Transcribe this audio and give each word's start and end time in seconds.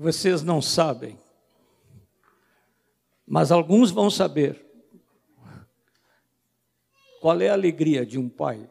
vocês 0.00 0.42
não 0.42 0.62
sabem, 0.62 1.20
mas 3.26 3.52
alguns 3.52 3.90
vão 3.90 4.10
saber 4.10 4.64
qual 7.20 7.38
é 7.42 7.50
a 7.50 7.52
alegria 7.52 8.06
de 8.06 8.18
um 8.18 8.26
pai 8.26 8.68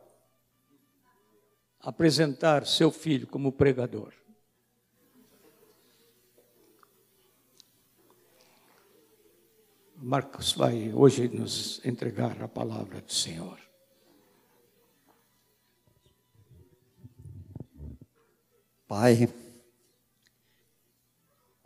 apresentar 1.80 2.66
seu 2.66 2.90
filho 2.90 3.28
como 3.28 3.52
pregador. 3.52 4.12
Marcos 9.96 10.54
vai 10.54 10.92
hoje 10.94 11.28
nos 11.28 11.80
entregar 11.86 12.42
a 12.42 12.48
palavra 12.48 13.02
do 13.02 13.14
Senhor. 13.14 13.60
Pai, 18.88 19.30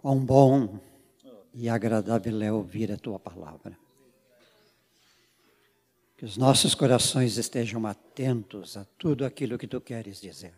quão 0.04 0.20
bom 0.20 0.82
e 1.54 1.70
agradável 1.70 2.42
é 2.42 2.52
ouvir 2.52 2.92
a 2.92 2.98
tua 2.98 3.18
palavra. 3.18 3.80
Que 6.18 6.26
os 6.26 6.36
nossos 6.36 6.76
corações 6.76 7.38
estejam 7.38 7.88
atentos 7.88 8.76
a 8.76 8.84
tudo 8.98 9.26
aquilo 9.26 9.58
que 9.58 9.66
tu 9.66 9.80
queres 9.80 10.20
dizer. 10.20 10.54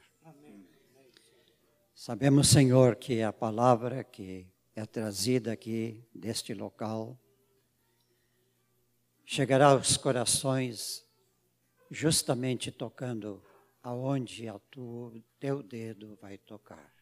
Sabemos, 1.93 2.47
Senhor, 2.47 2.95
que 2.95 3.21
a 3.21 3.31
palavra 3.31 4.03
que 4.03 4.47
é 4.75 4.83
trazida 4.83 5.51
aqui 5.51 6.03
deste 6.13 6.55
local 6.55 7.15
chegará 9.23 9.67
aos 9.67 9.95
corações 9.95 11.05
justamente 11.91 12.71
tocando 12.71 13.43
aonde 13.83 14.51
tu, 14.71 15.13
teu 15.39 15.61
dedo 15.61 16.17
vai 16.19 16.39
tocar. 16.39 16.94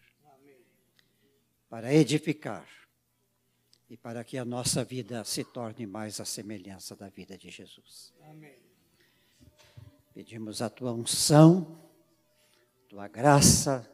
Para 1.73 1.91
edificar 1.91 2.69
e 3.89 3.97
para 3.97 4.23
que 4.23 4.37
a 4.37 4.45
nossa 4.45 4.83
vida 4.83 5.23
se 5.23 5.43
torne 5.43 5.87
mais 5.87 6.19
a 6.19 6.23
semelhança 6.23 6.95
da 6.95 7.09
vida 7.09 7.35
de 7.35 7.49
Jesus. 7.49 8.13
Amém. 8.29 8.59
Pedimos 10.13 10.61
a 10.61 10.69
tua 10.69 10.93
unção, 10.93 11.83
tua 12.87 13.07
graça, 13.07 13.91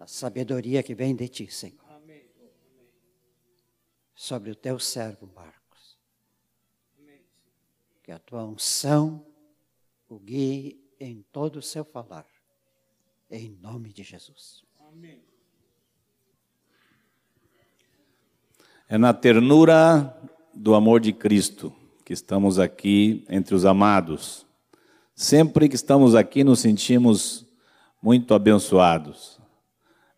a 0.00 0.06
sabedoria 0.08 0.82
que 0.82 0.96
vem 0.96 1.14
de 1.14 1.28
ti, 1.28 1.48
Senhor. 1.48 1.78
Amém. 1.90 2.28
Sobre 4.12 4.50
o 4.50 4.56
teu 4.56 4.76
servo 4.80 5.28
Marcos. 5.28 5.96
Amém. 6.98 7.22
Que 8.02 8.10
a 8.10 8.18
tua 8.18 8.44
unção 8.44 9.24
o 10.08 10.18
guie 10.18 10.84
em 10.98 11.22
todo 11.30 11.60
o 11.60 11.62
seu 11.62 11.84
falar. 11.84 12.26
Em 13.30 13.48
nome 13.48 13.92
de 13.92 14.02
Jesus. 14.02 14.64
Amém. 14.80 15.35
É 18.88 18.96
na 18.96 19.12
ternura 19.12 20.16
do 20.54 20.72
amor 20.72 21.00
de 21.00 21.12
Cristo 21.12 21.72
que 22.04 22.12
estamos 22.12 22.56
aqui 22.56 23.24
entre 23.28 23.52
os 23.52 23.64
amados. 23.64 24.46
Sempre 25.12 25.68
que 25.68 25.74
estamos 25.74 26.14
aqui, 26.14 26.44
nos 26.44 26.60
sentimos 26.60 27.44
muito 28.00 28.32
abençoados. 28.32 29.40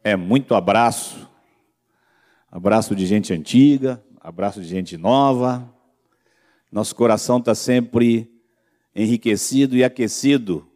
É 0.04 0.16
muito 0.16 0.54
abraço, 0.54 1.26
abraço 2.52 2.94
de 2.94 3.06
gente 3.06 3.32
antiga, 3.32 4.04
abraço 4.20 4.60
de 4.60 4.68
gente 4.68 4.98
nova. 4.98 5.66
Nosso 6.70 6.94
coração 6.94 7.38
está 7.38 7.54
sempre 7.54 8.30
enriquecido 8.94 9.78
e 9.78 9.82
aquecido 9.82 10.68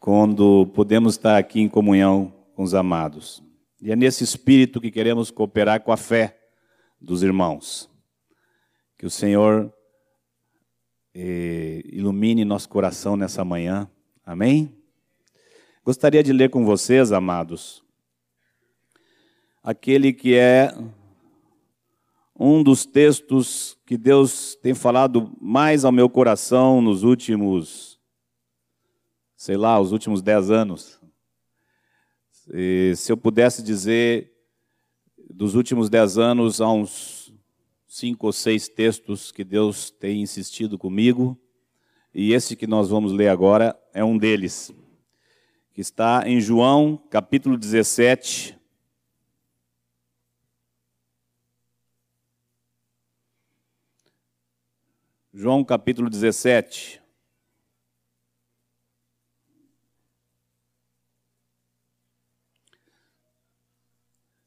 quando 0.00 0.66
podemos 0.74 1.14
estar 1.14 1.38
aqui 1.38 1.60
em 1.60 1.68
comunhão 1.68 2.34
com 2.56 2.64
os 2.64 2.74
amados. 2.74 3.40
E 3.80 3.92
é 3.92 3.94
nesse 3.94 4.24
espírito 4.24 4.80
que 4.80 4.90
queremos 4.90 5.30
cooperar 5.30 5.80
com 5.80 5.92
a 5.92 5.96
fé 5.96 6.41
dos 7.02 7.22
irmãos. 7.22 7.90
Que 8.96 9.04
o 9.04 9.10
Senhor 9.10 9.72
eh, 11.14 11.82
ilumine 11.86 12.44
nosso 12.44 12.68
coração 12.68 13.16
nessa 13.16 13.44
manhã. 13.44 13.90
Amém? 14.24 14.74
Gostaria 15.84 16.22
de 16.22 16.32
ler 16.32 16.48
com 16.48 16.64
vocês, 16.64 17.10
amados, 17.10 17.84
aquele 19.62 20.12
que 20.12 20.34
é 20.34 20.72
um 22.38 22.62
dos 22.62 22.86
textos 22.86 23.76
que 23.84 23.96
Deus 23.96 24.54
tem 24.54 24.74
falado 24.74 25.36
mais 25.40 25.84
ao 25.84 25.90
meu 25.90 26.08
coração 26.08 26.80
nos 26.80 27.02
últimos 27.02 27.92
sei 29.42 29.56
lá, 29.56 29.80
os 29.80 29.90
últimos 29.90 30.22
dez 30.22 30.52
anos. 30.52 31.00
E 32.54 32.92
se 32.94 33.10
eu 33.10 33.16
pudesse 33.16 33.60
dizer, 33.60 34.31
dos 35.32 35.54
últimos 35.54 35.88
dez 35.88 36.18
anos, 36.18 36.60
há 36.60 36.70
uns 36.70 37.34
cinco 37.86 38.26
ou 38.26 38.32
seis 38.32 38.68
textos 38.68 39.32
que 39.32 39.42
Deus 39.42 39.90
tem 39.90 40.22
insistido 40.22 40.78
comigo, 40.78 41.38
e 42.14 42.32
esse 42.32 42.54
que 42.54 42.66
nós 42.66 42.90
vamos 42.90 43.12
ler 43.12 43.28
agora 43.28 43.78
é 43.94 44.04
um 44.04 44.18
deles, 44.18 44.72
que 45.72 45.80
está 45.80 46.28
em 46.28 46.40
João, 46.40 46.96
capítulo 47.10 47.56
17. 47.56 48.58
João 55.32 55.64
capítulo 55.64 56.10
17. 56.10 57.01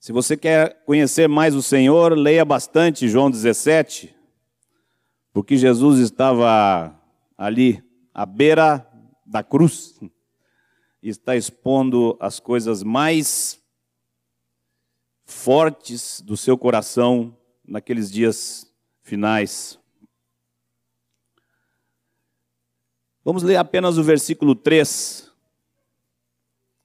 Se 0.06 0.12
você 0.12 0.38
quer 0.38 0.84
conhecer 0.86 1.28
mais 1.28 1.56
o 1.56 1.64
Senhor, 1.64 2.16
leia 2.16 2.46
bastante 2.46 3.10
João 3.10 3.32
17, 3.32 4.16
porque 5.34 5.58
Jesus 5.58 5.98
estava 5.98 6.96
ali 7.36 7.84
à 8.14 8.24
beira 8.24 8.88
da 9.26 9.42
cruz 9.42 10.00
e 11.02 11.10
está 11.10 11.36
expondo 11.36 12.16
as 12.20 12.40
coisas 12.40 12.84
mais 12.84 13.60
fortes 15.24 16.22
do 16.22 16.38
seu 16.38 16.56
coração 16.56 17.36
naqueles 17.68 18.12
dias 18.12 18.72
finais. 19.02 19.80
Vamos 23.24 23.42
ler 23.42 23.56
apenas 23.56 23.98
o 23.98 24.04
versículo 24.04 24.54
3. 24.54 25.32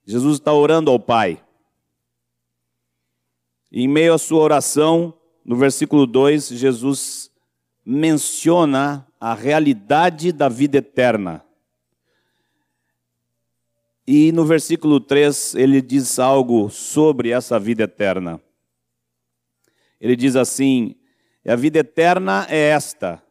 Jesus 0.07 0.39
está 0.39 0.51
orando 0.51 0.89
ao 0.89 0.99
Pai. 0.99 1.39
Em 3.71 3.87
meio 3.87 4.13
à 4.13 4.17
sua 4.17 4.41
oração, 4.41 5.13
no 5.45 5.55
versículo 5.55 6.05
2, 6.05 6.49
Jesus 6.49 7.31
menciona 7.85 9.07
a 9.19 9.33
realidade 9.33 10.33
da 10.33 10.49
vida 10.49 10.79
eterna. 10.79 11.45
E 14.05 14.33
no 14.33 14.43
versículo 14.43 14.99
3, 14.99 15.55
ele 15.55 15.81
diz 15.81 16.19
algo 16.19 16.69
sobre 16.69 17.29
essa 17.29 17.57
vida 17.57 17.83
eterna. 17.83 18.41
Ele 20.01 20.17
diz 20.17 20.35
assim: 20.35 20.95
A 21.47 21.55
vida 21.55 21.79
eterna 21.79 22.45
é 22.49 22.69
esta, 22.71 23.23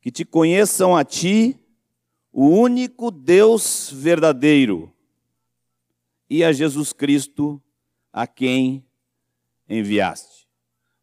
que 0.00 0.10
te 0.10 0.24
conheçam 0.24 0.96
a 0.96 1.04
ti, 1.04 1.58
o 2.32 2.48
único 2.48 3.10
Deus 3.10 3.90
verdadeiro, 3.92 4.90
e 6.30 6.42
a 6.42 6.50
Jesus 6.50 6.92
Cristo, 6.92 7.60
a 8.12 8.26
quem 8.26 8.83
enviaste. 9.78 10.46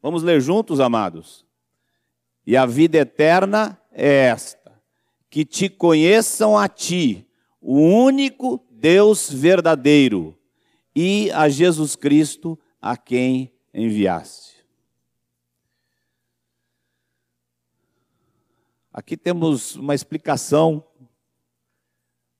Vamos 0.01 0.23
ler 0.23 0.41
juntos, 0.41 0.79
amados? 0.79 1.45
E 2.45 2.57
a 2.57 2.65
vida 2.65 2.97
eterna 2.97 3.79
é 3.91 4.25
esta: 4.25 4.81
que 5.29 5.45
te 5.45 5.69
conheçam 5.69 6.57
a 6.57 6.67
ti, 6.67 7.27
o 7.59 7.79
único 7.79 8.65
Deus 8.71 9.29
verdadeiro, 9.29 10.37
e 10.95 11.29
a 11.31 11.47
Jesus 11.47 11.95
Cristo, 11.95 12.57
a 12.81 12.97
quem 12.97 13.53
enviaste. 13.73 14.65
Aqui 18.91 19.15
temos 19.15 19.75
uma 19.75 19.95
explicação 19.95 20.83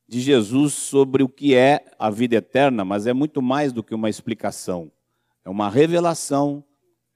de 0.06 0.20
Jesus 0.20 0.74
sobre 0.74 1.24
o 1.24 1.30
que 1.30 1.56
é 1.56 1.86
a 1.98 2.10
vida 2.10 2.36
eterna, 2.36 2.84
mas 2.84 3.08
é 3.08 3.14
muito 3.14 3.42
mais 3.42 3.72
do 3.72 3.82
que 3.82 3.96
uma 3.96 4.10
explicação 4.10 4.92
é 5.44 5.50
uma 5.50 5.70
revelação, 5.70 6.64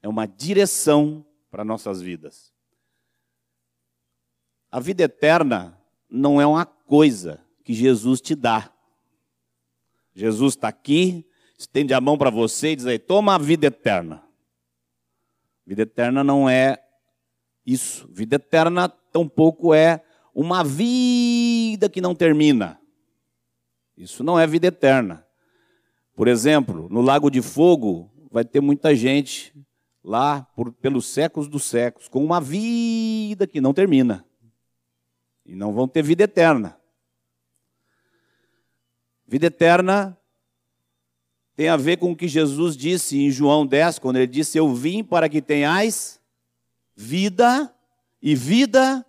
é 0.02 0.08
uma 0.08 0.26
direção 0.26 1.24
para 1.50 1.64
nossas 1.64 2.00
vidas. 2.00 2.52
A 4.70 4.80
vida 4.80 5.04
eterna 5.04 5.80
não 6.08 6.40
é 6.40 6.46
uma 6.46 6.66
coisa 6.66 7.40
que 7.64 7.72
Jesus 7.72 8.20
te 8.20 8.34
dá. 8.34 8.72
Jesus 10.14 10.54
está 10.54 10.68
aqui, 10.68 11.26
estende 11.58 11.94
a 11.94 12.00
mão 12.00 12.18
para 12.18 12.30
você 12.30 12.72
e 12.72 12.76
diz 12.76 12.86
aí, 12.86 12.98
toma 12.98 13.34
a 13.34 13.38
vida 13.38 13.66
eterna. 13.66 14.22
Vida 15.66 15.82
eterna 15.82 16.22
não 16.22 16.48
é 16.48 16.82
isso. 17.64 18.08
Vida 18.10 18.36
eterna 18.36 18.88
tampouco 18.88 19.74
é 19.74 20.02
uma 20.34 20.62
vida 20.62 21.88
que 21.88 22.00
não 22.00 22.14
termina. 22.14 22.80
Isso 23.96 24.22
não 24.22 24.38
é 24.38 24.46
vida 24.46 24.66
eterna. 24.66 25.26
Por 26.14 26.28
exemplo, 26.28 26.88
no 26.90 27.00
lago 27.00 27.30
de 27.30 27.42
fogo, 27.42 28.10
vai 28.36 28.44
ter 28.44 28.60
muita 28.60 28.94
gente 28.94 29.54
lá 30.04 30.42
por, 30.54 30.70
pelos 30.70 31.06
séculos 31.06 31.48
dos 31.48 31.64
séculos, 31.64 32.06
com 32.06 32.22
uma 32.22 32.38
vida 32.38 33.46
que 33.46 33.62
não 33.62 33.72
termina. 33.72 34.26
E 35.46 35.56
não 35.56 35.72
vão 35.72 35.88
ter 35.88 36.02
vida 36.02 36.24
eterna. 36.24 36.78
Vida 39.26 39.46
eterna 39.46 40.18
tem 41.54 41.70
a 41.70 41.78
ver 41.78 41.96
com 41.96 42.12
o 42.12 42.16
que 42.16 42.28
Jesus 42.28 42.76
disse 42.76 43.18
em 43.18 43.30
João 43.30 43.66
10, 43.66 43.98
quando 44.00 44.16
ele 44.16 44.26
disse: 44.26 44.58
Eu 44.58 44.74
vim 44.74 45.02
para 45.02 45.30
que 45.30 45.40
tenhais 45.40 46.20
vida 46.94 47.74
e 48.20 48.34
vida 48.34 49.02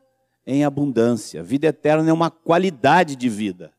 em 0.45 0.63
abundância. 0.63 1.44
Vida 1.44 1.68
eterna 1.68 2.09
é 2.09 2.13
uma 2.13 2.31
qualidade 2.31 3.18
de 3.18 3.27
vida. 3.27 3.74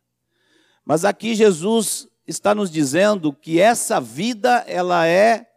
Mas 0.85 1.06
aqui 1.06 1.35
Jesus 1.35 2.06
está 2.29 2.55
nos 2.55 2.71
dizendo 2.71 3.33
que 3.33 3.59
essa 3.59 3.99
vida 3.99 4.59
ela 4.67 5.07
é 5.07 5.51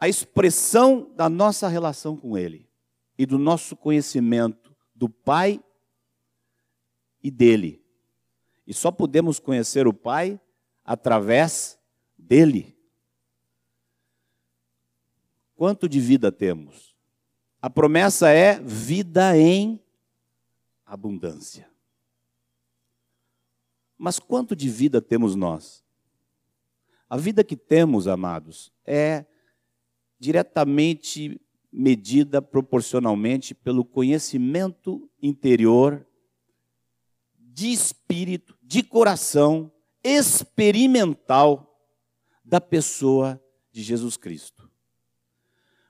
a 0.00 0.08
expressão 0.08 1.12
da 1.14 1.28
nossa 1.28 1.68
relação 1.68 2.16
com 2.16 2.36
ele 2.36 2.66
e 3.18 3.26
do 3.26 3.38
nosso 3.38 3.76
conhecimento 3.76 4.74
do 4.94 5.08
Pai 5.08 5.62
e 7.22 7.30
dele. 7.30 7.84
E 8.66 8.72
só 8.72 8.90
podemos 8.90 9.38
conhecer 9.38 9.86
o 9.86 9.92
Pai 9.92 10.40
através 10.82 11.78
dele. 12.16 12.74
Quanto 15.54 15.86
de 15.86 16.00
vida 16.00 16.32
temos? 16.32 16.96
A 17.60 17.68
promessa 17.68 18.30
é 18.30 18.58
vida 18.60 19.36
em 19.36 19.78
abundância. 20.86 21.70
Mas 23.98 24.18
quanto 24.18 24.56
de 24.56 24.68
vida 24.70 25.00
temos 25.02 25.34
nós? 25.36 25.83
A 27.08 27.16
vida 27.16 27.44
que 27.44 27.56
temos, 27.56 28.08
amados, 28.08 28.72
é 28.84 29.24
diretamente 30.18 31.40
medida 31.72 32.40
proporcionalmente 32.40 33.54
pelo 33.54 33.84
conhecimento 33.84 35.10
interior, 35.20 36.06
de 37.36 37.72
espírito, 37.72 38.56
de 38.62 38.82
coração, 38.82 39.70
experimental 40.02 41.80
da 42.44 42.60
pessoa 42.60 43.42
de 43.70 43.82
Jesus 43.82 44.16
Cristo. 44.16 44.70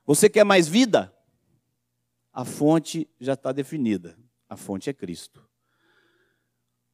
Você 0.05 0.29
quer 0.29 0.43
mais 0.43 0.67
vida? 0.67 1.15
A 2.31 2.45
fonte 2.45 3.09
já 3.19 3.33
está 3.33 3.51
definida. 3.51 4.17
A 4.47 4.55
fonte 4.55 4.89
é 4.89 4.93
Cristo. 4.93 5.47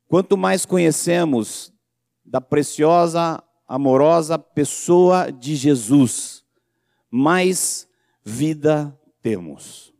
Quanto 0.07 0.37
mais 0.37 0.65
conhecemos 0.65 1.73
da 2.23 2.39
preciosa, 2.39 3.43
amorosa 3.73 4.37
pessoa 4.37 5.31
de 5.31 5.55
Jesus, 5.55 6.43
mais 7.09 7.87
vida 8.21 8.93
temos. 9.21 9.93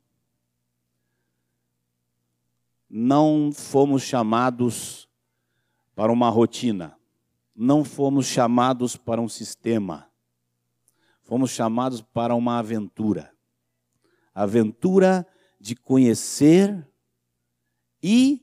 Não 2.90 3.50
fomos 3.54 4.04
chamados 4.04 5.08
para 5.96 6.12
uma 6.12 6.30
rotina, 6.30 6.98
não 7.56 7.86
fomos 7.86 8.26
chamados 8.26 8.98
para 8.98 9.22
um 9.22 9.30
sistema, 9.30 10.12
fomos 11.24 11.52
chamados 11.52 12.02
para 12.02 12.36
uma 12.36 12.60
aventura 12.60 13.32
aventura 14.34 15.28
de 15.60 15.76
conhecer 15.76 16.88
e 18.04 18.42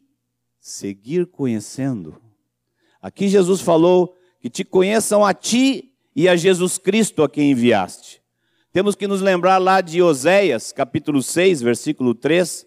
seguir 0.60 1.26
conhecendo. 1.26 2.20
Aqui 3.00 3.28
Jesus 3.28 3.60
falou 3.60 4.17
que 4.40 4.48
te 4.48 4.64
conheçam 4.64 5.24
a 5.24 5.34
ti 5.34 5.92
e 6.14 6.28
a 6.28 6.36
Jesus 6.36 6.78
Cristo 6.78 7.22
a 7.22 7.28
quem 7.28 7.50
enviaste. 7.52 8.22
Temos 8.72 8.94
que 8.94 9.06
nos 9.06 9.20
lembrar 9.20 9.58
lá 9.58 9.80
de 9.80 10.02
Oséias, 10.02 10.72
capítulo 10.72 11.22
6, 11.22 11.62
versículo 11.62 12.14
3, 12.14 12.66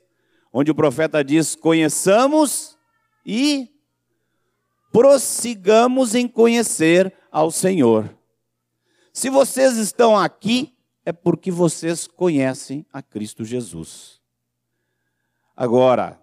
onde 0.51 0.71
o 0.71 0.75
profeta 0.75 1.23
diz: 1.23 1.55
Conheçamos 1.55 2.77
e 3.25 3.69
prossigamos 4.91 6.15
em 6.15 6.27
conhecer 6.27 7.13
ao 7.31 7.51
Senhor. 7.51 8.13
Se 9.13 9.29
vocês 9.29 9.77
estão 9.77 10.17
aqui, 10.17 10.75
é 11.05 11.11
porque 11.11 11.51
vocês 11.51 12.07
conhecem 12.07 12.85
a 12.91 13.01
Cristo 13.01 13.43
Jesus. 13.43 14.21
Agora, 15.55 16.19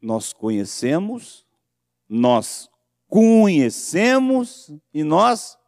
nós 0.00 0.32
conhecemos, 0.32 1.46
nós 2.08 2.68
conhecemos 3.08 4.72
e 4.92 5.02
nós 5.02 5.58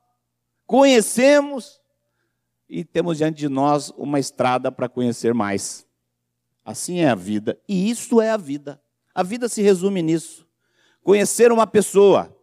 conhecemos 0.66 1.80
e 2.68 2.84
temos 2.84 3.18
diante 3.18 3.38
de 3.38 3.48
nós 3.48 3.90
uma 3.96 4.20
estrada 4.20 4.70
para 4.70 4.88
conhecer 4.88 5.32
mais. 5.32 5.86
Assim 6.64 7.00
é 7.00 7.08
a 7.08 7.14
vida, 7.14 7.58
e 7.66 7.90
isso 7.90 8.20
é 8.20 8.30
a 8.30 8.36
vida. 8.36 8.80
A 9.14 9.22
vida 9.22 9.48
se 9.48 9.62
resume 9.62 10.02
nisso. 10.02 10.46
Conhecer 11.02 11.50
uma 11.50 11.66
pessoa, 11.66 12.36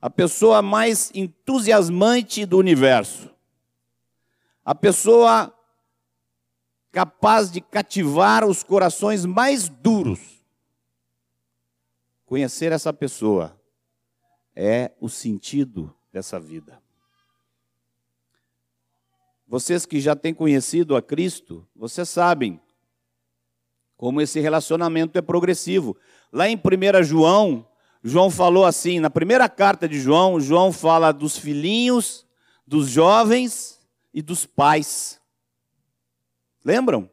a 0.00 0.08
pessoa 0.08 0.62
mais 0.62 1.10
entusiasmante 1.12 2.46
do 2.46 2.56
universo, 2.56 3.28
a 4.64 4.74
pessoa 4.74 5.52
capaz 6.92 7.50
de 7.50 7.60
cativar 7.60 8.44
os 8.44 8.62
corações 8.62 9.26
mais 9.26 9.68
duros. 9.68 10.33
Conhecer 12.26 12.72
essa 12.72 12.92
pessoa 12.92 13.60
é 14.56 14.92
o 15.00 15.08
sentido 15.08 15.94
dessa 16.12 16.40
vida. 16.40 16.82
Vocês 19.46 19.84
que 19.84 20.00
já 20.00 20.16
têm 20.16 20.32
conhecido 20.32 20.96
a 20.96 21.02
Cristo, 21.02 21.66
vocês 21.76 22.08
sabem 22.08 22.60
como 23.96 24.20
esse 24.20 24.40
relacionamento 24.40 25.18
é 25.18 25.22
progressivo. 25.22 25.96
Lá 26.32 26.48
em 26.48 26.56
1 26.56 27.02
João, 27.04 27.66
João 28.02 28.30
falou 28.30 28.64
assim, 28.64 29.00
na 29.00 29.10
primeira 29.10 29.48
carta 29.48 29.88
de 29.88 30.00
João, 30.00 30.40
João 30.40 30.72
fala 30.72 31.12
dos 31.12 31.38
filhinhos, 31.38 32.26
dos 32.66 32.88
jovens 32.88 33.80
e 34.12 34.22
dos 34.22 34.46
pais. 34.46 35.20
Lembram? 36.64 37.10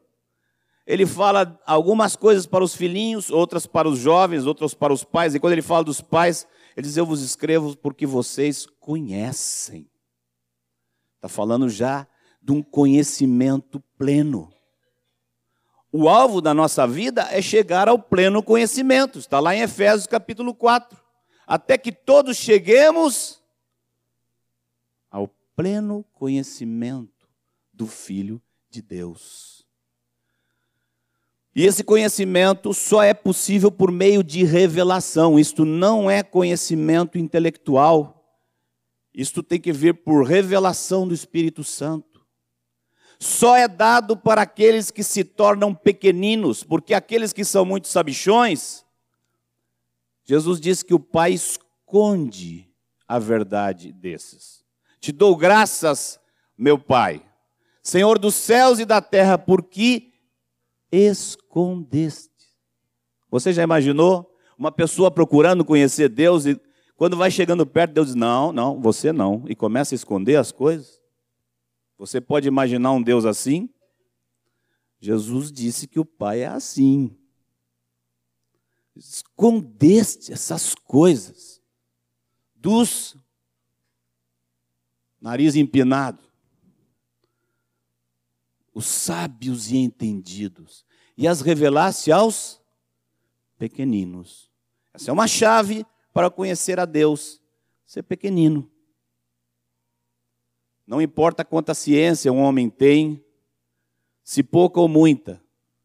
Ele 0.86 1.06
fala 1.06 1.60
algumas 1.64 2.16
coisas 2.16 2.46
para 2.46 2.64
os 2.64 2.74
filhinhos, 2.74 3.30
outras 3.30 3.66
para 3.66 3.88
os 3.88 3.98
jovens, 3.98 4.46
outras 4.46 4.74
para 4.74 4.92
os 4.92 5.04
pais. 5.04 5.34
E 5.34 5.40
quando 5.40 5.52
ele 5.52 5.62
fala 5.62 5.84
dos 5.84 6.00
pais, 6.00 6.46
ele 6.76 6.86
diz: 6.86 6.96
Eu 6.96 7.06
vos 7.06 7.22
escrevo 7.22 7.76
porque 7.76 8.06
vocês 8.06 8.66
conhecem. 8.80 9.88
Está 11.16 11.28
falando 11.28 11.68
já 11.68 12.06
de 12.42 12.50
um 12.50 12.62
conhecimento 12.62 13.80
pleno. 13.96 14.52
O 15.92 16.08
alvo 16.08 16.40
da 16.40 16.54
nossa 16.54 16.86
vida 16.86 17.28
é 17.30 17.40
chegar 17.40 17.88
ao 17.88 17.98
pleno 17.98 18.42
conhecimento. 18.42 19.18
Está 19.18 19.38
lá 19.38 19.54
em 19.54 19.60
Efésios 19.60 20.06
capítulo 20.06 20.54
4. 20.54 20.98
Até 21.46 21.78
que 21.78 21.92
todos 21.92 22.36
cheguemos 22.36 23.40
ao 25.10 25.28
pleno 25.54 26.02
conhecimento 26.14 27.28
do 27.72 27.86
Filho 27.86 28.42
de 28.70 28.80
Deus. 28.80 29.61
E 31.54 31.66
esse 31.66 31.84
conhecimento 31.84 32.72
só 32.72 33.02
é 33.02 33.12
possível 33.12 33.70
por 33.70 33.92
meio 33.92 34.24
de 34.24 34.42
revelação. 34.42 35.38
Isto 35.38 35.64
não 35.64 36.10
é 36.10 36.22
conhecimento 36.22 37.18
intelectual. 37.18 38.24
Isto 39.14 39.42
tem 39.42 39.60
que 39.60 39.72
vir 39.72 39.94
por 40.02 40.24
revelação 40.24 41.06
do 41.06 41.12
Espírito 41.12 41.62
Santo. 41.62 42.24
Só 43.18 43.54
é 43.54 43.68
dado 43.68 44.16
para 44.16 44.42
aqueles 44.42 44.90
que 44.90 45.04
se 45.04 45.22
tornam 45.22 45.74
pequeninos, 45.74 46.64
porque 46.64 46.94
aqueles 46.94 47.32
que 47.32 47.44
são 47.44 47.64
muito 47.64 47.86
sabichões, 47.86 48.84
Jesus 50.24 50.58
diz 50.58 50.82
que 50.82 50.94
o 50.94 50.98
Pai 50.98 51.32
esconde 51.32 52.68
a 53.06 53.18
verdade 53.18 53.92
desses. 53.92 54.64
Te 54.98 55.12
dou 55.12 55.36
graças, 55.36 56.18
meu 56.56 56.78
Pai, 56.78 57.22
Senhor 57.82 58.18
dos 58.18 58.34
céus 58.34 58.78
e 58.78 58.84
da 58.84 59.00
terra, 59.00 59.36
porque 59.36 60.11
escondeste. 60.92 62.30
Você 63.30 63.52
já 63.52 63.62
imaginou 63.62 64.30
uma 64.56 64.70
pessoa 64.70 65.10
procurando 65.10 65.64
conhecer 65.64 66.10
Deus 66.10 66.44
e 66.44 66.60
quando 66.94 67.16
vai 67.16 67.30
chegando 67.30 67.66
perto, 67.66 67.94
Deus 67.94 68.08
diz: 68.08 68.14
Não, 68.14 68.52
não, 68.52 68.80
você 68.80 69.10
não, 69.10 69.42
e 69.48 69.56
começa 69.56 69.94
a 69.94 69.96
esconder 69.96 70.36
as 70.36 70.52
coisas? 70.52 71.00
Você 71.98 72.20
pode 72.20 72.46
imaginar 72.46 72.92
um 72.92 73.02
Deus 73.02 73.24
assim? 73.24 73.68
Jesus 75.00 75.50
disse 75.50 75.88
que 75.88 75.98
o 75.98 76.04
Pai 76.04 76.42
é 76.42 76.46
assim. 76.46 77.16
Escondeste 78.94 80.32
essas 80.32 80.74
coisas 80.74 81.60
dos 82.54 83.16
nariz 85.20 85.56
empinado, 85.56 86.22
os 88.74 88.86
sábios 88.86 89.70
e 89.70 89.76
entendidos, 89.76 90.84
e 91.16 91.28
as 91.28 91.40
revelasse 91.40 92.10
aos 92.10 92.60
pequeninos. 93.58 94.50
Essa 94.94 95.10
é 95.10 95.12
uma 95.12 95.28
chave 95.28 95.86
para 96.12 96.30
conhecer 96.30 96.80
a 96.80 96.84
Deus, 96.84 97.40
ser 97.86 98.02
pequenino. 98.02 98.70
Não 100.86 101.00
importa 101.00 101.44
quanta 101.44 101.74
ciência 101.74 102.32
um 102.32 102.40
homem 102.40 102.68
tem, 102.68 103.24
se 104.24 104.42
pouca 104.42 104.80
ou 104.80 104.88
muita, 104.88 105.42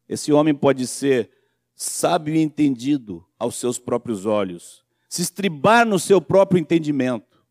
esse 0.08 0.32
homem 0.32 0.54
pode 0.54 0.88
ser 0.88 1.32
sábio 1.76 2.36
e 2.36 2.42
entendido 2.42 3.26
aos 3.38 3.56
seus 3.56 3.78
próprios 3.78 4.26
olhos, 4.26 4.84
se 5.08 5.22
estribar 5.22 5.86
no 5.86 6.00
seu 6.00 6.20
próprio 6.22 6.60
entendimento, 6.60 7.46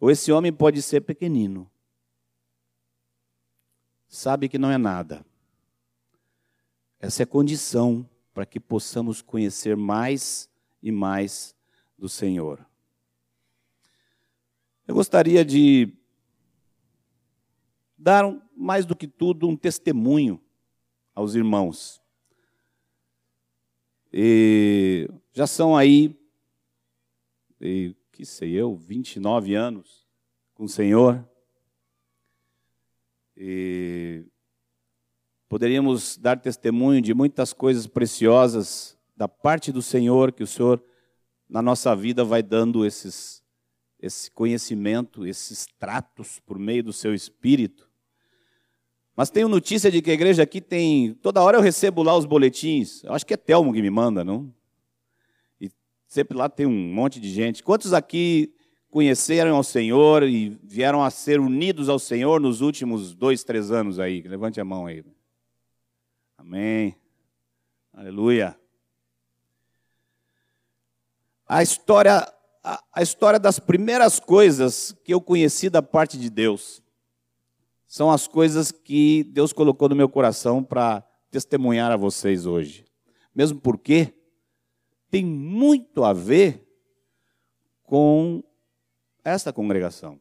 ou 0.00 0.10
esse 0.10 0.32
homem 0.32 0.52
pode 0.52 0.80
ser 0.80 1.02
pequenino, 1.02 1.70
sabe 4.08 4.48
que 4.48 4.58
não 4.58 4.70
é 4.70 4.78
nada. 4.78 5.24
Essa 6.98 7.22
é 7.22 7.24
a 7.24 7.26
condição 7.26 8.08
para 8.32 8.46
que 8.46 8.58
possamos 8.58 9.22
conhecer 9.22 9.76
mais 9.76 10.50
e 10.82 10.90
mais 10.90 11.54
do 11.96 12.08
Senhor. 12.08 12.64
Eu 14.86 14.94
gostaria 14.94 15.44
de 15.44 15.92
dar, 17.96 18.24
mais 18.56 18.86
do 18.86 18.96
que 18.96 19.06
tudo, 19.06 19.48
um 19.48 19.56
testemunho 19.56 20.40
aos 21.14 21.34
irmãos. 21.34 22.00
E 24.12 25.08
já 25.32 25.46
são 25.46 25.76
aí, 25.76 26.18
e, 27.60 27.94
que 28.12 28.24
sei 28.24 28.52
eu, 28.52 28.74
29 28.74 29.54
anos 29.54 30.06
com 30.54 30.64
o 30.64 30.68
Senhor. 30.68 31.28
E 33.40 34.24
poderíamos 35.48 36.18
dar 36.18 36.40
testemunho 36.40 37.00
de 37.00 37.14
muitas 37.14 37.52
coisas 37.52 37.86
preciosas 37.86 38.98
da 39.16 39.28
parte 39.28 39.70
do 39.70 39.80
Senhor 39.80 40.32
que 40.32 40.42
o 40.42 40.46
Senhor 40.46 40.82
na 41.48 41.62
nossa 41.62 41.94
vida 41.94 42.24
vai 42.24 42.42
dando 42.42 42.84
esses 42.84 43.40
esse 44.00 44.30
conhecimento, 44.30 45.26
esses 45.26 45.66
tratos 45.78 46.40
por 46.40 46.58
meio 46.58 46.84
do 46.84 46.92
seu 46.92 47.14
espírito. 47.14 47.88
Mas 49.16 49.30
tenho 49.30 49.48
notícia 49.48 49.90
de 49.90 50.00
que 50.00 50.10
a 50.10 50.14
igreja 50.14 50.44
aqui 50.44 50.60
tem. 50.60 51.14
Toda 51.14 51.42
hora 51.42 51.58
eu 51.58 51.60
recebo 51.60 52.02
lá 52.04 52.16
os 52.16 52.24
boletins. 52.24 53.02
Eu 53.02 53.12
acho 53.12 53.26
que 53.26 53.34
é 53.34 53.36
Telmo 53.36 53.72
que 53.72 53.82
me 53.82 53.90
manda, 53.90 54.24
não? 54.24 54.54
E 55.60 55.70
sempre 56.06 56.36
lá 56.36 56.48
tem 56.48 56.66
um 56.66 56.94
monte 56.94 57.18
de 57.18 57.28
gente. 57.28 57.62
Quantos 57.62 57.92
aqui 57.92 58.54
conheceram 58.90 59.56
ao 59.56 59.62
Senhor 59.62 60.22
e 60.22 60.58
vieram 60.62 61.02
a 61.02 61.10
ser 61.10 61.40
unidos 61.40 61.88
ao 61.88 61.98
Senhor 61.98 62.40
nos 62.40 62.60
últimos 62.60 63.14
dois, 63.14 63.44
três 63.44 63.70
anos 63.70 63.98
aí? 63.98 64.22
Levante 64.22 64.60
a 64.60 64.64
mão 64.64 64.86
aí. 64.86 65.04
Amém. 66.36 66.96
Aleluia. 67.92 68.58
A 71.46 71.62
história, 71.62 72.32
a, 72.62 72.82
a 72.92 73.02
história 73.02 73.38
das 73.38 73.58
primeiras 73.58 74.20
coisas 74.20 74.94
que 75.04 75.12
eu 75.12 75.20
conheci 75.20 75.68
da 75.68 75.82
parte 75.82 76.18
de 76.18 76.30
Deus 76.30 76.82
são 77.86 78.10
as 78.10 78.26
coisas 78.26 78.70
que 78.70 79.24
Deus 79.24 79.52
colocou 79.52 79.88
no 79.88 79.96
meu 79.96 80.08
coração 80.08 80.62
para 80.62 81.02
testemunhar 81.30 81.90
a 81.90 81.96
vocês 81.96 82.46
hoje. 82.46 82.84
Mesmo 83.34 83.60
porque 83.60 84.14
tem 85.10 85.24
muito 85.24 86.04
a 86.04 86.12
ver 86.12 86.66
com 87.82 88.44
esta 89.24 89.52
congregação, 89.52 90.18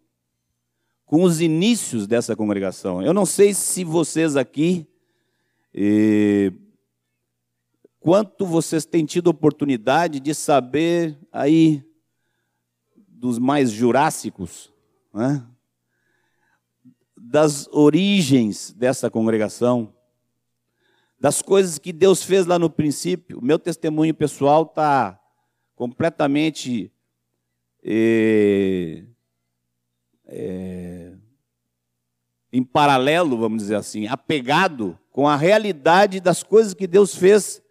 com 1.05 1.23
os 1.23 1.41
inícios 1.41 2.07
dessa 2.07 2.35
congregação. 2.35 3.01
Eu 3.01 3.13
não 3.13 3.25
sei 3.25 3.53
se 3.53 3.83
vocês 3.83 4.35
aqui, 4.35 4.87
eh, 5.73 6.51
quanto 7.99 8.45
vocês 8.45 8.85
têm 8.85 9.05
tido 9.05 9.27
oportunidade 9.27 10.19
de 10.19 10.33
saber 10.33 11.17
aí 11.31 11.83
dos 12.95 13.39
mais 13.39 13.71
jurássicos, 13.71 14.71
né? 15.13 15.45
das 17.15 17.67
origens 17.71 18.71
dessa 18.71 19.09
congregação, 19.09 19.93
das 21.19 21.41
coisas 21.41 21.79
que 21.79 21.91
Deus 21.91 22.23
fez 22.23 22.45
lá 22.45 22.59
no 22.59 22.69
princípio. 22.69 23.39
O 23.39 23.43
meu 23.43 23.57
testemunho 23.57 24.13
pessoal 24.13 24.63
está 24.63 25.19
completamente 25.75 26.91
é, 27.89 29.03
é, 30.25 31.13
em 32.51 32.61
paralelo, 32.61 33.37
vamos 33.37 33.63
dizer 33.63 33.75
assim, 33.75 34.07
apegado 34.07 34.99
com 35.09 35.27
a 35.27 35.37
realidade 35.37 36.19
das 36.19 36.43
coisas 36.43 36.73
que 36.73 36.85
Deus 36.85 37.15
fez 37.15 37.61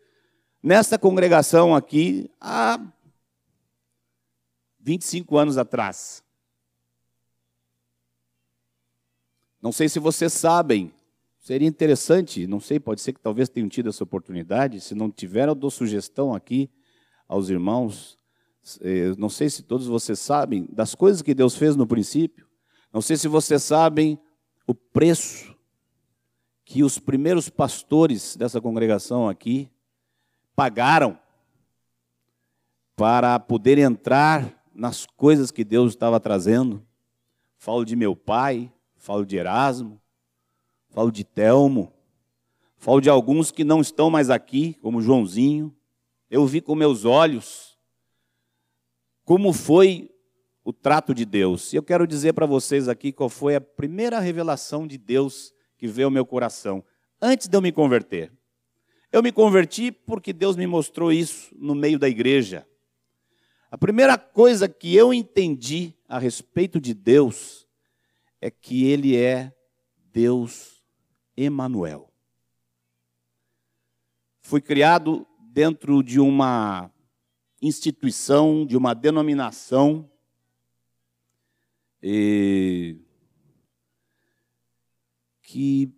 nessa 0.62 0.98
congregação 0.98 1.74
aqui 1.74 2.30
há 2.40 2.80
25 4.80 5.36
anos 5.36 5.58
atrás. 5.58 6.24
Não 9.60 9.72
sei 9.72 9.88
se 9.88 9.98
vocês 9.98 10.32
sabem, 10.32 10.92
seria 11.38 11.68
interessante, 11.68 12.46
não 12.46 12.60
sei, 12.60 12.80
pode 12.80 13.00
ser 13.02 13.12
que 13.12 13.20
talvez 13.20 13.48
tenham 13.48 13.68
tido 13.68 13.90
essa 13.90 14.02
oportunidade. 14.02 14.80
Se 14.80 14.94
não 14.94 15.10
tiver, 15.10 15.48
eu 15.48 15.54
dou 15.54 15.70
sugestão 15.70 16.34
aqui 16.34 16.70
aos 17.28 17.50
irmãos. 17.50 18.18
Eh, 18.80 19.14
não 19.16 19.28
sei 19.28 19.48
se 19.48 19.62
todos 19.62 19.86
vocês 19.86 20.18
sabem 20.18 20.66
das 20.72 20.94
coisas 20.94 21.22
que 21.22 21.34
Deus 21.34 21.54
fez 21.54 21.76
no 21.76 21.86
princípio. 21.86 22.46
Não 22.92 23.00
sei 23.00 23.16
se 23.16 23.28
vocês 23.28 23.62
sabem 23.62 24.18
o 24.66 24.74
preço 24.74 25.54
que 26.64 26.82
os 26.82 26.98
primeiros 26.98 27.48
pastores 27.48 28.36
dessa 28.36 28.60
congregação 28.60 29.28
aqui 29.28 29.70
pagaram 30.56 31.18
para 32.96 33.38
poder 33.38 33.78
entrar 33.78 34.64
nas 34.74 35.06
coisas 35.06 35.50
que 35.50 35.62
Deus 35.62 35.92
estava 35.92 36.18
trazendo. 36.18 36.84
Falo 37.56 37.84
de 37.84 37.94
meu 37.94 38.16
pai, 38.16 38.72
falo 38.96 39.24
de 39.24 39.36
Erasmo, 39.36 40.00
falo 40.88 41.12
de 41.12 41.22
Telmo, 41.22 41.92
falo 42.76 43.00
de 43.00 43.08
alguns 43.08 43.50
que 43.50 43.62
não 43.64 43.80
estão 43.80 44.10
mais 44.10 44.28
aqui, 44.28 44.74
como 44.82 45.00
Joãozinho. 45.00 45.74
Eu 46.28 46.46
vi 46.46 46.60
com 46.60 46.74
meus 46.74 47.04
olhos 47.04 47.65
como 49.26 49.52
foi 49.52 50.08
o 50.64 50.72
trato 50.72 51.12
de 51.12 51.24
Deus. 51.24 51.72
E 51.72 51.76
eu 51.76 51.82
quero 51.82 52.06
dizer 52.06 52.32
para 52.32 52.46
vocês 52.46 52.88
aqui 52.88 53.12
qual 53.12 53.28
foi 53.28 53.56
a 53.56 53.60
primeira 53.60 54.20
revelação 54.20 54.86
de 54.86 54.96
Deus 54.96 55.52
que 55.76 55.88
veio 55.88 56.06
ao 56.06 56.12
meu 56.12 56.24
coração, 56.24 56.82
antes 57.20 57.48
de 57.48 57.56
eu 57.56 57.60
me 57.60 57.72
converter. 57.72 58.32
Eu 59.12 59.22
me 59.22 59.32
converti 59.32 59.90
porque 59.90 60.32
Deus 60.32 60.56
me 60.56 60.66
mostrou 60.66 61.12
isso 61.12 61.52
no 61.58 61.74
meio 61.74 61.98
da 61.98 62.08
igreja. 62.08 62.66
A 63.68 63.76
primeira 63.76 64.16
coisa 64.16 64.68
que 64.68 64.94
eu 64.94 65.12
entendi 65.12 65.92
a 66.08 66.20
respeito 66.20 66.80
de 66.80 66.94
Deus 66.94 67.66
é 68.40 68.48
que 68.48 68.86
ele 68.86 69.16
é 69.16 69.52
Deus 70.12 70.84
Emanuel. 71.36 72.12
Foi 74.40 74.60
criado 74.60 75.26
dentro 75.40 76.00
de 76.00 76.20
uma 76.20 76.92
instituição, 77.60 78.66
de 78.66 78.76
uma 78.76 78.94
denominação 78.94 80.10
e 82.02 82.98
que 85.42 85.92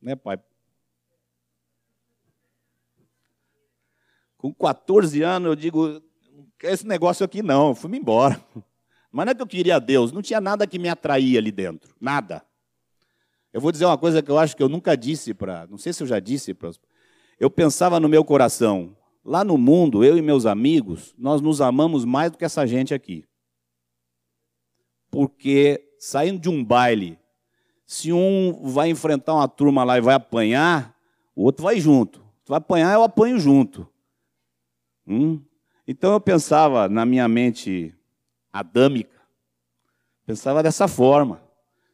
né, 0.00 0.14
pai? 0.14 0.38
Com 4.38 4.54
14 4.54 5.20
anos 5.22 5.48
eu 5.48 5.56
digo, 5.56 6.02
esse 6.62 6.86
negócio 6.86 7.24
aqui 7.24 7.42
não, 7.42 7.74
fui-me 7.74 7.98
embora. 7.98 8.40
Mas 9.10 9.26
não 9.26 9.32
é 9.32 9.34
que 9.34 9.42
eu 9.42 9.46
queria 9.46 9.80
Deus, 9.80 10.12
não 10.12 10.22
tinha 10.22 10.40
nada 10.40 10.66
que 10.66 10.78
me 10.78 10.88
atraía 10.88 11.38
ali 11.38 11.50
dentro, 11.50 11.94
nada. 12.00 12.44
Eu 13.52 13.60
vou 13.60 13.72
dizer 13.72 13.86
uma 13.86 13.98
coisa 13.98 14.22
que 14.22 14.30
eu 14.30 14.38
acho 14.38 14.56
que 14.56 14.62
eu 14.62 14.68
nunca 14.68 14.96
disse 14.96 15.34
para, 15.34 15.66
não 15.66 15.78
sei 15.78 15.92
se 15.92 16.02
eu 16.02 16.06
já 16.06 16.20
disse 16.20 16.54
para. 16.54 16.70
Eu 17.40 17.50
pensava 17.50 17.98
no 17.98 18.08
meu 18.08 18.24
coração, 18.24 18.96
lá 19.26 19.42
no 19.42 19.58
mundo, 19.58 20.04
eu 20.04 20.16
e 20.16 20.22
meus 20.22 20.46
amigos, 20.46 21.12
nós 21.18 21.40
nos 21.40 21.60
amamos 21.60 22.04
mais 22.04 22.30
do 22.30 22.38
que 22.38 22.44
essa 22.44 22.64
gente 22.64 22.94
aqui. 22.94 23.26
Porque 25.10 25.84
saindo 25.98 26.38
de 26.38 26.48
um 26.48 26.64
baile, 26.64 27.18
se 27.84 28.12
um 28.12 28.62
vai 28.62 28.88
enfrentar 28.88 29.34
uma 29.34 29.48
turma 29.48 29.82
lá 29.82 29.98
e 29.98 30.00
vai 30.00 30.14
apanhar, 30.14 30.96
o 31.34 31.42
outro 31.42 31.64
vai 31.64 31.80
junto. 31.80 32.20
Tu 32.44 32.50
vai 32.50 32.58
apanhar, 32.58 32.94
eu 32.94 33.02
apanho 33.02 33.38
junto. 33.40 33.88
Hum? 35.04 35.42
Então 35.88 36.12
eu 36.12 36.20
pensava 36.20 36.88
na 36.88 37.04
minha 37.04 37.26
mente 37.26 37.92
adâmica. 38.52 39.20
Pensava 40.24 40.62
dessa 40.62 40.86
forma. 40.86 41.42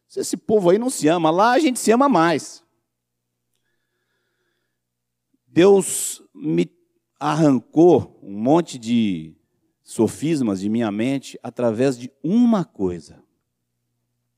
Se 0.07 0.21
esse 0.21 0.37
povo 0.37 0.69
aí 0.69 0.79
não 0.79 0.91
se 0.91 1.09
ama, 1.09 1.31
lá 1.31 1.53
a 1.53 1.59
gente 1.59 1.79
se 1.79 1.91
ama 1.91 2.09
mais. 2.09 2.63
Deus 5.47 6.23
me 6.35 6.67
arrancou 7.23 8.19
um 8.21 8.37
monte 8.37 8.77
de 8.77 9.37
sofismas 9.85 10.61
de 10.61 10.69
minha 10.69 10.91
mente 10.91 11.39
através 11.41 11.97
de 11.97 12.13
uma 12.23 12.65
coisa: 12.65 13.23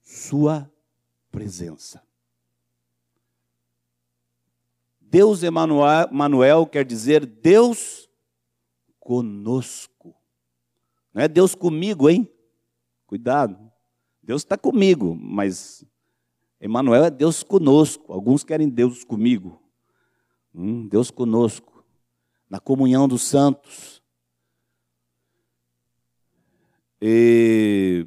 Sua 0.02 0.70
presença. 1.32 2.02
Deus 5.00 5.42
Emanuel 5.42 6.66
quer 6.66 6.84
dizer 6.84 7.24
Deus 7.24 8.10
conosco. 9.00 10.14
Não 11.14 11.22
é 11.22 11.28
Deus 11.28 11.54
comigo, 11.54 12.10
hein? 12.10 12.28
Cuidado. 13.06 13.72
Deus 14.22 14.42
está 14.42 14.58
comigo, 14.58 15.14
mas 15.14 15.86
Emmanuel 16.60 17.04
é 17.04 17.10
Deus 17.10 17.42
conosco. 17.42 18.12
Alguns 18.12 18.44
querem 18.44 18.68
Deus 18.68 19.04
comigo. 19.04 19.62
Hum, 20.54 20.86
Deus 20.88 21.10
conosco. 21.10 21.73
Na 22.48 22.60
comunhão 22.60 23.08
dos 23.08 23.22
santos. 23.22 24.02
E 27.00 28.06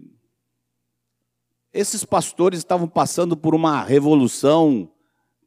esses 1.74 2.04
pastores 2.04 2.60
estavam 2.60 2.88
passando 2.88 3.38
por 3.38 3.54
uma 3.54 3.84
revolução 3.84 4.92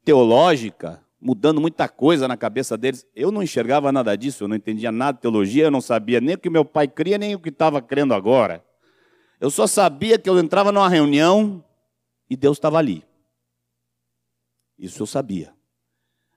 teológica, 0.05 1.03
mudando 1.19 1.59
muita 1.59 1.89
coisa 1.89 2.27
na 2.27 2.37
cabeça 2.37 2.77
deles. 2.77 3.05
Eu 3.15 3.31
não 3.31 3.43
enxergava 3.43 3.91
nada 3.91 4.15
disso, 4.15 4.43
eu 4.43 4.47
não 4.47 4.55
entendia 4.55 4.91
nada 4.91 5.17
de 5.17 5.21
teologia, 5.21 5.65
eu 5.65 5.71
não 5.71 5.81
sabia 5.81 6.21
nem 6.21 6.35
o 6.35 6.37
que 6.37 6.49
meu 6.49 6.63
pai 6.63 6.87
cria, 6.87 7.17
nem 7.17 7.35
o 7.35 7.39
que 7.39 7.49
estava 7.49 7.81
crendo 7.81 8.13
agora. 8.13 8.63
Eu 9.39 9.51
só 9.51 9.67
sabia 9.67 10.17
que 10.17 10.29
eu 10.29 10.39
entrava 10.39 10.71
numa 10.71 10.87
reunião 10.87 11.63
e 12.29 12.37
Deus 12.37 12.57
estava 12.57 12.77
ali. 12.77 13.03
Isso 14.77 15.01
eu 15.01 15.07
sabia. 15.07 15.53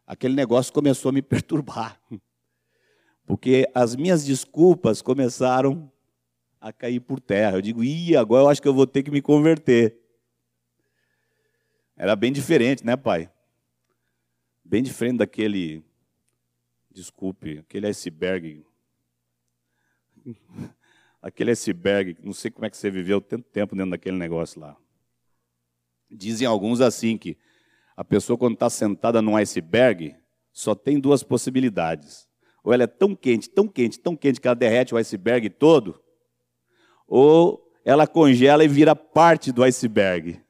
Aquele 0.06 0.34
negócio 0.34 0.73
começou 0.73 1.11
a 1.11 1.12
me 1.12 1.23
perturbar. 1.23 2.00
Porque 3.26 3.69
as 3.75 3.97
minhas 3.97 4.25
desculpas 4.25 5.00
começaram 5.00 5.90
a 6.61 6.73
cair 6.73 7.00
por 7.00 7.21
terra. 7.21 7.57
Eu 7.57 7.62
digo, 7.62 7.83
ih, 7.83 8.16
agora 8.16 8.45
eu 8.45 8.49
acho 8.49 8.61
que 8.61 8.69
eu 8.69 8.75
vou 8.75 8.87
ter 8.87 9.02
que 9.02 9.11
me 9.11 9.23
converter. 9.23 9.99
Era 11.97 12.14
bem 12.16 12.33
diferente, 12.33 12.85
né, 12.85 12.97
pai? 12.97 13.31
Bem 14.64 14.83
diferente 14.83 15.19
daquele, 15.19 15.85
desculpe, 16.90 17.59
aquele 17.59 17.87
iceberg 17.87 18.64
aquele 21.21 21.50
iceberg, 21.50 22.16
não 22.23 22.33
sei 22.33 22.50
como 22.50 22.66
é 22.66 22.71
que 22.71 22.76
você 22.76 22.90
viveu 22.90 23.21
tanto 23.21 23.49
tempo 23.50 23.75
dentro 23.75 23.90
daquele 23.90 24.16
negócio 24.16 24.61
lá. 24.61 24.76
Dizem 26.11 26.47
alguns 26.47 26.81
assim 26.81 27.16
que 27.16 27.37
a 27.97 28.04
pessoa 28.04 28.38
quando 28.38 28.54
está 28.54 28.69
sentada 28.69 29.23
num 29.23 29.37
iceberg 29.37 30.16
só 30.52 30.75
tem 30.75 31.00
duas 31.00 31.23
possibilidades. 31.23 32.28
Ou 32.64 32.73
ela 32.73 32.85
é 32.85 32.87
tão 32.87 33.14
quente, 33.14 33.49
tão 33.49 33.68
quente, 33.68 34.00
tão 34.00 34.16
quente 34.16 34.40
que 34.40 34.49
ela 34.49 34.56
derrete 34.56 34.94
o 34.94 34.97
iceberg 34.97 35.50
todo, 35.50 36.00
ou 37.06 37.71
ela 37.85 38.06
congela 38.06 38.64
e 38.64 38.68
vira 38.68 38.97
parte 38.97 39.52
do 39.52 39.62
iceberg. 39.62 40.40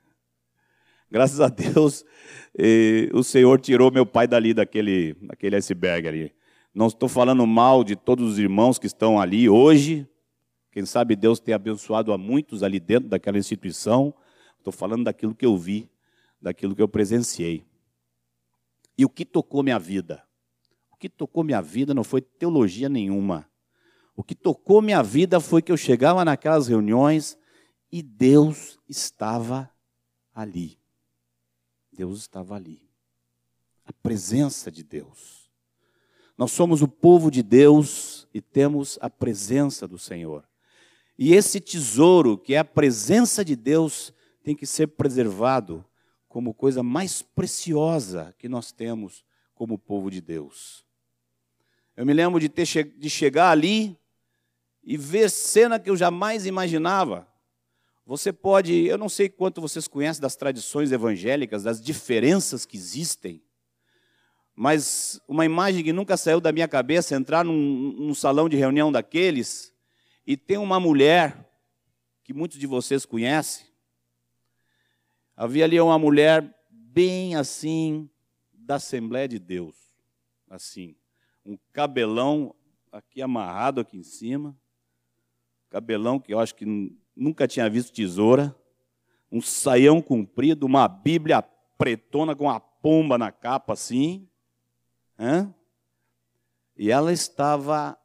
Graças 1.10 1.40
a 1.40 1.48
Deus, 1.48 2.04
eh, 2.56 3.10
o 3.12 3.22
Senhor 3.22 3.60
tirou 3.60 3.90
meu 3.90 4.06
pai 4.06 4.26
dali, 4.26 4.54
daquele, 4.54 5.14
daquele 5.20 5.56
iceberg 5.56 6.08
ali. 6.08 6.34
Não 6.72 6.86
estou 6.86 7.08
falando 7.08 7.46
mal 7.46 7.84
de 7.84 7.96
todos 7.96 8.32
os 8.32 8.38
irmãos 8.38 8.78
que 8.78 8.86
estão 8.86 9.20
ali 9.20 9.48
hoje, 9.48 10.08
quem 10.74 10.84
sabe 10.84 11.14
Deus 11.14 11.38
tem 11.38 11.54
abençoado 11.54 12.12
a 12.12 12.18
muitos 12.18 12.64
ali 12.64 12.80
dentro 12.80 13.08
daquela 13.08 13.38
instituição. 13.38 14.12
Estou 14.58 14.72
falando 14.72 15.04
daquilo 15.04 15.32
que 15.32 15.46
eu 15.46 15.56
vi, 15.56 15.88
daquilo 16.42 16.74
que 16.74 16.82
eu 16.82 16.88
presenciei. 16.88 17.64
E 18.98 19.04
o 19.04 19.08
que 19.08 19.24
tocou 19.24 19.62
minha 19.62 19.78
vida? 19.78 20.24
Que 21.04 21.08
tocou 21.10 21.44
minha 21.44 21.60
vida 21.60 21.92
não 21.92 22.02
foi 22.02 22.22
teologia 22.22 22.88
nenhuma. 22.88 23.46
O 24.16 24.24
que 24.24 24.34
tocou 24.34 24.80
minha 24.80 25.02
vida 25.02 25.38
foi 25.38 25.60
que 25.60 25.70
eu 25.70 25.76
chegava 25.76 26.24
naquelas 26.24 26.66
reuniões 26.66 27.36
e 27.92 28.02
Deus 28.02 28.78
estava 28.88 29.70
ali. 30.34 30.78
Deus 31.92 32.20
estava 32.20 32.54
ali. 32.54 32.88
A 33.84 33.92
presença 33.92 34.72
de 34.72 34.82
Deus. 34.82 35.50
Nós 36.38 36.52
somos 36.52 36.80
o 36.80 36.88
povo 36.88 37.30
de 37.30 37.42
Deus 37.42 38.26
e 38.32 38.40
temos 38.40 38.98
a 39.02 39.10
presença 39.10 39.86
do 39.86 39.98
Senhor. 39.98 40.42
E 41.18 41.34
esse 41.34 41.60
tesouro, 41.60 42.38
que 42.38 42.54
é 42.54 42.58
a 42.60 42.64
presença 42.64 43.44
de 43.44 43.54
Deus, 43.54 44.10
tem 44.42 44.56
que 44.56 44.64
ser 44.64 44.86
preservado 44.86 45.84
como 46.30 46.54
coisa 46.54 46.82
mais 46.82 47.20
preciosa 47.20 48.34
que 48.38 48.48
nós 48.48 48.72
temos 48.72 49.22
como 49.54 49.78
povo 49.78 50.10
de 50.10 50.22
Deus. 50.22 50.82
Eu 51.96 52.04
me 52.04 52.12
lembro 52.12 52.40
de, 52.40 52.48
ter, 52.48 52.66
de 52.66 53.08
chegar 53.08 53.50
ali 53.50 53.96
e 54.82 54.96
ver 54.96 55.30
cena 55.30 55.78
que 55.78 55.88
eu 55.88 55.96
jamais 55.96 56.44
imaginava. 56.44 57.26
Você 58.06 58.32
pode, 58.32 58.74
eu 58.84 58.98
não 58.98 59.08
sei 59.08 59.28
quanto 59.28 59.60
vocês 59.60 59.88
conhecem 59.88 60.20
das 60.20 60.36
tradições 60.36 60.92
evangélicas, 60.92 61.62
das 61.62 61.80
diferenças 61.80 62.66
que 62.66 62.76
existem, 62.76 63.42
mas 64.54 65.20
uma 65.26 65.44
imagem 65.44 65.82
que 65.82 65.92
nunca 65.92 66.16
saiu 66.16 66.40
da 66.40 66.52
minha 66.52 66.68
cabeça, 66.68 67.16
entrar 67.16 67.44
num, 67.44 67.92
num 67.92 68.14
salão 68.14 68.48
de 68.48 68.56
reunião 68.56 68.92
daqueles 68.92 69.72
e 70.26 70.36
tem 70.36 70.58
uma 70.58 70.78
mulher 70.78 71.50
que 72.22 72.32
muitos 72.32 72.58
de 72.58 72.66
vocês 72.66 73.06
conhecem. 73.06 73.66
Havia 75.36 75.64
ali 75.64 75.80
uma 75.80 75.98
mulher 75.98 76.54
bem 76.70 77.34
assim 77.34 78.08
da 78.52 78.76
Assembleia 78.76 79.26
de 79.26 79.38
Deus, 79.38 79.74
assim, 80.48 80.94
um 81.44 81.58
cabelão 81.72 82.54
aqui 82.90 83.20
amarrado 83.20 83.80
aqui 83.80 83.96
em 83.98 84.02
cima, 84.02 84.56
cabelão 85.68 86.18
que 86.18 86.32
eu 86.32 86.38
acho 86.38 86.54
que 86.54 86.64
nunca 87.14 87.46
tinha 87.46 87.68
visto 87.68 87.92
tesoura, 87.92 88.54
um 89.30 89.40
saião 89.40 90.00
comprido, 90.00 90.64
uma 90.64 90.86
Bíblia 90.86 91.42
pretona 91.76 92.36
com 92.36 92.44
uma 92.44 92.60
pomba 92.60 93.18
na 93.18 93.32
capa 93.32 93.72
assim, 93.72 94.28
e 96.76 96.90
ela 96.90 97.12
estava 97.12 97.98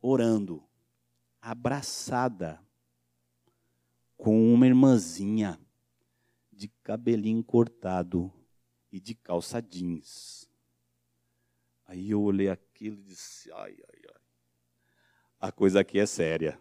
orando 0.00 0.62
abraçada 1.40 2.60
com 4.16 4.52
uma 4.54 4.66
irmãzinha 4.66 5.58
de 6.52 6.68
cabelinho 6.68 7.42
cortado 7.42 8.32
e 8.92 9.00
de 9.00 9.14
calça 9.14 9.60
jeans. 9.60 10.41
Aí 11.92 12.10
eu 12.10 12.22
olhei 12.22 12.48
aquilo 12.48 12.96
e 13.00 13.02
disse: 13.02 13.52
ai, 13.52 13.76
ai, 13.76 14.00
ai. 14.08 14.20
A 15.38 15.52
coisa 15.52 15.80
aqui 15.80 15.98
é 15.98 16.06
séria. 16.06 16.58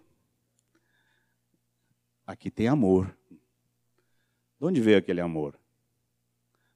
Aqui 2.28 2.52
tem 2.52 2.68
amor. 2.68 3.16
De 4.60 4.66
onde 4.66 4.82
veio 4.82 4.98
aquele 4.98 5.22
amor? 5.22 5.58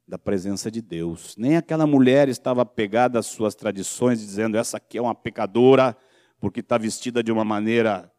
Da 0.08 0.18
presença 0.18 0.72
de 0.72 0.82
Deus. 0.82 1.36
Nem 1.36 1.58
aquela 1.58 1.86
mulher 1.86 2.30
estava 2.30 2.66
pegada 2.66 3.20
às 3.20 3.26
suas 3.26 3.56
tradições, 3.56 4.22
dizendo: 4.22 4.56
essa 4.56 4.78
aqui 4.78 4.98
é 4.98 5.02
uma 5.02 5.14
pecadora, 5.14 5.94
porque 6.40 6.62
está 6.62 6.78
vestida 6.78 7.22
de 7.22 7.34
uma 7.34 7.44
maneira 7.44 8.10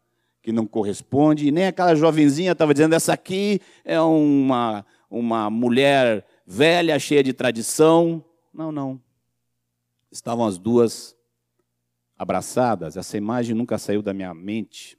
que 0.43 0.51
não 0.51 0.67
corresponde, 0.67 1.47
e 1.47 1.51
nem 1.51 1.65
aquela 1.65 1.95
jovenzinha 1.95 2.51
estava 2.51 2.75
dizendo: 2.75 2.93
essa 2.93 3.11
aqui 3.11 3.59
é 3.83 3.99
uma, 3.99 4.85
uma 5.09 5.49
mulher 5.49 6.23
velha, 6.45 6.99
cheia 6.99 7.23
de 7.23 7.33
tradição. 7.33 8.23
Não, 8.53 8.71
não. 8.71 9.06
Estavam 10.17 10.47
as 10.47 10.57
duas 10.57 11.15
abraçadas, 12.17 12.97
essa 12.97 13.15
imagem 13.15 13.53
nunca 13.53 13.77
saiu 13.77 14.01
da 14.01 14.15
minha 14.15 14.33
mente. 14.33 14.97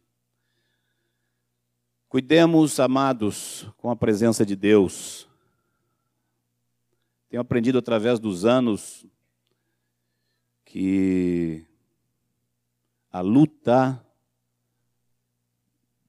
Cuidemos, 2.08 2.78
amados, 2.78 3.68
com 3.78 3.90
a 3.90 3.96
presença 3.96 4.46
de 4.46 4.54
Deus. 4.54 5.28
Tenho 7.28 7.40
aprendido 7.40 7.78
através 7.78 8.20
dos 8.20 8.44
anos 8.44 9.04
que 10.64 11.66
a 13.10 13.20
luta 13.20 14.00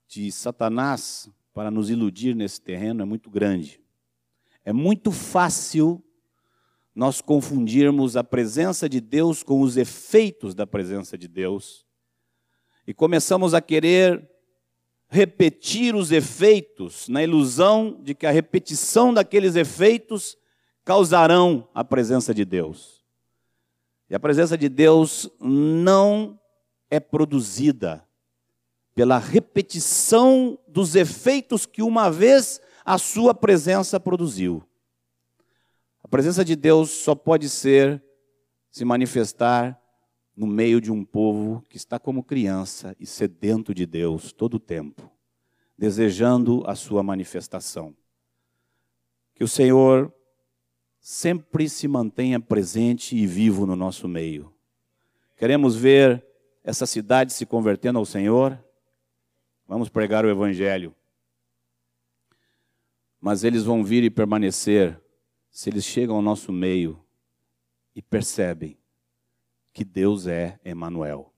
de 0.07 0.31
Satanás 0.31 1.31
para 1.51 1.71
nos 1.71 1.89
iludir 1.89 2.35
nesse 2.35 2.61
terreno 2.61 3.01
é 3.01 3.05
muito 3.05 3.31
grande. 3.31 3.81
É 4.63 4.71
muito 4.71 5.11
fácil 5.11 5.99
nós 6.99 7.21
confundirmos 7.21 8.17
a 8.17 8.25
presença 8.25 8.89
de 8.89 8.99
Deus 8.99 9.41
com 9.41 9.61
os 9.61 9.77
efeitos 9.77 10.53
da 10.53 10.67
presença 10.67 11.17
de 11.17 11.29
Deus 11.29 11.85
e 12.85 12.93
começamos 12.93 13.53
a 13.53 13.61
querer 13.61 14.29
repetir 15.07 15.95
os 15.95 16.11
efeitos 16.11 17.07
na 17.07 17.23
ilusão 17.23 17.97
de 18.03 18.13
que 18.13 18.25
a 18.25 18.31
repetição 18.31 19.13
daqueles 19.13 19.55
efeitos 19.55 20.37
causarão 20.83 21.69
a 21.73 21.85
presença 21.85 22.33
de 22.33 22.43
Deus. 22.43 23.01
E 24.09 24.13
a 24.13 24.19
presença 24.19 24.57
de 24.57 24.67
Deus 24.67 25.31
não 25.39 26.37
é 26.91 26.99
produzida 26.99 28.05
pela 28.93 29.17
repetição 29.17 30.59
dos 30.67 30.95
efeitos 30.95 31.65
que 31.65 31.81
uma 31.81 32.11
vez 32.11 32.59
a 32.83 32.97
sua 32.97 33.33
presença 33.33 34.01
produziu. 34.01 34.68
A 36.09 36.17
presença 36.19 36.43
de 36.43 36.55
Deus 36.55 36.89
só 36.89 37.13
pode 37.13 37.47
ser, 37.47 38.03
se 38.71 38.83
manifestar 38.83 39.79
no 40.35 40.47
meio 40.47 40.81
de 40.81 40.91
um 40.91 41.05
povo 41.05 41.63
que 41.69 41.77
está 41.77 41.99
como 41.99 42.23
criança 42.23 42.95
e 42.99 43.05
sedento 43.05 43.75
de 43.75 43.85
Deus 43.85 44.33
todo 44.33 44.55
o 44.55 44.59
tempo, 44.59 45.07
desejando 45.77 46.63
a 46.65 46.73
sua 46.73 47.03
manifestação. 47.03 47.95
Que 49.35 49.43
o 49.43 49.47
Senhor 49.47 50.11
sempre 50.99 51.69
se 51.69 51.87
mantenha 51.87 52.39
presente 52.39 53.15
e 53.15 53.27
vivo 53.27 53.67
no 53.67 53.75
nosso 53.75 54.07
meio. 54.07 54.51
Queremos 55.37 55.75
ver 55.75 56.25
essa 56.63 56.87
cidade 56.87 57.33
se 57.33 57.45
convertendo 57.45 57.99
ao 57.99 58.05
Senhor, 58.05 58.59
vamos 59.67 59.89
pregar 59.89 60.25
o 60.25 60.29
Evangelho. 60.29 60.91
mas 63.21 63.43
eles 63.43 63.63
vão 63.63 63.83
vir 63.83 64.03
e 64.03 64.09
permanecer 64.09 64.99
se 65.59 65.69
eles 65.69 65.83
chegam 65.83 66.15
ao 66.15 66.21
nosso 66.21 66.53
meio 66.53 67.03
e 67.93 68.01
percebem 68.01 68.77
que 69.73 69.83
Deus 69.83 70.25
é 70.25 70.57
Emanuel. 70.63 71.33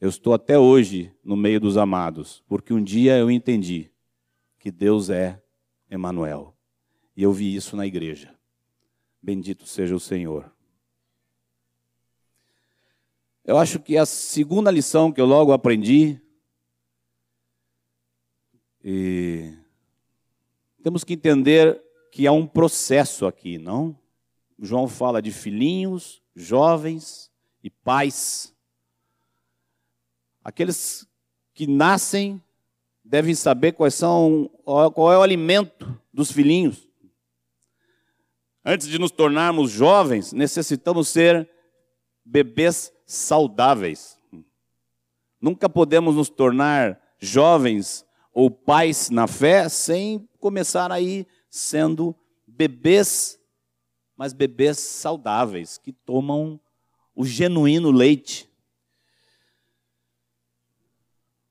Eu 0.00 0.08
estou 0.08 0.32
até 0.32 0.58
hoje 0.58 1.14
no 1.22 1.36
meio 1.36 1.60
dos 1.60 1.76
amados, 1.76 2.42
porque 2.48 2.72
um 2.72 2.82
dia 2.82 3.18
eu 3.18 3.30
entendi 3.30 3.92
que 4.58 4.70
Deus 4.70 5.10
é 5.10 5.42
Emanuel. 5.90 6.56
E 7.14 7.22
eu 7.22 7.34
vi 7.34 7.54
isso 7.54 7.76
na 7.76 7.86
igreja. 7.86 8.34
Bendito 9.20 9.66
seja 9.66 9.94
o 9.94 10.00
Senhor. 10.00 10.50
Eu 13.44 13.58
acho 13.58 13.78
que 13.78 13.98
a 13.98 14.06
segunda 14.06 14.70
lição 14.70 15.12
que 15.12 15.20
eu 15.20 15.26
logo 15.26 15.52
aprendi 15.52 16.18
e 18.82 19.52
temos 20.82 21.04
que 21.04 21.12
entender 21.12 21.84
que 22.16 22.26
há 22.26 22.32
um 22.32 22.46
processo 22.46 23.26
aqui, 23.26 23.58
não? 23.58 23.94
João 24.58 24.88
fala 24.88 25.20
de 25.20 25.30
filhinhos, 25.30 26.22
jovens 26.34 27.30
e 27.62 27.68
pais. 27.68 28.54
Aqueles 30.42 31.06
que 31.52 31.66
nascem 31.66 32.42
devem 33.04 33.34
saber 33.34 33.72
quais 33.72 33.96
são, 33.96 34.50
qual 34.64 35.12
é 35.12 35.18
o 35.18 35.22
alimento 35.22 35.94
dos 36.10 36.32
filhinhos. 36.32 36.88
Antes 38.64 38.88
de 38.88 38.98
nos 38.98 39.10
tornarmos 39.10 39.70
jovens, 39.70 40.32
necessitamos 40.32 41.08
ser 41.08 41.46
bebês 42.24 42.90
saudáveis. 43.04 44.18
Nunca 45.38 45.68
podemos 45.68 46.16
nos 46.16 46.30
tornar 46.30 46.98
jovens 47.18 48.06
ou 48.32 48.50
pais 48.50 49.10
na 49.10 49.26
fé 49.26 49.68
sem 49.68 50.26
começar 50.40 50.90
aí 50.90 51.26
sendo 51.56 52.14
bebês, 52.46 53.40
mas 54.16 54.32
bebês 54.32 54.78
saudáveis, 54.78 55.78
que 55.78 55.92
tomam 55.92 56.60
o 57.14 57.24
genuíno 57.24 57.90
leite. 57.90 58.48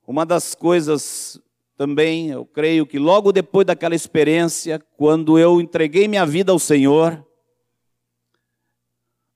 Uma 0.07 0.25
das 0.25 0.53
coisas 0.53 1.41
também, 1.75 2.29
eu 2.29 2.45
creio 2.45 2.85
que 2.85 2.99
logo 2.99 3.31
depois 3.31 3.65
daquela 3.65 3.95
experiência, 3.95 4.79
quando 4.79 5.37
eu 5.39 5.59
entreguei 5.59 6.07
minha 6.07 6.25
vida 6.25 6.51
ao 6.51 6.59
Senhor, 6.59 7.25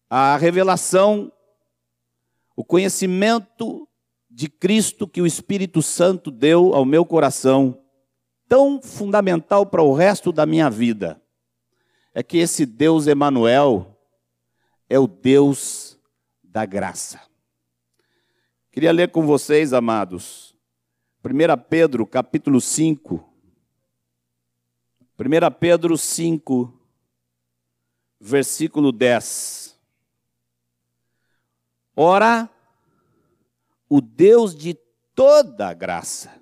a 0.10 0.38
revelação, 0.38 1.32
o 2.56 2.64
conhecimento 2.64 3.88
de 4.30 4.48
Cristo 4.48 5.08
que 5.08 5.22
o 5.22 5.28
Espírito 5.28 5.82
Santo 5.82 6.30
deu 6.30 6.74
ao 6.74 6.86
meu 6.86 7.04
coração, 7.04 7.84
tão 8.50 8.82
fundamental 8.82 9.64
para 9.64 9.84
o 9.84 9.94
resto 9.94 10.32
da 10.32 10.44
minha 10.44 10.72
vida, 10.72 11.22
é 12.14 12.24
que 12.24 12.40
esse 12.40 12.66
Deus 12.66 13.06
Emanuel 13.06 13.96
é 14.90 14.98
o 14.98 15.06
Deus 15.06 15.98
da 16.44 16.66
graça. 16.66 17.22
Queria 18.72 18.92
ler 18.92 19.12
com 19.12 19.24
vocês, 19.26 19.72
amados, 19.72 20.56
1 21.24 21.30
Pedro 21.70 22.08
capítulo 22.08 22.60
5. 22.60 23.24
1 25.20 25.52
Pedro 25.60 25.98
5, 25.98 26.74
versículo 28.20 28.92
10. 28.92 29.80
Ora, 31.96 32.50
o 33.88 34.02
Deus 34.02 34.56
de 34.56 34.74
toda 35.14 35.74
graça, 35.74 36.42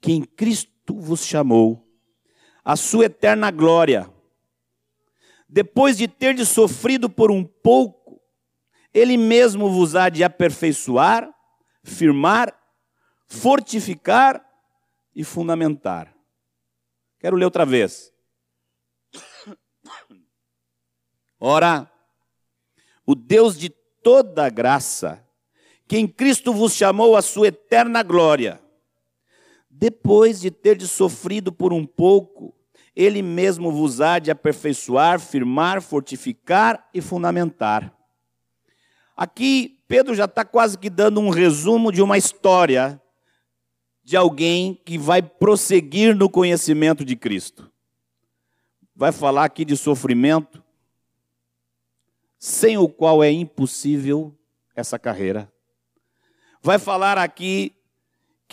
que 0.00 0.12
em 0.12 0.24
Cristo 0.24 0.71
vos 0.88 1.24
chamou, 1.24 1.86
a 2.64 2.76
sua 2.76 3.06
eterna 3.06 3.50
glória, 3.50 4.10
depois 5.48 5.96
de 5.96 6.08
ter 6.08 6.34
de 6.34 6.46
sofrido 6.46 7.10
por 7.10 7.30
um 7.30 7.44
pouco, 7.44 8.22
ele 8.94 9.16
mesmo 9.16 9.70
vos 9.70 9.94
há 9.94 10.08
de 10.08 10.24
aperfeiçoar, 10.24 11.32
firmar, 11.82 12.56
fortificar 13.26 14.44
e 15.14 15.24
fundamentar. 15.24 16.14
Quero 17.18 17.36
ler 17.36 17.44
outra 17.44 17.66
vez. 17.66 18.12
Ora, 21.38 21.90
o 23.04 23.14
Deus 23.14 23.58
de 23.58 23.68
toda 23.68 24.48
graça, 24.48 25.26
que 25.88 25.98
em 25.98 26.06
Cristo 26.06 26.52
vos 26.52 26.72
chamou 26.72 27.16
à 27.16 27.22
sua 27.22 27.48
eterna 27.48 28.02
glória, 28.02 28.61
depois 29.82 30.40
de 30.40 30.48
ter 30.48 30.76
de 30.76 30.86
sofrido 30.86 31.50
por 31.50 31.72
um 31.72 31.84
pouco, 31.84 32.54
ele 32.94 33.20
mesmo 33.20 33.72
vos 33.72 34.00
há 34.00 34.20
de 34.20 34.30
aperfeiçoar, 34.30 35.18
firmar, 35.18 35.82
fortificar 35.82 36.88
e 36.94 37.00
fundamentar. 37.00 37.92
Aqui, 39.16 39.80
Pedro 39.88 40.14
já 40.14 40.26
está 40.26 40.44
quase 40.44 40.78
que 40.78 40.88
dando 40.88 41.18
um 41.18 41.30
resumo 41.30 41.90
de 41.90 42.00
uma 42.00 42.16
história 42.16 43.02
de 44.04 44.16
alguém 44.16 44.80
que 44.84 44.96
vai 44.96 45.20
prosseguir 45.20 46.14
no 46.14 46.30
conhecimento 46.30 47.04
de 47.04 47.16
Cristo. 47.16 47.68
Vai 48.94 49.10
falar 49.10 49.44
aqui 49.46 49.64
de 49.64 49.76
sofrimento, 49.76 50.62
sem 52.38 52.78
o 52.78 52.88
qual 52.88 53.20
é 53.20 53.32
impossível 53.32 54.32
essa 54.76 54.96
carreira 54.96 55.52
vai 56.62 56.78
falar 56.78 57.18
aqui 57.18 57.74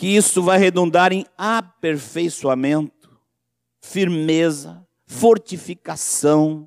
que 0.00 0.06
isso 0.06 0.42
vai 0.42 0.56
redundar 0.56 1.12
em 1.12 1.26
aperfeiçoamento, 1.36 3.20
firmeza, 3.82 4.82
fortificação. 5.04 6.66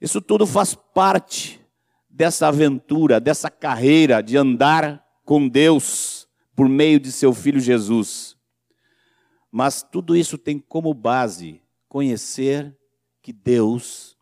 Isso 0.00 0.20
tudo 0.20 0.44
faz 0.44 0.74
parte 0.74 1.64
dessa 2.10 2.48
aventura, 2.48 3.20
dessa 3.20 3.48
carreira 3.48 4.20
de 4.20 4.36
andar 4.36 5.06
com 5.24 5.46
Deus 5.46 6.26
por 6.52 6.68
meio 6.68 6.98
de 6.98 7.12
seu 7.12 7.32
filho 7.32 7.60
Jesus. 7.60 8.36
Mas 9.52 9.84
tudo 9.84 10.16
isso 10.16 10.36
tem 10.36 10.58
como 10.58 10.92
base 10.92 11.62
conhecer 11.88 12.76
que 13.22 13.32
Deus 13.32 14.18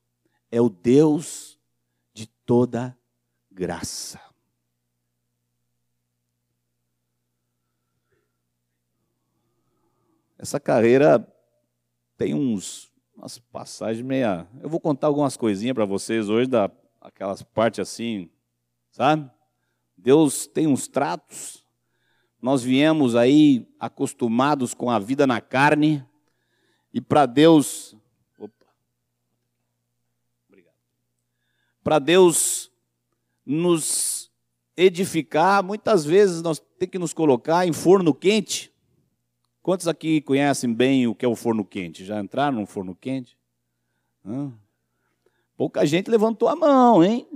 é 0.52 0.60
o 0.60 0.68
Deus 0.68 1.58
de 2.12 2.26
toda 2.26 2.94
graça. 3.50 4.29
Essa 10.40 10.58
carreira 10.58 11.30
tem 12.16 12.32
uns 12.32 12.90
umas 13.14 13.38
passagens 13.38 14.02
meia. 14.02 14.48
Eu 14.62 14.70
vou 14.70 14.80
contar 14.80 15.06
algumas 15.06 15.36
coisinhas 15.36 15.74
para 15.74 15.84
vocês 15.84 16.30
hoje 16.30 16.48
da 16.48 16.70
aquelas 16.98 17.42
partes 17.42 17.80
assim, 17.80 18.30
sabe? 18.90 19.30
Deus 19.94 20.46
tem 20.46 20.66
uns 20.66 20.88
tratos. 20.88 21.62
Nós 22.40 22.62
viemos 22.62 23.14
aí 23.16 23.68
acostumados 23.78 24.72
com 24.72 24.88
a 24.90 24.98
vida 24.98 25.26
na 25.26 25.42
carne 25.42 26.02
e 26.90 27.02
para 27.02 27.26
Deus, 27.26 27.94
opa. 28.38 28.66
Obrigado. 30.48 30.74
Para 31.84 31.98
Deus 31.98 32.72
nos 33.44 34.32
edificar, 34.74 35.62
muitas 35.62 36.02
vezes 36.02 36.40
nós 36.40 36.58
temos 36.78 36.92
que 36.92 36.98
nos 36.98 37.12
colocar 37.12 37.66
em 37.66 37.74
forno 37.74 38.14
quente 38.14 38.69
Quantos 39.62 39.86
aqui 39.86 40.20
conhecem 40.22 40.72
bem 40.72 41.06
o 41.06 41.14
que 41.14 41.24
é 41.24 41.28
o 41.28 41.36
forno 41.36 41.64
quente? 41.64 42.04
Já 42.04 42.18
entraram 42.20 42.60
no 42.60 42.66
forno 42.66 42.94
quente? 42.94 43.36
Hã? 44.24 44.52
Pouca 45.56 45.84
gente 45.84 46.10
levantou 46.10 46.48
a 46.48 46.56
mão, 46.56 47.04
hein? 47.04 47.28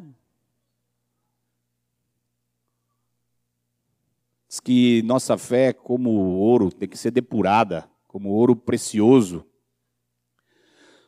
Diz 4.49 4.61
que 4.61 5.03
nossa 5.03 5.37
fé, 5.37 5.73
como 5.73 6.11
ouro, 6.11 6.73
tem 6.73 6.89
que 6.89 6.97
ser 6.97 7.11
depurada, 7.11 7.91
como 8.09 8.31
ouro 8.31 8.57
precioso. 8.57 9.45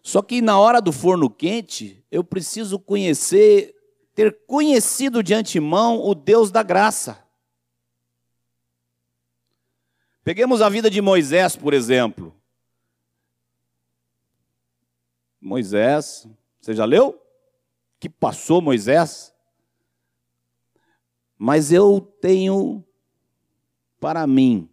Só 0.03 0.21
que 0.21 0.43
na 0.43 0.59
hora 0.59 0.81
do 0.81 0.93
forno 0.93 1.31
quente, 1.31 2.05
eu 2.11 2.23
preciso 2.23 2.79
conhecer, 2.79 3.75
ter 4.15 4.45
conhecido 4.47 5.23
de 5.23 5.33
antemão 5.33 6.05
o 6.05 6.15
Deus 6.15 6.51
da 6.51 6.63
graça. 6.63 7.26
Peguemos 10.27 10.61
a 10.61 10.69
vida 10.69 10.91
de 10.91 11.01
Moisés, 11.01 11.55
por 11.55 11.73
exemplo. 11.73 12.35
Moisés, 15.41 16.27
você 16.61 16.75
já 16.75 16.85
leu? 16.85 17.17
Que 18.01 18.09
passou 18.09 18.61
Moisés? 18.61 19.33
Mas 21.39 21.71
eu 21.71 22.01
tenho 22.21 22.85
para 24.01 24.27
mim 24.27 24.69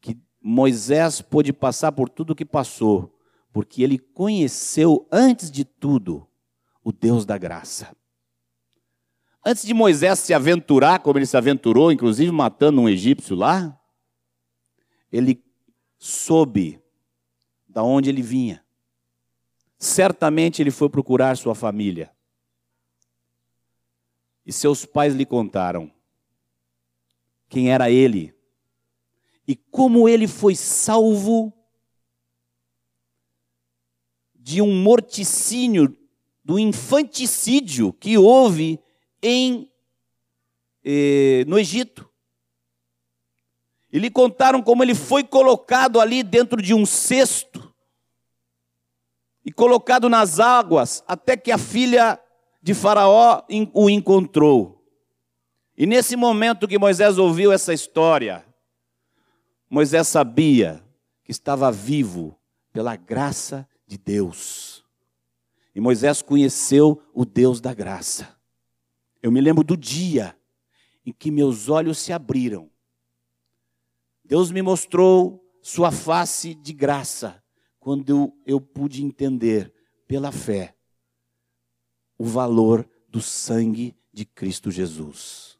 que 0.00 0.16
Moisés 0.40 1.20
pôde 1.20 1.52
passar 1.52 1.90
por 1.90 2.08
tudo 2.08 2.30
o 2.30 2.36
que 2.36 2.44
passou, 2.44 3.18
porque 3.52 3.82
ele 3.82 3.98
conheceu 3.98 5.08
antes 5.10 5.50
de 5.50 5.64
tudo 5.64 6.24
o 6.84 6.92
Deus 6.92 7.26
da 7.26 7.36
graça. 7.36 7.96
Antes 9.44 9.64
de 9.64 9.74
Moisés 9.74 10.20
se 10.20 10.32
aventurar, 10.32 11.00
como 11.00 11.18
ele 11.18 11.26
se 11.26 11.36
aventurou, 11.36 11.90
inclusive 11.90 12.30
matando 12.30 12.80
um 12.80 12.88
egípcio 12.88 13.34
lá, 13.34 13.76
ele 15.12 15.42
soube 15.98 16.80
da 17.68 17.82
onde 17.82 18.08
ele 18.08 18.22
vinha. 18.22 18.64
Certamente 19.78 20.62
ele 20.62 20.70
foi 20.70 20.88
procurar 20.88 21.36
sua 21.36 21.54
família. 21.54 22.10
E 24.44 24.52
seus 24.52 24.84
pais 24.84 25.14
lhe 25.14 25.26
contaram 25.26 25.92
quem 27.48 27.70
era 27.70 27.90
ele 27.90 28.34
e 29.46 29.54
como 29.54 30.08
ele 30.08 30.26
foi 30.26 30.54
salvo 30.56 31.52
de 34.34 34.60
um 34.60 34.74
morticínio, 34.74 35.96
do 36.44 36.58
infanticídio 36.58 37.92
que 37.92 38.16
houve 38.16 38.78
em 39.20 39.70
eh, 40.84 41.44
no 41.48 41.58
Egito. 41.58 42.05
E 43.92 43.98
lhe 43.98 44.10
contaram 44.10 44.62
como 44.62 44.82
ele 44.82 44.94
foi 44.94 45.22
colocado 45.24 46.00
ali 46.00 46.22
dentro 46.22 46.60
de 46.60 46.74
um 46.74 46.84
cesto 46.84 47.72
e 49.44 49.52
colocado 49.52 50.08
nas 50.08 50.40
águas 50.40 51.04
até 51.06 51.36
que 51.36 51.52
a 51.52 51.58
filha 51.58 52.18
de 52.60 52.74
Faraó 52.74 53.44
o 53.72 53.88
encontrou. 53.88 54.84
E 55.78 55.86
nesse 55.86 56.16
momento 56.16 56.66
que 56.66 56.78
Moisés 56.78 57.16
ouviu 57.16 57.52
essa 57.52 57.72
história, 57.72 58.44
Moisés 59.70 60.08
sabia 60.08 60.82
que 61.22 61.30
estava 61.30 61.70
vivo 61.70 62.36
pela 62.72 62.96
graça 62.96 63.68
de 63.86 63.96
Deus. 63.96 64.84
E 65.74 65.80
Moisés 65.80 66.22
conheceu 66.22 67.00
o 67.14 67.24
Deus 67.24 67.60
da 67.60 67.72
graça. 67.72 68.36
Eu 69.22 69.30
me 69.30 69.40
lembro 69.40 69.62
do 69.62 69.76
dia 69.76 70.36
em 71.04 71.12
que 71.12 71.30
meus 71.30 71.68
olhos 71.68 71.98
se 71.98 72.12
abriram. 72.12 72.68
Deus 74.26 74.50
me 74.50 74.60
mostrou 74.60 75.40
sua 75.62 75.92
face 75.92 76.54
de 76.54 76.72
graça 76.72 77.42
quando 77.78 78.08
eu, 78.08 78.36
eu 78.44 78.60
pude 78.60 79.04
entender 79.04 79.72
pela 80.08 80.32
fé 80.32 80.76
o 82.18 82.24
valor 82.24 82.88
do 83.08 83.20
sangue 83.20 83.96
de 84.12 84.24
Cristo 84.24 84.70
Jesus. 84.70 85.56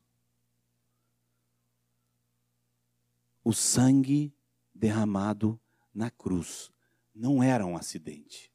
O 3.44 3.52
sangue 3.52 4.34
derramado 4.74 5.60
na 5.94 6.10
cruz 6.10 6.72
não 7.14 7.40
era 7.40 7.64
um 7.64 7.76
acidente. 7.76 8.52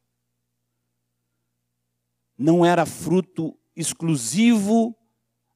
Não 2.37 2.65
era 2.65 2.85
fruto 2.85 3.57
exclusivo 3.73 4.93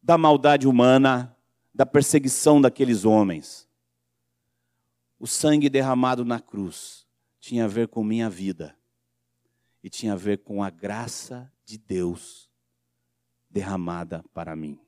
da 0.02 0.18
maldade 0.18 0.66
humana, 0.66 1.36
da 1.74 1.86
perseguição 1.86 2.62
daqueles 2.62 3.04
homens. 3.04 3.65
O 5.20 5.28
sangue 5.28 5.70
derramado 5.70 6.26
na 6.26 6.40
cruz 6.40 7.06
tinha 7.40 7.66
a 7.66 7.68
ver 7.68 7.88
com 7.88 8.04
minha 8.04 8.30
vida 8.30 8.76
e 9.84 9.90
tinha 9.90 10.14
a 10.14 10.18
ver 10.18 10.40
com 10.40 10.64
a 10.64 10.70
graça 10.70 11.52
de 11.64 11.78
Deus 11.78 12.50
derramada 13.50 14.24
para 14.34 14.56
mim. 14.56 14.80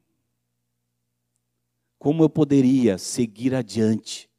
Como 1.97 2.23
eu 2.23 2.29
poderia 2.29 2.97
seguir 2.97 3.55
adiante 3.55 4.29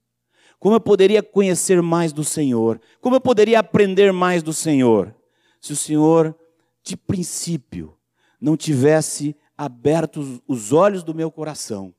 como 0.59 0.75
eu 0.75 0.81
poderia 0.81 1.23
conhecer 1.23 1.81
mais 1.81 2.13
do 2.13 2.25
Senhor? 2.25 2.81
Como 3.01 3.15
eu 3.15 3.21
poderia 3.21 3.61
aprender 3.61 4.13
mais 4.13 4.43
do 4.43 4.53
Senhor? 4.53 5.15
Se 5.61 5.73
o 5.73 5.77
Senhor, 5.77 6.37
de 6.83 6.97
princípio, 6.97 7.97
não 8.41 8.57
tivesse 8.57 9.37
aberto 9.57 10.43
os 10.47 10.73
olhos 10.73 11.03
do 11.05 11.15
meu 11.15 11.31
coração 11.31 11.95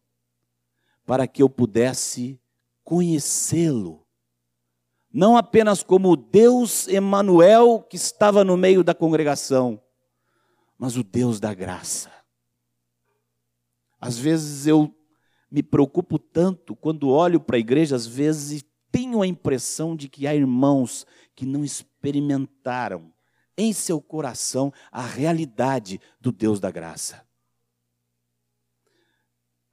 para 1.05 1.25
que 1.25 1.41
eu 1.41 1.49
pudesse 1.49 2.38
conhecê-lo. 2.89 4.03
Não 5.13 5.37
apenas 5.37 5.83
como 5.83 6.09
o 6.09 6.15
Deus 6.15 6.87
Emanuel 6.87 7.85
que 7.87 7.95
estava 7.95 8.43
no 8.43 8.57
meio 8.57 8.83
da 8.83 8.95
congregação, 8.95 9.79
mas 10.75 10.97
o 10.97 11.03
Deus 11.03 11.39
da 11.39 11.53
graça. 11.53 12.11
Às 14.01 14.17
vezes 14.17 14.65
eu 14.65 14.91
me 15.51 15.61
preocupo 15.61 16.17
tanto 16.17 16.75
quando 16.75 17.09
olho 17.09 17.39
para 17.39 17.57
a 17.57 17.59
igreja, 17.59 17.95
às 17.95 18.07
vezes, 18.07 18.65
tenho 18.91 19.21
a 19.21 19.27
impressão 19.27 19.95
de 19.95 20.09
que 20.09 20.25
há 20.25 20.33
irmãos 20.33 21.05
que 21.35 21.45
não 21.45 21.63
experimentaram 21.63 23.13
em 23.55 23.71
seu 23.71 24.01
coração 24.01 24.73
a 24.91 25.03
realidade 25.03 26.01
do 26.19 26.31
Deus 26.31 26.59
da 26.59 26.71
graça. 26.71 27.23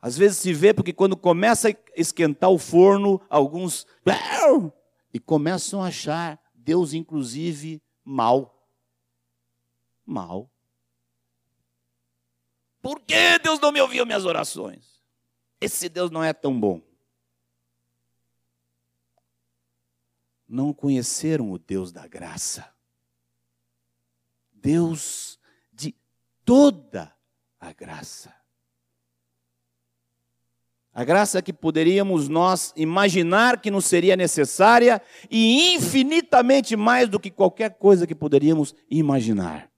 Às 0.01 0.17
vezes 0.17 0.39
se 0.39 0.53
vê 0.53 0.73
porque 0.75 0.93
quando 0.93 1.17
começa 1.17 1.69
a 1.69 1.75
esquentar 1.97 2.51
o 2.51 2.59
forno, 2.59 3.21
alguns 3.29 3.87
e 5.13 5.19
começam 5.19 5.83
a 5.83 5.89
achar 5.89 6.41
Deus 6.55 6.93
inclusive 6.93 7.83
mal. 8.05 8.69
Mal. 10.05 10.51
Por 12.81 13.01
que 13.01 13.39
Deus 13.41 13.59
não 13.59 13.73
me 13.73 13.81
ouviu 13.81 14.07
minhas 14.07 14.25
orações? 14.25 15.03
Esse 15.61 15.89
Deus 15.89 16.11
não 16.11 16.23
é 16.23 16.33
tão 16.33 16.59
bom. 16.59 16.81
Não 20.49 20.73
conheceram 20.73 21.51
o 21.51 21.59
Deus 21.59 21.91
da 21.91 22.07
graça. 22.07 22.73
Deus 24.53 25.41
de 25.73 25.97
toda 26.45 27.13
a 27.59 27.73
graça. 27.73 28.35
A 30.97 31.05
graça 31.05 31.43
que 31.43 31.53
poderíamos 31.53 32.27
nós 32.27 32.73
imaginar 32.75 33.61
que 33.61 33.71
nos 33.71 33.85
seria 33.85 34.17
necessária 34.17 35.03
e 35.31 35.75
infinitamente 35.75 36.75
mais 36.75 37.07
do 37.07 37.21
que 37.21 37.31
qualquer 37.31 37.75
coisa 37.75 38.07
que 38.07 38.15
poderíamos 38.15 38.75
imaginar. 38.91 39.71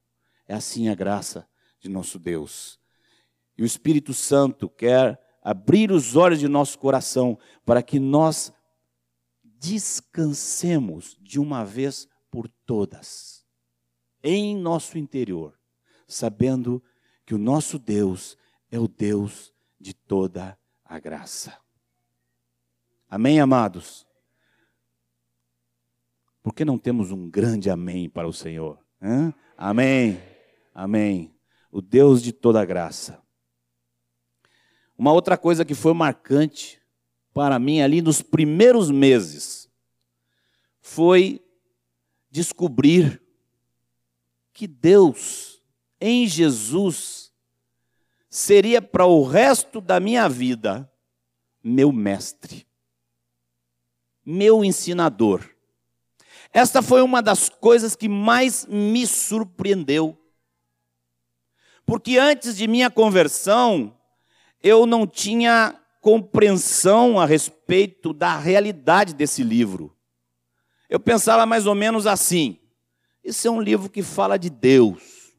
É 0.46 0.54
assim 0.54 0.88
a 0.88 0.94
graça 0.94 1.44
de 1.80 1.88
nosso 1.88 2.20
Deus. 2.20 2.78
E 3.56 3.64
o 3.64 3.66
Espírito 3.66 4.14
Santo 4.14 4.68
quer 4.68 5.20
abrir 5.42 5.90
os 5.90 6.14
olhos 6.14 6.38
de 6.38 6.46
nosso 6.46 6.78
coração 6.78 7.36
para 7.66 7.82
que 7.82 7.98
nós 7.98 8.52
descansemos 9.42 11.18
de 11.20 11.40
uma 11.40 11.64
vez 11.64 12.06
por 12.30 12.48
todas 12.64 13.44
em 14.22 14.56
nosso 14.56 14.96
interior, 14.96 15.58
sabendo 16.06 16.80
que 17.26 17.34
o 17.34 17.38
nosso 17.38 17.76
Deus 17.76 18.38
é 18.70 18.78
o 18.78 18.86
Deus 18.86 19.52
de 19.80 19.92
toda 19.92 20.50
a 20.50 20.67
graça. 20.96 21.58
Amém, 23.10 23.40
amados? 23.40 24.06
Por 26.40 26.54
que 26.54 26.64
não 26.64 26.78
temos 26.78 27.10
um 27.10 27.28
grande 27.28 27.68
amém 27.68 28.08
para 28.08 28.28
o 28.28 28.32
Senhor? 28.32 28.78
Hã? 29.02 29.34
Amém, 29.56 30.22
amém. 30.72 31.34
O 31.70 31.82
Deus 31.82 32.22
de 32.22 32.32
toda 32.32 32.60
a 32.60 32.64
graça. 32.64 33.20
Uma 34.96 35.12
outra 35.12 35.36
coisa 35.36 35.64
que 35.64 35.74
foi 35.74 35.92
marcante 35.92 36.80
para 37.34 37.58
mim 37.58 37.80
ali 37.80 38.00
nos 38.00 38.22
primeiros 38.22 38.90
meses 38.90 39.70
foi 40.80 41.44
descobrir 42.30 43.22
que 44.52 44.66
Deus, 44.66 45.62
em 46.00 46.26
Jesus, 46.26 47.27
seria 48.28 48.80
para 48.82 49.06
o 49.06 49.24
resto 49.24 49.80
da 49.80 49.98
minha 49.98 50.28
vida 50.28 50.90
meu 51.62 51.92
mestre, 51.92 52.66
meu 54.24 54.64
ensinador. 54.64 55.48
Esta 56.52 56.80
foi 56.80 57.02
uma 57.02 57.20
das 57.20 57.48
coisas 57.48 57.94
que 57.94 58.08
mais 58.08 58.66
me 58.66 59.06
surpreendeu. 59.06 60.16
Porque 61.84 62.18
antes 62.18 62.56
de 62.56 62.66
minha 62.66 62.90
conversão, 62.90 63.96
eu 64.62 64.86
não 64.86 65.06
tinha 65.06 65.78
compreensão 66.00 67.18
a 67.20 67.26
respeito 67.26 68.12
da 68.12 68.38
realidade 68.38 69.14
desse 69.14 69.42
livro. 69.42 69.94
Eu 70.88 71.00
pensava 71.00 71.44
mais 71.44 71.66
ou 71.66 71.74
menos 71.74 72.06
assim: 72.06 72.58
isso 73.22 73.46
é 73.46 73.50
um 73.50 73.60
livro 73.60 73.90
que 73.90 74.02
fala 74.02 74.38
de 74.38 74.48
Deus, 74.48 75.32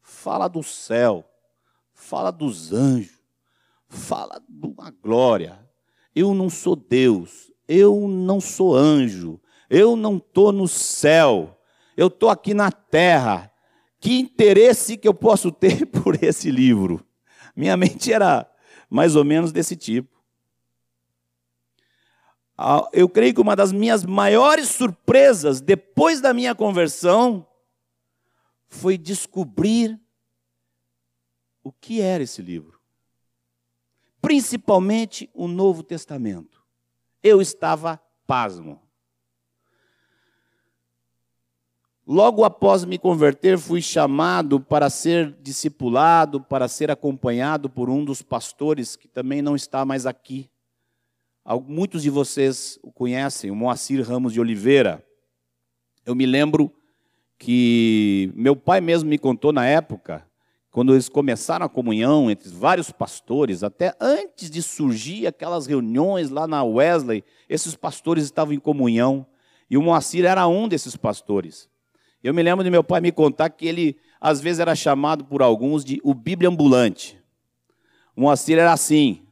fala 0.00 0.48
do 0.48 0.62
céu, 0.62 1.24
fala 2.10 2.32
dos 2.32 2.72
anjos, 2.72 3.22
fala 3.88 4.42
de 4.48 4.66
uma 4.66 4.90
glória. 4.90 5.64
Eu 6.12 6.34
não 6.34 6.50
sou 6.50 6.74
Deus, 6.74 7.52
eu 7.68 8.08
não 8.08 8.40
sou 8.40 8.74
anjo, 8.74 9.40
eu 9.70 9.94
não 9.94 10.16
estou 10.16 10.50
no 10.50 10.66
céu, 10.66 11.56
eu 11.96 12.08
estou 12.08 12.28
aqui 12.28 12.52
na 12.52 12.72
terra. 12.72 13.52
Que 14.00 14.18
interesse 14.18 14.96
que 14.96 15.06
eu 15.06 15.14
posso 15.14 15.52
ter 15.54 15.86
por 15.86 16.20
esse 16.20 16.50
livro? 16.50 17.06
Minha 17.54 17.76
mente 17.76 18.12
era 18.12 18.50
mais 18.88 19.14
ou 19.14 19.24
menos 19.24 19.52
desse 19.52 19.76
tipo. 19.76 20.20
Ah, 22.58 22.88
eu 22.92 23.08
creio 23.08 23.34
que 23.34 23.40
uma 23.40 23.54
das 23.54 23.70
minhas 23.70 24.04
maiores 24.04 24.68
surpresas 24.68 25.60
depois 25.60 26.20
da 26.20 26.34
minha 26.34 26.56
conversão 26.56 27.46
foi 28.66 28.98
descobrir 28.98 29.96
o 31.62 31.72
que 31.72 32.00
era 32.00 32.22
esse 32.22 32.42
livro. 32.42 32.80
Principalmente 34.20 35.30
o 35.34 35.48
Novo 35.48 35.82
Testamento. 35.82 36.62
Eu 37.22 37.40
estava 37.40 38.00
pasmo. 38.26 38.80
Logo 42.06 42.44
após 42.44 42.84
me 42.84 42.98
converter, 42.98 43.56
fui 43.58 43.80
chamado 43.80 44.58
para 44.58 44.90
ser 44.90 45.32
discipulado, 45.40 46.40
para 46.40 46.66
ser 46.66 46.90
acompanhado 46.90 47.70
por 47.70 47.88
um 47.88 48.04
dos 48.04 48.20
pastores 48.20 48.96
que 48.96 49.06
também 49.06 49.40
não 49.40 49.54
está 49.54 49.84
mais 49.84 50.06
aqui. 50.06 50.50
Muitos 51.66 52.02
de 52.02 52.10
vocês 52.10 52.78
o 52.82 52.90
conhecem, 52.92 53.50
o 53.50 53.56
Moacir 53.56 54.06
Ramos 54.06 54.32
de 54.32 54.40
Oliveira. 54.40 55.04
Eu 56.04 56.14
me 56.14 56.26
lembro 56.26 56.72
que 57.38 58.32
meu 58.34 58.54
pai 58.54 58.80
mesmo 58.80 59.08
me 59.08 59.18
contou 59.18 59.52
na 59.52 59.66
época, 59.66 60.26
quando 60.70 60.92
eles 60.92 61.08
começaram 61.08 61.66
a 61.66 61.68
comunhão 61.68 62.30
entre 62.30 62.48
vários 62.48 62.92
pastores, 62.92 63.64
até 63.64 63.94
antes 64.00 64.48
de 64.48 64.62
surgir 64.62 65.26
aquelas 65.26 65.66
reuniões 65.66 66.30
lá 66.30 66.46
na 66.46 66.62
Wesley, 66.62 67.24
esses 67.48 67.74
pastores 67.74 68.24
estavam 68.24 68.54
em 68.54 68.58
comunhão, 68.58 69.26
e 69.68 69.76
o 69.76 69.82
Moacir 69.82 70.24
era 70.24 70.46
um 70.46 70.68
desses 70.68 70.96
pastores. 70.96 71.68
Eu 72.22 72.32
me 72.32 72.42
lembro 72.42 72.62
de 72.62 72.70
meu 72.70 72.84
pai 72.84 73.00
me 73.00 73.10
contar 73.10 73.50
que 73.50 73.66
ele, 73.66 73.96
às 74.20 74.40
vezes, 74.40 74.60
era 74.60 74.74
chamado 74.74 75.24
por 75.24 75.42
alguns 75.42 75.84
de 75.84 76.00
o 76.04 76.14
Bíblia 76.14 76.48
ambulante. 76.48 77.18
O 78.14 78.22
Moacir 78.22 78.58
era 78.58 78.72
assim. 78.72 79.22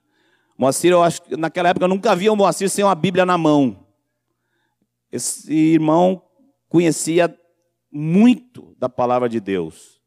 O 0.57 0.63
Moacir, 0.63 0.91
eu 0.91 1.03
acho 1.03 1.23
que 1.23 1.37
naquela 1.37 1.69
época 1.69 1.85
eu 1.85 1.89
nunca 1.89 2.17
via 2.17 2.33
o 2.33 2.37
Moacir 2.37 2.69
sem 2.71 2.85
uma 2.85 2.95
Bíblia 2.95 3.27
na 3.27 3.37
mão. 3.37 3.87
Esse 5.13 5.53
irmão 5.53 6.23
conhecia 6.69 7.37
muito 7.91 8.75
da 8.79 8.89
palavra 8.89 9.29
de 9.29 9.41
Deus. 9.41 9.98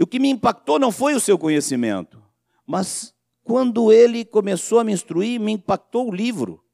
E 0.00 0.02
o 0.02 0.06
que 0.06 0.18
me 0.18 0.30
impactou 0.30 0.80
não 0.80 0.90
foi 0.90 1.14
o 1.14 1.20
seu 1.20 1.38
conhecimento, 1.38 2.20
mas 2.66 3.14
quando 3.44 3.92
ele 3.92 4.24
começou 4.24 4.80
a 4.80 4.84
me 4.84 4.92
instruir, 4.92 5.38
me 5.38 5.52
impactou 5.52 6.08
o 6.08 6.12
livro. 6.12 6.64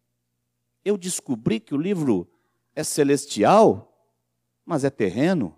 Eu 0.83 0.97
descobri 0.97 1.61
que 1.61 1.75
o 1.75 1.79
livro 1.79 2.27
é 2.75 2.83
celestial 2.83 3.93
mas 4.67 4.83
é 4.83 4.91
terreno. 4.91 5.57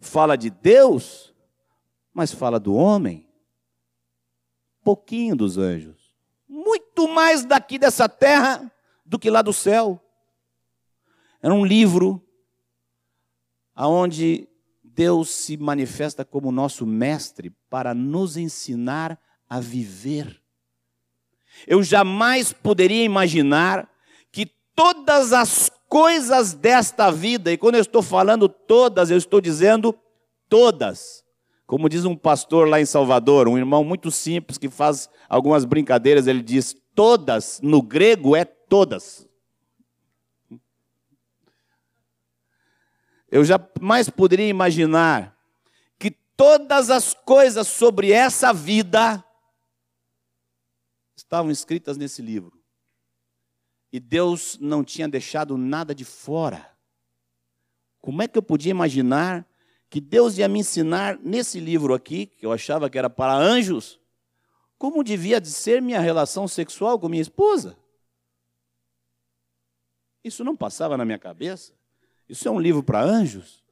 Fala 0.00 0.36
de 0.36 0.48
Deus, 0.48 1.34
mas 2.12 2.32
fala 2.32 2.58
do 2.58 2.74
homem. 2.74 3.28
Pouquinho 4.82 5.36
dos 5.36 5.58
anjos. 5.58 6.16
Muito 6.48 7.06
mais 7.06 7.44
daqui 7.44 7.78
dessa 7.78 8.08
terra 8.08 8.72
do 9.04 9.18
que 9.18 9.30
lá 9.30 9.42
do 9.42 9.52
céu. 9.52 10.02
Era 11.42 11.52
um 11.52 11.64
livro 11.64 12.26
aonde 13.74 14.48
Deus 14.94 15.30
se 15.30 15.56
manifesta 15.56 16.24
como 16.24 16.52
nosso 16.52 16.86
mestre 16.86 17.52
para 17.70 17.94
nos 17.94 18.36
ensinar 18.36 19.18
a 19.48 19.60
viver. 19.60 20.40
Eu 21.66 21.82
jamais 21.82 22.52
poderia 22.52 23.04
imaginar 23.04 23.88
que 24.30 24.46
todas 24.74 25.32
as 25.32 25.70
coisas 25.88 26.54
desta 26.54 27.10
vida, 27.10 27.52
e 27.52 27.58
quando 27.58 27.76
eu 27.76 27.80
estou 27.80 28.02
falando 28.02 28.48
todas, 28.48 29.10
eu 29.10 29.16
estou 29.16 29.40
dizendo 29.40 29.94
todas. 30.48 31.22
Como 31.66 31.88
diz 31.88 32.04
um 32.04 32.16
pastor 32.16 32.68
lá 32.68 32.80
em 32.80 32.86
Salvador, 32.86 33.48
um 33.48 33.56
irmão 33.56 33.82
muito 33.84 34.10
simples 34.10 34.58
que 34.58 34.68
faz 34.68 35.08
algumas 35.28 35.64
brincadeiras, 35.64 36.26
ele 36.26 36.42
diz: 36.42 36.74
todas, 36.94 37.60
no 37.62 37.80
grego 37.80 38.36
é 38.36 38.44
todas. 38.44 39.26
Eu 43.32 43.42
jamais 43.46 44.10
poderia 44.10 44.46
imaginar 44.46 45.34
que 45.98 46.10
todas 46.10 46.90
as 46.90 47.14
coisas 47.14 47.66
sobre 47.66 48.12
essa 48.12 48.52
vida 48.52 49.24
estavam 51.16 51.50
escritas 51.50 51.96
nesse 51.96 52.20
livro. 52.20 52.62
E 53.90 53.98
Deus 53.98 54.58
não 54.60 54.84
tinha 54.84 55.08
deixado 55.08 55.56
nada 55.56 55.94
de 55.94 56.04
fora. 56.04 56.76
Como 58.02 58.20
é 58.20 58.28
que 58.28 58.36
eu 58.36 58.42
podia 58.42 58.70
imaginar 58.70 59.48
que 59.88 59.98
Deus 59.98 60.36
ia 60.36 60.46
me 60.46 60.58
ensinar 60.58 61.18
nesse 61.18 61.58
livro 61.58 61.94
aqui, 61.94 62.26
que 62.26 62.44
eu 62.44 62.52
achava 62.52 62.90
que 62.90 62.98
era 62.98 63.08
para 63.08 63.32
anjos, 63.32 63.98
como 64.76 65.02
devia 65.02 65.40
de 65.40 65.48
ser 65.48 65.80
minha 65.80 66.00
relação 66.00 66.46
sexual 66.46 67.00
com 67.00 67.08
minha 67.08 67.22
esposa? 67.22 67.78
Isso 70.22 70.44
não 70.44 70.54
passava 70.54 70.98
na 70.98 71.04
minha 71.06 71.18
cabeça. 71.18 71.72
Isso 72.32 72.48
é 72.48 72.50
um 72.50 72.58
livro 72.58 72.82
para 72.82 73.02
anjos. 73.04 73.62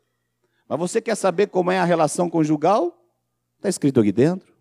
Mas 0.69 0.79
você 0.79 1.01
quer 1.01 1.15
saber 1.15 1.47
como 1.47 1.71
é 1.71 1.79
a 1.79 1.85
relação 1.85 2.29
conjugal? 2.29 3.03
Está 3.57 3.71
escrito 3.71 4.01
aqui 4.01 4.13
dentro. 4.13 4.53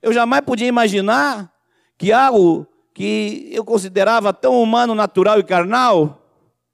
Eu 0.00 0.10
jamais 0.10 0.40
podia 0.40 0.66
imaginar 0.66 1.54
que 1.98 2.10
algo 2.10 2.66
que 2.94 3.50
eu 3.52 3.62
considerava 3.62 4.32
tão 4.32 4.62
humano, 4.62 4.94
natural 4.94 5.38
e 5.38 5.44
carnal, 5.44 6.26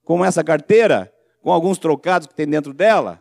como 0.04 0.24
essa 0.24 0.44
carteira, 0.44 1.12
com 1.42 1.50
alguns 1.50 1.78
trocados 1.78 2.28
que 2.28 2.34
tem 2.34 2.46
dentro 2.46 2.72
dela, 2.72 3.20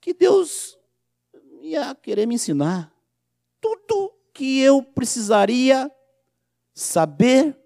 que 0.00 0.12
Deus 0.12 0.76
ia 1.62 1.94
querer 1.94 2.26
me 2.26 2.34
ensinar 2.34 2.92
tudo 3.60 4.12
que 4.34 4.60
eu 4.60 4.82
precisaria 4.82 5.88
saber 6.74 7.56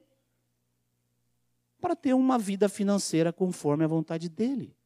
para 1.81 1.97
ter 1.97 2.15
uma 2.15 2.39
vida 2.39 2.69
financeira 2.69 3.33
conforme 3.33 3.85
a 3.85 3.89
vontade 3.89 4.29
dele. 4.29 4.77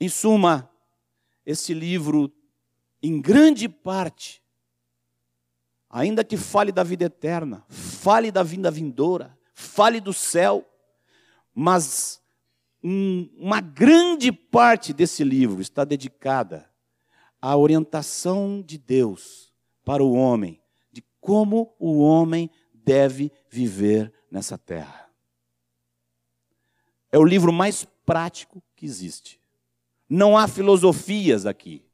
Em 0.00 0.08
suma, 0.08 0.70
esse 1.44 1.74
livro, 1.74 2.32
em 3.02 3.20
grande 3.20 3.68
parte, 3.68 4.42
ainda 5.90 6.22
que 6.22 6.36
fale 6.36 6.70
da 6.70 6.82
vida 6.82 7.06
eterna, 7.06 7.64
fale 7.68 8.30
da 8.30 8.42
vinda 8.42 8.70
vindoura, 8.70 9.36
fale 9.54 10.00
do 10.00 10.12
céu, 10.12 10.64
mas 11.54 12.20
um, 12.82 13.28
uma 13.36 13.60
grande 13.60 14.30
parte 14.30 14.92
desse 14.92 15.24
livro 15.24 15.60
está 15.60 15.84
dedicada 15.84 16.70
à 17.40 17.56
orientação 17.56 18.62
de 18.64 18.78
Deus 18.78 19.52
para 19.84 20.02
o 20.04 20.12
homem, 20.12 20.60
de 20.92 21.02
como 21.20 21.74
o 21.78 22.00
homem 22.00 22.50
deve 22.72 23.32
viver 23.48 24.12
nessa 24.30 24.56
terra. 24.56 25.07
É 27.10 27.18
o 27.18 27.24
livro 27.24 27.52
mais 27.52 27.86
prático 28.04 28.62
que 28.76 28.84
existe. 28.84 29.40
Não 30.08 30.36
há 30.36 30.48
filosofias 30.48 31.46
aqui. 31.46 31.84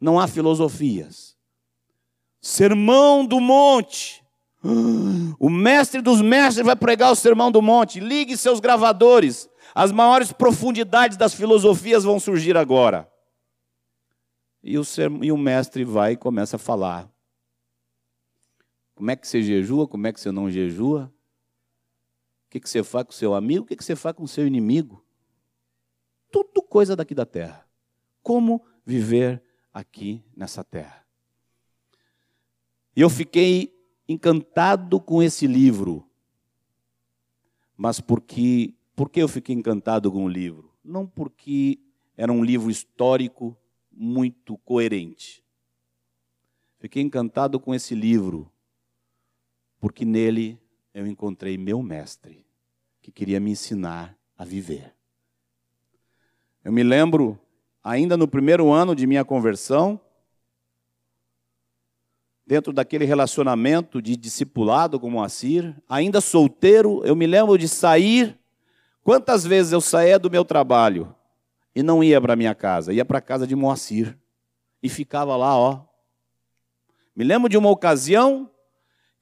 Não 0.00 0.18
há 0.18 0.26
filosofias. 0.26 1.36
Sermão 2.40 3.24
do 3.24 3.40
Monte. 3.40 4.22
O 5.38 5.50
mestre 5.50 6.00
dos 6.00 6.20
mestres 6.20 6.64
vai 6.64 6.76
pregar 6.76 7.10
o 7.10 7.16
Sermão 7.16 7.50
do 7.50 7.60
Monte. 7.60 7.98
Ligue 7.98 8.36
seus 8.36 8.60
gravadores. 8.60 9.48
As 9.74 9.90
maiores 9.90 10.30
profundidades 10.30 11.16
das 11.16 11.34
filosofias 11.34 12.04
vão 12.04 12.20
surgir 12.20 12.56
agora. 12.56 13.10
E 14.62 14.78
o, 14.78 14.82
e 15.20 15.32
o 15.32 15.36
mestre 15.36 15.84
vai 15.84 16.12
e 16.12 16.16
começa 16.16 16.54
a 16.54 16.60
falar. 16.60 17.10
Como 18.94 19.10
é 19.10 19.16
que 19.16 19.26
você 19.26 19.42
jejua? 19.42 19.88
Como 19.88 20.06
é 20.06 20.12
que 20.12 20.20
você 20.20 20.30
não 20.30 20.48
jejua? 20.48 21.12
Que, 22.52 22.60
que 22.60 22.68
você 22.68 22.84
faz 22.84 23.06
com 23.06 23.12
o 23.12 23.14
seu 23.14 23.34
amigo? 23.34 23.64
O 23.64 23.66
que, 23.66 23.82
você 23.82 23.96
faz 23.96 24.14
com 24.14 24.24
o 24.24 24.28
seu 24.28 24.46
inimigo? 24.46 25.02
Tudo 26.30 26.60
coisa 26.60 26.94
daqui 26.94 27.14
da 27.14 27.24
terra. 27.24 27.66
Como 28.22 28.62
viver 28.84 29.42
aqui 29.72 30.22
nessa 30.36 30.62
terra. 30.62 31.02
E 32.94 33.00
eu 33.00 33.08
fiquei 33.08 33.74
encantado 34.06 35.00
com 35.00 35.22
esse 35.22 35.46
livro. 35.46 36.06
Mas 37.74 38.00
por 38.00 38.20
que 38.20 38.76
eu 39.14 39.28
fiquei 39.28 39.54
encantado 39.54 40.12
com 40.12 40.26
o 40.26 40.28
livro? 40.28 40.74
Não 40.84 41.06
porque 41.06 41.80
era 42.18 42.30
um 42.30 42.44
livro 42.44 42.70
histórico 42.70 43.56
muito 43.90 44.58
coerente. 44.58 45.42
Fiquei 46.78 47.02
encantado 47.02 47.58
com 47.58 47.74
esse 47.74 47.94
livro, 47.94 48.52
porque 49.80 50.04
nele 50.04 50.61
eu 50.94 51.06
encontrei 51.06 51.56
meu 51.56 51.82
mestre, 51.82 52.44
que 53.00 53.10
queria 53.10 53.40
me 53.40 53.50
ensinar 53.50 54.16
a 54.36 54.44
viver. 54.44 54.94
Eu 56.64 56.72
me 56.72 56.82
lembro, 56.82 57.38
ainda 57.82 58.16
no 58.16 58.28
primeiro 58.28 58.70
ano 58.70 58.94
de 58.94 59.06
minha 59.06 59.24
conversão, 59.24 60.00
dentro 62.46 62.72
daquele 62.72 63.04
relacionamento 63.04 64.02
de 64.02 64.16
discipulado 64.16 65.00
com 65.00 65.10
Moacir, 65.10 65.74
ainda 65.88 66.20
solteiro, 66.20 67.04
eu 67.04 67.16
me 67.16 67.26
lembro 67.26 67.56
de 67.56 67.68
sair. 67.68 68.38
Quantas 69.02 69.44
vezes 69.44 69.72
eu 69.72 69.80
saía 69.80 70.18
do 70.18 70.30
meu 70.30 70.44
trabalho 70.44 71.14
e 71.74 71.82
não 71.82 72.04
ia 72.04 72.20
para 72.20 72.36
minha 72.36 72.54
casa, 72.54 72.92
ia 72.92 73.04
para 73.04 73.18
a 73.18 73.22
casa 73.22 73.46
de 73.46 73.56
Moacir 73.56 74.16
e 74.82 74.88
ficava 74.88 75.34
lá, 75.36 75.56
ó. 75.56 75.84
Me 77.16 77.24
lembro 77.24 77.48
de 77.48 77.56
uma 77.56 77.70
ocasião 77.70 78.50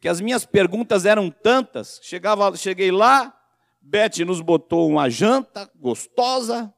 que 0.00 0.08
as 0.08 0.20
minhas 0.20 0.46
perguntas 0.46 1.04
eram 1.04 1.30
tantas, 1.30 2.00
chegava, 2.02 2.56
cheguei 2.56 2.90
lá, 2.90 3.36
Beth 3.80 4.24
nos 4.26 4.40
botou 4.40 4.88
uma 4.88 5.08
janta 5.10 5.70
gostosa, 5.76 6.72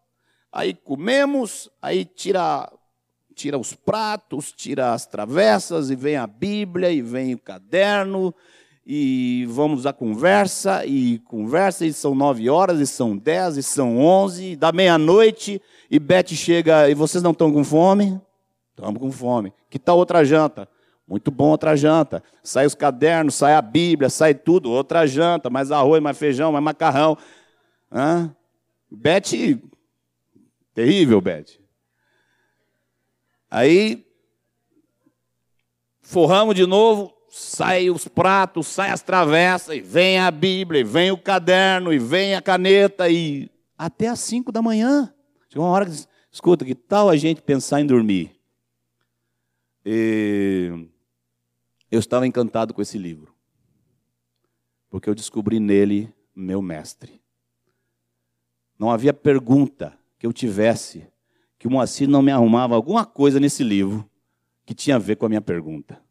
aí 0.50 0.74
comemos, 0.74 1.70
aí 1.80 2.04
tira 2.04 2.70
tira 3.34 3.58
os 3.58 3.72
pratos, 3.72 4.52
tira 4.52 4.92
as 4.92 5.06
travessas, 5.06 5.90
e 5.90 5.96
vem 5.96 6.16
a 6.16 6.26
Bíblia, 6.26 6.90
e 6.90 7.00
vem 7.00 7.34
o 7.34 7.38
caderno, 7.38 8.34
e 8.86 9.46
vamos 9.48 9.86
à 9.86 9.92
conversa, 9.92 10.84
e 10.84 11.18
conversa, 11.20 11.86
e 11.86 11.92
são 11.92 12.14
nove 12.14 12.50
horas, 12.50 12.78
e 12.78 12.86
são 12.86 13.16
dez, 13.16 13.56
e 13.56 13.62
são 13.62 13.98
onze, 13.98 14.54
da 14.54 14.70
meia-noite, 14.70 15.62
e 15.90 15.98
Beth 15.98 16.28
chega, 16.28 16.90
e 16.90 16.94
vocês 16.94 17.22
não 17.22 17.30
estão 17.30 17.50
com 17.50 17.64
fome? 17.64 18.20
Estamos 18.70 19.00
com 19.00 19.10
fome. 19.10 19.52
Que 19.70 19.78
tal 19.78 19.96
outra 19.96 20.24
janta? 20.24 20.68
Muito 21.06 21.30
bom 21.30 21.50
outra 21.50 21.76
janta. 21.76 22.22
Sai 22.42 22.66
os 22.66 22.74
cadernos, 22.74 23.34
sai 23.34 23.54
a 23.54 23.62
Bíblia, 23.62 24.08
sai 24.08 24.34
tudo, 24.34 24.70
outra 24.70 25.06
janta, 25.06 25.50
mais 25.50 25.70
arroz, 25.70 26.02
mais 26.02 26.16
feijão, 26.16 26.52
mais 26.52 26.64
macarrão. 26.64 27.18
Hã? 27.90 28.34
Beth, 28.90 29.58
terrível, 30.74 31.20
Beth. 31.20 31.58
Aí, 33.50 34.06
forramos 36.00 36.54
de 36.54 36.66
novo, 36.66 37.12
sai 37.28 37.90
os 37.90 38.08
pratos, 38.08 38.66
sai 38.66 38.90
as 38.90 39.02
travessas, 39.02 39.76
e 39.76 39.80
vem 39.80 40.18
a 40.18 40.30
Bíblia, 40.30 40.80
e 40.80 40.84
vem 40.84 41.10
o 41.10 41.18
caderno, 41.18 41.92
e 41.92 41.98
vem 41.98 42.34
a 42.34 42.40
caneta, 42.40 43.08
e 43.10 43.50
até 43.76 44.08
às 44.08 44.20
cinco 44.20 44.52
da 44.52 44.62
manhã. 44.62 45.12
Chegou 45.48 45.66
uma 45.66 45.72
hora 45.72 45.86
que 45.86 46.06
escuta, 46.30 46.64
que 46.64 46.74
tal 46.74 47.10
a 47.10 47.16
gente 47.16 47.42
pensar 47.42 47.80
em 47.80 47.86
dormir? 47.86 48.34
E 49.84 50.88
eu 51.92 51.98
estava 51.98 52.26
encantado 52.26 52.72
com 52.72 52.80
esse 52.80 52.96
livro, 52.96 53.34
porque 54.88 55.10
eu 55.10 55.14
descobri 55.14 55.60
nele 55.60 56.10
meu 56.34 56.62
mestre. 56.62 57.20
Não 58.78 58.90
havia 58.90 59.12
pergunta 59.12 59.98
que 60.18 60.26
eu 60.26 60.32
tivesse 60.32 61.06
que 61.58 61.68
o 61.68 61.70
Moacir 61.70 62.08
não 62.08 62.22
me 62.22 62.32
arrumava 62.32 62.74
alguma 62.74 63.04
coisa 63.04 63.38
nesse 63.38 63.62
livro 63.62 64.10
que 64.64 64.72
tinha 64.72 64.96
a 64.96 64.98
ver 64.98 65.16
com 65.16 65.26
a 65.26 65.28
minha 65.28 65.42
pergunta. 65.42 66.02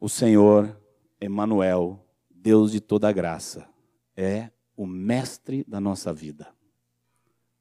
O 0.00 0.08
Senhor, 0.08 0.74
Emanuel, 1.20 2.02
Deus 2.30 2.72
de 2.72 2.80
toda 2.80 3.12
graça, 3.12 3.68
é 4.16 4.50
o 4.74 4.86
mestre 4.86 5.64
da 5.68 5.78
nossa 5.78 6.14
vida. 6.14 6.48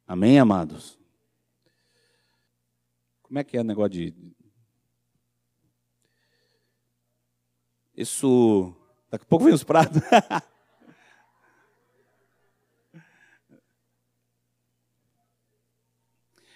Amém, 0.08 0.40
amados? 0.40 0.98
Como 3.22 3.38
é 3.38 3.44
que 3.44 3.58
é 3.58 3.62
o 3.62 3.66
negócio 3.66 3.92
de. 3.92 4.39
Isso. 8.00 8.74
Daqui 9.12 9.26
a 9.26 9.28
pouco 9.28 9.44
vem 9.44 9.54
os 9.54 9.62
pratos. 9.66 10.02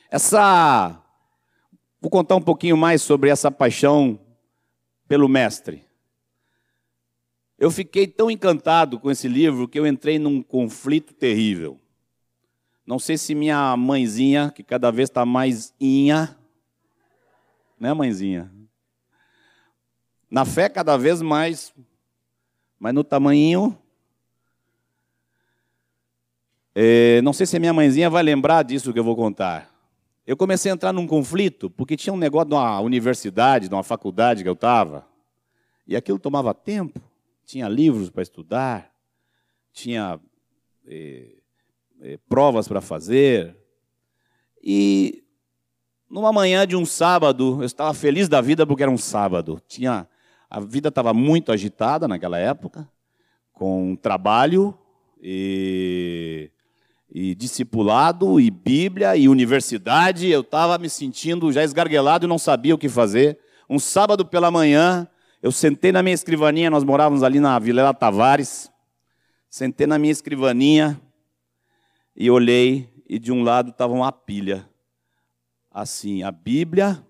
Essa. 0.09 1.03
Vou 1.99 2.09
contar 2.09 2.37
um 2.37 2.41
pouquinho 2.41 2.77
mais 2.77 3.01
sobre 3.01 3.29
essa 3.29 3.51
paixão 3.51 4.17
pelo 5.05 5.27
Mestre. 5.27 5.85
Eu 7.59 7.69
fiquei 7.69 8.07
tão 8.07 8.31
encantado 8.31 8.97
com 8.99 9.11
esse 9.11 9.27
livro 9.27 9.67
que 9.67 9.77
eu 9.77 9.85
entrei 9.85 10.17
num 10.17 10.41
conflito 10.41 11.13
terrível. 11.13 11.77
Não 12.85 12.99
sei 12.99 13.17
se 13.17 13.35
minha 13.35 13.75
mãezinha, 13.75 14.49
que 14.49 14.63
cada 14.63 14.91
vez 14.91 15.09
está 15.09 15.25
mais 15.25 15.73
inha, 15.79 16.37
né, 17.79 17.93
mãezinha? 17.93 18.49
Na 20.33 20.45
fé, 20.45 20.67
cada 20.67 20.97
vez 20.97 21.21
mais, 21.21 21.71
mas 22.79 22.91
no 22.91 23.03
tamanho. 23.03 23.77
É, 26.73 27.21
não 27.21 27.31
sei 27.31 27.45
se 27.45 27.55
a 27.55 27.59
minha 27.59 27.71
mãezinha 27.71 28.09
vai 28.09 28.23
lembrar 28.23 28.63
disso 28.63 28.91
que 28.91 28.97
eu 28.97 29.03
vou 29.03 29.15
contar. 29.15 29.71
Eu 30.25 30.35
comecei 30.35 30.71
a 30.71 30.73
entrar 30.73 30.91
num 30.91 31.05
conflito, 31.05 31.69
porque 31.69 31.95
tinha 31.95 32.11
um 32.11 32.17
negócio 32.17 32.49
de 32.49 32.55
uma 32.55 32.79
universidade, 32.79 33.69
de 33.69 33.75
uma 33.75 33.83
faculdade 33.83 34.41
que 34.41 34.49
eu 34.49 34.53
estava, 34.53 35.07
e 35.85 35.95
aquilo 35.95 36.17
tomava 36.17 36.51
tempo, 36.51 36.99
tinha 37.45 37.67
livros 37.67 38.09
para 38.09 38.23
estudar, 38.23 38.91
tinha 39.71 40.19
eh, 40.87 41.35
eh, 42.01 42.19
provas 42.27 42.67
para 42.67 42.81
fazer. 42.81 43.55
E 44.63 45.23
numa 46.09 46.33
manhã 46.33 46.65
de 46.65 46.75
um 46.75 46.87
sábado, 46.87 47.59
eu 47.61 47.65
estava 47.65 47.93
feliz 47.93 48.27
da 48.27 48.41
vida 48.41 48.65
porque 48.65 48.81
era 48.81 48.91
um 48.91 48.97
sábado. 48.97 49.61
Tinha, 49.67 50.07
a 50.53 50.59
vida 50.59 50.89
estava 50.89 51.15
muito 51.15 51.51
agitada 51.51 52.07
naquela 52.07 52.37
época, 52.37 52.87
com 53.51 53.95
trabalho 53.95 54.77
e 55.19 56.51
e 57.15 57.35
discipulado, 57.35 58.39
e 58.39 58.49
Bíblia, 58.49 59.15
e 59.15 59.29
universidade. 59.29 60.27
Eu 60.27 60.41
estava 60.41 60.79
me 60.79 60.89
sentindo 60.89 61.51
já 61.51 61.63
esgarguelado 61.63 62.25
e 62.25 62.27
não 62.27 62.39
sabia 62.39 62.73
o 62.73 62.77
que 62.77 62.89
fazer. 62.89 63.37
Um 63.69 63.77
sábado 63.77 64.25
pela 64.25 64.49
manhã, 64.49 65.07
eu 65.39 65.51
sentei 65.51 65.91
na 65.91 66.01
minha 66.01 66.15
escrivaninha, 66.15 66.71
nós 66.71 66.83
morávamos 66.83 67.21
ali 67.21 67.39
na 67.39 67.59
Vilela 67.59 67.93
Tavares. 67.93 68.71
Sentei 69.47 69.85
na 69.85 69.99
minha 69.99 70.11
escrivaninha 70.11 70.99
e 72.15 72.31
olhei, 72.31 72.89
e 73.07 73.19
de 73.19 73.31
um 73.31 73.43
lado 73.43 73.69
estava 73.69 73.93
uma 73.93 74.11
pilha. 74.11 74.67
Assim, 75.69 76.23
a 76.23 76.31
Bíblia, 76.31 77.05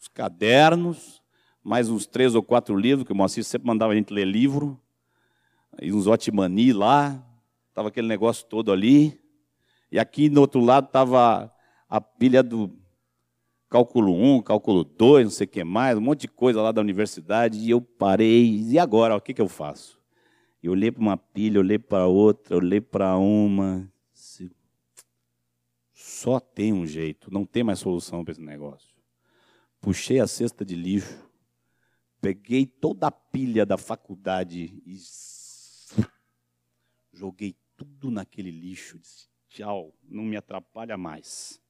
os 0.00 0.06
cadernos, 0.06 1.17
mais 1.68 1.90
uns 1.90 2.06
três 2.06 2.34
ou 2.34 2.42
quatro 2.42 2.74
livros, 2.74 3.06
que 3.06 3.12
o 3.12 3.14
Moacir 3.14 3.44
sempre 3.44 3.68
mandava 3.68 3.92
a 3.92 3.94
gente 3.94 4.10
ler 4.10 4.24
livro, 4.24 4.80
e 5.82 5.92
uns 5.92 6.06
Otimani 6.06 6.72
lá, 6.72 7.22
estava 7.68 7.88
aquele 7.88 8.08
negócio 8.08 8.46
todo 8.46 8.72
ali. 8.72 9.20
E 9.92 9.98
aqui 9.98 10.30
no 10.30 10.40
outro 10.40 10.60
lado 10.60 10.86
estava 10.86 11.54
a 11.86 12.00
pilha 12.00 12.42
do 12.42 12.74
cálculo 13.68 14.14
1, 14.14 14.40
cálculo 14.40 14.82
2, 14.82 15.24
não 15.24 15.30
sei 15.30 15.44
o 15.44 15.48
que 15.48 15.62
mais, 15.62 15.98
um 15.98 16.00
monte 16.00 16.22
de 16.22 16.28
coisa 16.28 16.62
lá 16.62 16.72
da 16.72 16.80
universidade. 16.80 17.58
E 17.58 17.68
eu 17.68 17.82
parei, 17.82 18.62
e 18.62 18.78
agora, 18.78 19.14
o 19.14 19.20
que, 19.20 19.34
que 19.34 19.42
eu 19.42 19.48
faço? 19.48 20.00
Eu 20.62 20.72
olhei 20.72 20.90
para 20.90 21.02
uma 21.02 21.18
pilha, 21.18 21.60
olhei 21.60 21.78
para 21.78 22.06
outra, 22.06 22.56
olhei 22.56 22.80
para 22.80 23.14
uma. 23.18 23.86
Só 25.92 26.40
tem 26.40 26.72
um 26.72 26.86
jeito, 26.86 27.30
não 27.30 27.44
tem 27.44 27.62
mais 27.62 27.78
solução 27.78 28.24
para 28.24 28.32
esse 28.32 28.40
negócio. 28.40 28.88
Puxei 29.82 30.18
a 30.18 30.26
cesta 30.26 30.64
de 30.64 30.74
lixo, 30.74 31.27
peguei 32.20 32.66
toda 32.66 33.06
a 33.06 33.10
pilha 33.10 33.64
da 33.64 33.76
faculdade 33.76 34.82
e 34.84 34.98
joguei 37.12 37.56
tudo 37.76 38.10
naquele 38.10 38.50
lixo. 38.50 38.98
Disse, 38.98 39.28
tchau, 39.48 39.94
não 40.04 40.24
me 40.24 40.36
atrapalha 40.36 40.96
mais. 40.96 41.60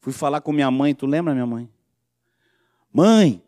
Fui 0.00 0.12
falar 0.12 0.40
com 0.40 0.52
minha 0.52 0.70
mãe, 0.70 0.94
tu 0.94 1.06
lembra 1.06 1.34
minha 1.34 1.46
mãe? 1.46 1.70
Mãe, 2.92 3.42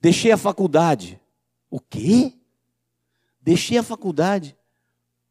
deixei 0.00 0.30
a 0.32 0.36
faculdade. 0.36 1.20
O 1.70 1.80
quê? 1.80 2.32
Deixei 3.40 3.78
a 3.78 3.82
faculdade. 3.82 4.56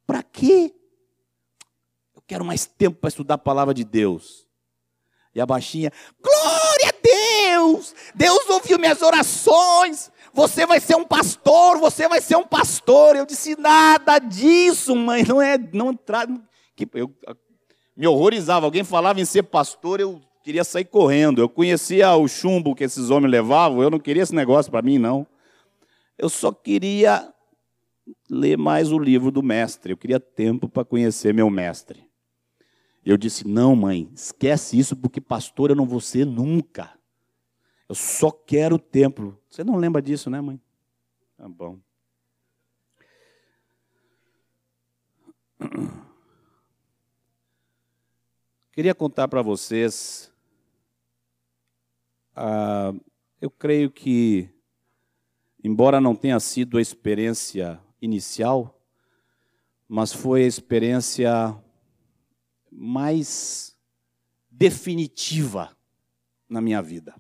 Para 0.06 0.22
quê? 0.24 0.74
Eu 2.14 2.22
quero 2.22 2.44
mais 2.44 2.66
tempo 2.66 3.00
para 3.00 3.08
estudar 3.08 3.36
a 3.36 3.40
palavra 3.40 3.74
de 3.74 3.84
Deus. 3.84 4.48
E 5.34 5.42
a 5.42 5.46
baixinha, 5.46 5.92
glória 6.22 6.65
Deus! 7.56 7.96
Deus 8.14 8.50
ouviu 8.50 8.78
minhas 8.78 9.02
orações. 9.02 10.12
Você 10.34 10.66
vai 10.66 10.80
ser 10.82 10.96
um 10.96 11.06
pastor, 11.06 11.78
você 11.80 12.08
vai 12.08 12.20
ser 12.20 12.36
um 12.36 12.44
pastor. 12.44 13.16
Eu 13.16 13.26
disse 13.26 13.56
nada 13.56 14.20
disso, 14.20 14.96
mãe. 14.96 15.24
Não 15.24 15.42
é, 15.42 15.58
não 15.58 15.98
que 16.76 16.88
eu 16.94 17.10
me 17.96 18.06
horrorizava. 18.06 18.66
Alguém 18.66 18.84
falava 18.84 19.22
em 19.22 19.26
ser 19.26 19.44
pastor, 19.44 20.02
eu 20.02 20.22
queria 20.44 20.64
sair 20.64 20.86
correndo. 20.86 21.42
Eu 21.42 21.48
conhecia 21.48 22.14
o 22.16 22.28
chumbo 22.28 22.76
que 22.76 22.84
esses 22.84 23.10
homens 23.10 23.32
levavam. 23.32 23.82
Eu 23.82 23.90
não 23.90 24.00
queria 24.00 24.24
esse 24.24 24.36
negócio 24.36 24.70
para 24.70 24.82
mim, 24.82 24.98
não. 24.98 25.26
Eu 26.18 26.28
só 26.28 26.52
queria 26.52 27.34
ler 28.30 28.58
mais 28.58 28.92
o 28.92 29.00
livro 29.00 29.32
do 29.32 29.42
mestre. 29.42 29.94
Eu 29.94 29.98
queria 29.98 30.20
tempo 30.20 30.68
para 30.68 30.84
conhecer 30.84 31.34
meu 31.34 31.50
mestre. 31.50 32.06
Eu 33.06 33.16
disse: 33.16 33.48
Não, 33.48 33.74
mãe, 33.76 34.10
esquece 34.14 34.78
isso, 34.78 34.96
porque 34.96 35.22
pastor 35.22 35.70
eu 35.70 35.76
não 35.76 35.86
vou 35.86 36.02
ser 36.02 36.26
nunca. 36.26 36.92
Eu 37.88 37.96
só 37.96 38.32
quero 38.32 38.76
o 38.76 38.80
templo. 38.80 39.40
Você 39.50 39.64
não 39.64 39.78
lembra 39.78 40.02
disso, 40.02 40.30
né, 40.30 40.42
mãe? 40.42 40.60
Tá 41.38 41.48
bom. 41.48 41.80
Queria 48.72 48.94
contar 48.94 49.28
para 49.28 49.42
vocês. 49.42 50.32
Ah, 52.36 52.94
eu 53.40 53.50
creio 53.50 53.90
que, 53.90 54.50
embora 55.64 56.02
não 56.02 56.16
tenha 56.16 56.40
sido 56.40 56.78
a 56.78 56.82
experiência 56.82 57.80
inicial, 58.02 58.82
mas 59.88 60.12
foi 60.12 60.44
a 60.44 60.48
experiência 60.48 61.56
mais 62.72 63.78
definitiva 64.50 65.78
na 66.50 66.60
minha 66.60 66.82
vida. 66.82 67.16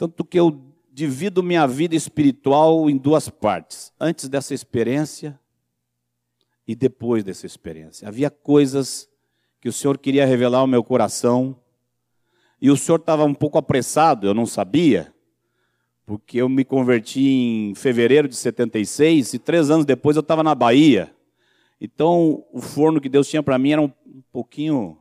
Tanto 0.00 0.24
que 0.24 0.40
eu 0.40 0.58
divido 0.90 1.42
minha 1.42 1.66
vida 1.66 1.94
espiritual 1.94 2.88
em 2.88 2.96
duas 2.96 3.28
partes: 3.28 3.92
antes 4.00 4.30
dessa 4.30 4.54
experiência 4.54 5.38
e 6.66 6.74
depois 6.74 7.22
dessa 7.22 7.44
experiência. 7.44 8.08
Havia 8.08 8.30
coisas 8.30 9.10
que 9.60 9.68
o 9.68 9.72
Senhor 9.74 9.98
queria 9.98 10.24
revelar 10.24 10.60
ao 10.60 10.66
meu 10.66 10.82
coração, 10.82 11.54
E 12.62 12.70
o 12.70 12.78
senhor 12.78 12.96
estava 12.98 13.26
um 13.26 13.34
pouco 13.34 13.58
apressado, 13.58 14.26
eu 14.26 14.32
não 14.32 14.46
sabia, 14.46 15.14
porque 16.06 16.38
eu 16.38 16.48
me 16.48 16.64
converti 16.64 17.28
em 17.28 17.74
fevereiro 17.74 18.26
de 18.26 18.36
76 18.36 19.34
e 19.34 19.38
três 19.38 19.68
anos 19.70 19.84
depois 19.84 20.16
eu 20.16 20.20
estava 20.20 20.42
na 20.42 20.54
Bahia. 20.54 21.14
Então, 21.78 22.42
o 22.50 22.62
forno 22.62 23.02
que 23.02 23.08
Deus 23.10 23.28
tinha 23.28 23.42
para 23.42 23.58
mim 23.58 23.72
era 23.72 23.82
um 23.82 23.92
pouquinho. 24.32 24.96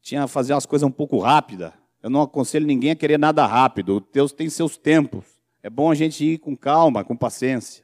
Tinha 0.00 0.26
fazer 0.26 0.54
as 0.54 0.64
coisas 0.64 0.88
um 0.88 0.92
pouco 0.92 1.18
rápida. 1.18 1.83
Eu 2.04 2.10
não 2.10 2.20
aconselho 2.20 2.66
ninguém 2.66 2.90
a 2.90 2.94
querer 2.94 3.18
nada 3.18 3.46
rápido. 3.46 4.06
Deus 4.12 4.30
tem 4.30 4.50
seus 4.50 4.76
tempos. 4.76 5.24
É 5.62 5.70
bom 5.70 5.90
a 5.90 5.94
gente 5.94 6.22
ir 6.22 6.36
com 6.36 6.54
calma, 6.54 7.02
com 7.02 7.16
paciência. 7.16 7.82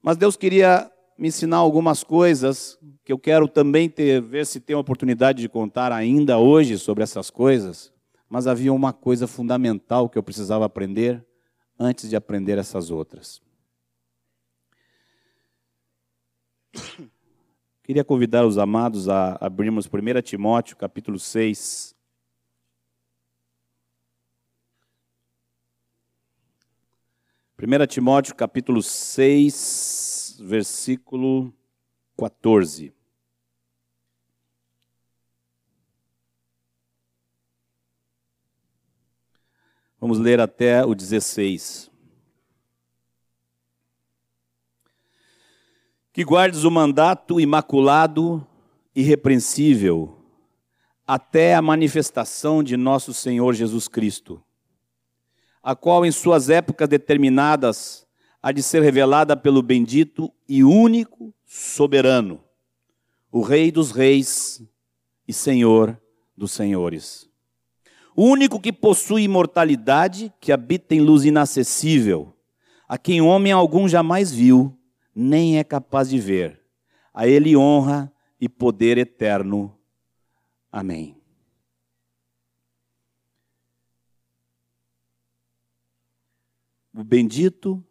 Mas 0.00 0.16
Deus 0.16 0.36
queria 0.36 0.88
me 1.18 1.26
ensinar 1.26 1.56
algumas 1.56 2.04
coisas 2.04 2.78
que 3.04 3.12
eu 3.12 3.18
quero 3.18 3.48
também 3.48 3.90
ter, 3.90 4.22
ver 4.22 4.46
se 4.46 4.60
tem 4.60 4.76
oportunidade 4.76 5.42
de 5.42 5.48
contar 5.48 5.90
ainda 5.90 6.38
hoje 6.38 6.78
sobre 6.78 7.02
essas 7.02 7.30
coisas. 7.30 7.92
Mas 8.28 8.46
havia 8.46 8.72
uma 8.72 8.92
coisa 8.92 9.26
fundamental 9.26 10.08
que 10.08 10.16
eu 10.16 10.22
precisava 10.22 10.64
aprender 10.64 11.26
antes 11.76 12.08
de 12.08 12.14
aprender 12.14 12.58
essas 12.58 12.92
outras. 12.92 13.42
Queria 17.82 18.04
convidar 18.04 18.46
os 18.46 18.56
amados 18.56 19.08
a 19.08 19.36
abrirmos 19.40 19.86
1 19.86 20.22
Timóteo, 20.22 20.76
capítulo 20.76 21.18
6. 21.18 22.00
Primeira 27.62 27.86
Timóteo, 27.86 28.34
capítulo 28.34 28.82
6, 28.82 30.38
versículo 30.40 31.54
14. 32.18 32.92
Vamos 40.00 40.18
ler 40.18 40.40
até 40.40 40.84
o 40.84 40.92
16. 40.92 41.88
Que 46.12 46.24
guardes 46.24 46.64
o 46.64 46.70
mandato 46.70 47.40
imaculado, 47.40 48.44
irrepreensível, 48.92 50.18
até 51.06 51.54
a 51.54 51.62
manifestação 51.62 52.60
de 52.60 52.76
nosso 52.76 53.14
Senhor 53.14 53.54
Jesus 53.54 53.86
Cristo, 53.86 54.42
a 55.62 55.76
qual 55.76 56.04
em 56.04 56.10
suas 56.10 56.50
épocas 56.50 56.88
determinadas 56.88 58.06
há 58.42 58.50
de 58.50 58.62
ser 58.62 58.82
revelada 58.82 59.36
pelo 59.36 59.62
bendito 59.62 60.32
e 60.48 60.64
único 60.64 61.32
soberano, 61.46 62.40
o 63.30 63.40
Rei 63.40 63.70
dos 63.70 63.92
Reis 63.92 64.62
e 65.26 65.32
Senhor 65.32 65.96
dos 66.36 66.50
Senhores. 66.50 67.30
O 68.14 68.24
único 68.24 68.60
que 68.60 68.72
possui 68.72 69.22
imortalidade, 69.22 70.32
que 70.40 70.52
habita 70.52 70.94
em 70.94 71.00
luz 71.00 71.24
inacessível, 71.24 72.34
a 72.88 72.98
quem 72.98 73.22
homem 73.22 73.52
algum 73.52 73.88
jamais 73.88 74.32
viu, 74.32 74.76
nem 75.14 75.58
é 75.58 75.64
capaz 75.64 76.10
de 76.10 76.18
ver. 76.18 76.60
A 77.14 77.26
ele 77.26 77.56
honra 77.56 78.12
e 78.40 78.48
poder 78.48 78.98
eterno. 78.98 79.74
Amém. 80.70 81.21
O 86.94 87.02
bendito 87.02 87.82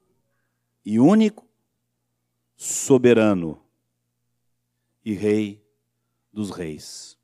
e 0.86 1.00
único, 1.00 1.48
soberano 2.56 3.60
e 5.04 5.14
Rei 5.14 5.66
dos 6.32 6.52
Reis. 6.52 7.18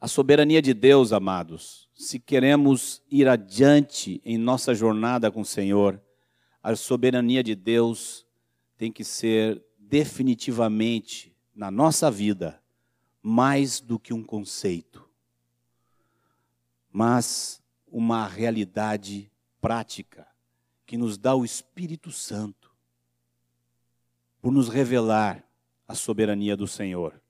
A 0.00 0.08
soberania 0.08 0.62
de 0.62 0.72
Deus, 0.72 1.12
amados, 1.12 1.90
se 1.94 2.18
queremos 2.18 3.02
ir 3.10 3.28
adiante 3.28 4.22
em 4.24 4.38
nossa 4.38 4.74
jornada 4.74 5.30
com 5.30 5.42
o 5.42 5.44
Senhor, 5.44 6.00
a 6.62 6.74
soberania 6.74 7.42
de 7.42 7.54
Deus 7.54 8.26
tem 8.78 8.90
que 8.90 9.04
ser 9.04 9.62
definitivamente 9.78 11.36
na 11.54 11.70
nossa 11.70 12.10
vida 12.10 12.62
mais 13.22 13.80
do 13.80 13.98
que 13.98 14.14
um 14.14 14.22
conceito, 14.22 15.06
mas 16.90 17.62
uma 17.86 18.26
realidade 18.26 19.30
prática 19.60 20.26
que 20.86 20.96
nos 20.96 21.16
dá 21.16 21.34
o 21.34 21.44
Espírito 21.44 22.10
Santo, 22.10 22.70
por 24.40 24.50
nos 24.50 24.68
revelar 24.68 25.44
a 25.86 25.94
soberania 25.94 26.56
do 26.56 26.66
Senhor. 26.66 27.20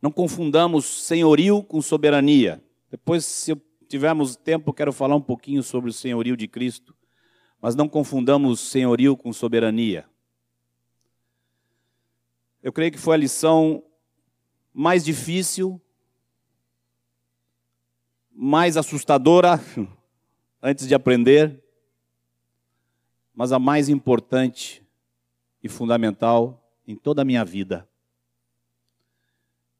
Não 0.00 0.12
confundamos 0.12 0.84
senhorio 0.84 1.62
com 1.62 1.82
soberania. 1.82 2.62
Depois, 2.90 3.24
se 3.24 3.54
tivermos 3.88 4.36
tempo, 4.36 4.72
quero 4.72 4.92
falar 4.92 5.16
um 5.16 5.20
pouquinho 5.20 5.62
sobre 5.62 5.90
o 5.90 5.92
senhorio 5.92 6.36
de 6.36 6.46
Cristo. 6.46 6.94
Mas 7.60 7.74
não 7.74 7.88
confundamos 7.88 8.60
senhorio 8.60 9.16
com 9.16 9.32
soberania. 9.32 10.08
Eu 12.62 12.72
creio 12.72 12.92
que 12.92 12.98
foi 12.98 13.14
a 13.14 13.18
lição 13.18 13.82
mais 14.72 15.04
difícil, 15.04 15.80
mais 18.32 18.76
assustadora 18.76 19.60
antes 20.62 20.86
de 20.86 20.94
aprender, 20.94 21.62
mas 23.34 23.52
a 23.52 23.58
mais 23.58 23.88
importante 23.88 24.84
e 25.62 25.68
fundamental 25.68 26.72
em 26.86 26.96
toda 26.96 27.22
a 27.22 27.24
minha 27.24 27.44
vida. 27.44 27.88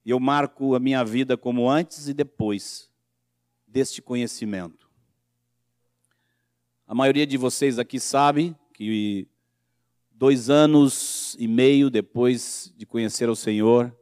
E 0.05 0.11
eu 0.11 0.21
marco 0.21 0.75
a 0.75 0.81
minha 0.81 1.05
vida 1.05 1.37
como 1.37 1.69
antes 1.69 2.09
e 2.09 2.15
depois 2.15 2.91
deste 3.67 4.01
conhecimento. 4.01 4.89
A 6.87 6.95
maioria 6.95 7.27
de 7.27 7.37
vocês 7.37 7.79
aqui 7.79 8.01
sabe 8.01 8.57
que 8.73 9.29
dois 10.11 10.51
anos 10.51 11.37
e 11.39 11.47
meio 11.47 11.91
depois 11.91 12.73
de 12.77 12.85
conhecer 12.85 13.29
o 13.29 13.37
Senhor, 13.37 13.95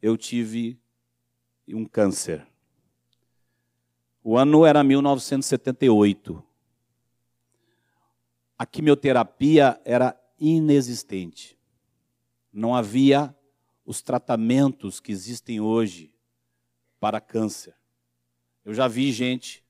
eu 0.00 0.16
tive 0.16 0.80
um 1.68 1.84
câncer. 1.84 2.47
O 4.22 4.36
ano 4.36 4.66
era 4.66 4.82
1978. 4.82 6.42
A 8.58 8.66
quimioterapia 8.66 9.80
era 9.84 10.18
inexistente. 10.38 11.58
Não 12.52 12.74
havia 12.74 13.34
os 13.84 14.02
tratamentos 14.02 15.00
que 15.00 15.12
existem 15.12 15.60
hoje 15.60 16.12
para 17.00 17.20
câncer. 17.20 17.74
Eu 18.64 18.74
já 18.74 18.88
vi 18.88 19.12
gente, 19.12 19.64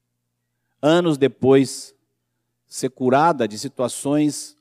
anos 0.83 1.17
depois, 1.17 1.95
ser 2.67 2.91
curada 2.91 3.47
de 3.47 3.59
situações 3.59 4.57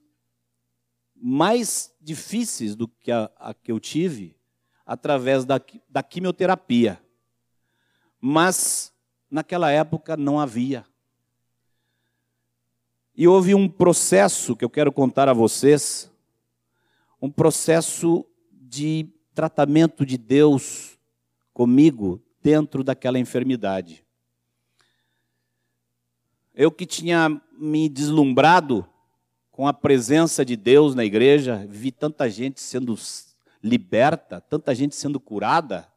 mais 1.16 1.94
difíceis 2.00 2.76
do 2.76 2.88
que 2.88 3.12
a, 3.12 3.32
a 3.38 3.54
que 3.54 3.72
eu 3.72 3.80
tive 3.80 4.36
através 4.86 5.44
da, 5.44 5.60
da 5.90 6.04
quimioterapia. 6.04 7.02
Mas 8.22 8.94
naquela 9.30 9.72
época 9.72 10.16
não 10.16 10.40
havia. 10.40 10.86
E 13.16 13.28
houve 13.28 13.56
um 13.56 13.68
processo 13.68 14.56
que 14.56 14.64
eu 14.64 14.70
quero 14.70 14.92
contar 14.92 15.28
a 15.28 15.34
vocês, 15.34 16.12
um 17.22 17.32
processo 17.32 18.26
de 18.52 19.10
tratamento 19.34 20.06
de 20.06 20.18
Deus 20.18 20.98
comigo 21.54 22.22
dentro 22.42 22.84
daquela 22.84 23.18
enfermidade. 23.18 24.06
Eu 26.54 26.72
que 26.72 26.86
tinha 26.86 27.42
me 27.58 27.90
deslumbrado 27.90 28.88
com 29.52 29.68
a 29.68 29.74
presença 29.74 30.46
de 30.46 30.56
Deus 30.56 30.94
na 30.94 31.04
igreja, 31.04 31.66
vi 31.68 31.92
tanta 31.92 32.30
gente 32.30 32.62
sendo 32.62 32.96
liberta, 33.64 34.40
tanta 34.40 34.74
gente 34.76 34.96
sendo 34.96 35.20
curada. 35.20 35.88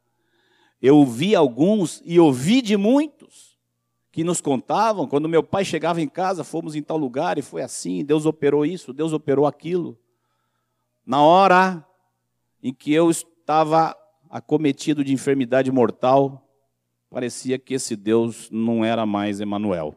Eu 0.81 1.05
vi 1.05 1.35
alguns 1.35 2.03
e 2.05 2.19
ouvi 2.19 2.63
de 2.63 2.77
muitos 2.77 3.59
que 4.11 4.25
nos 4.25 4.41
contavam, 4.41 5.07
quando 5.07 5.29
meu 5.29 5.43
pai 5.43 5.65
chegava 5.65 6.01
em 6.01 6.09
casa, 6.09 6.43
fomos 6.43 6.75
em 6.75 6.83
tal 6.83 6.97
lugar 6.97 7.39
e 7.39 7.43
foi 7.43 7.63
assim, 7.63 8.05
Deus 8.05 8.27
operou 8.27 8.67
isso, 8.67 8.93
Deus 8.93 9.13
operou 9.13 9.47
aquilo. 9.47 9.97
Na 11.07 11.23
hora 11.23 11.87
em 12.63 12.75
que 12.75 12.93
eu 12.93 13.11
estava 13.11 13.97
acometido 14.29 15.05
de 15.05 15.13
enfermidade 15.13 15.71
mortal, 15.71 16.45
parecia 17.09 17.59
que 17.59 17.75
esse 17.75 17.95
Deus 17.95 18.51
não 18.51 18.85
era 18.85 19.07
mais 19.07 19.41
Emanuel. 19.41 19.95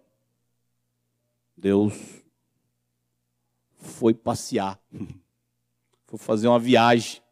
Deus 1.58 1.94
foi 3.78 4.14
passear, 4.14 4.80
foi 6.06 6.20
fazer 6.20 6.48
uma 6.48 6.60
viagem. 6.60 7.23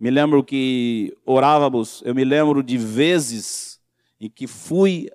Me 0.00 0.10
lembro 0.10 0.42
que 0.42 1.14
orávamos, 1.26 2.02
eu 2.06 2.14
me 2.14 2.24
lembro 2.24 2.62
de 2.62 2.78
vezes 2.78 3.78
em 4.18 4.30
que 4.30 4.46
fui 4.46 5.10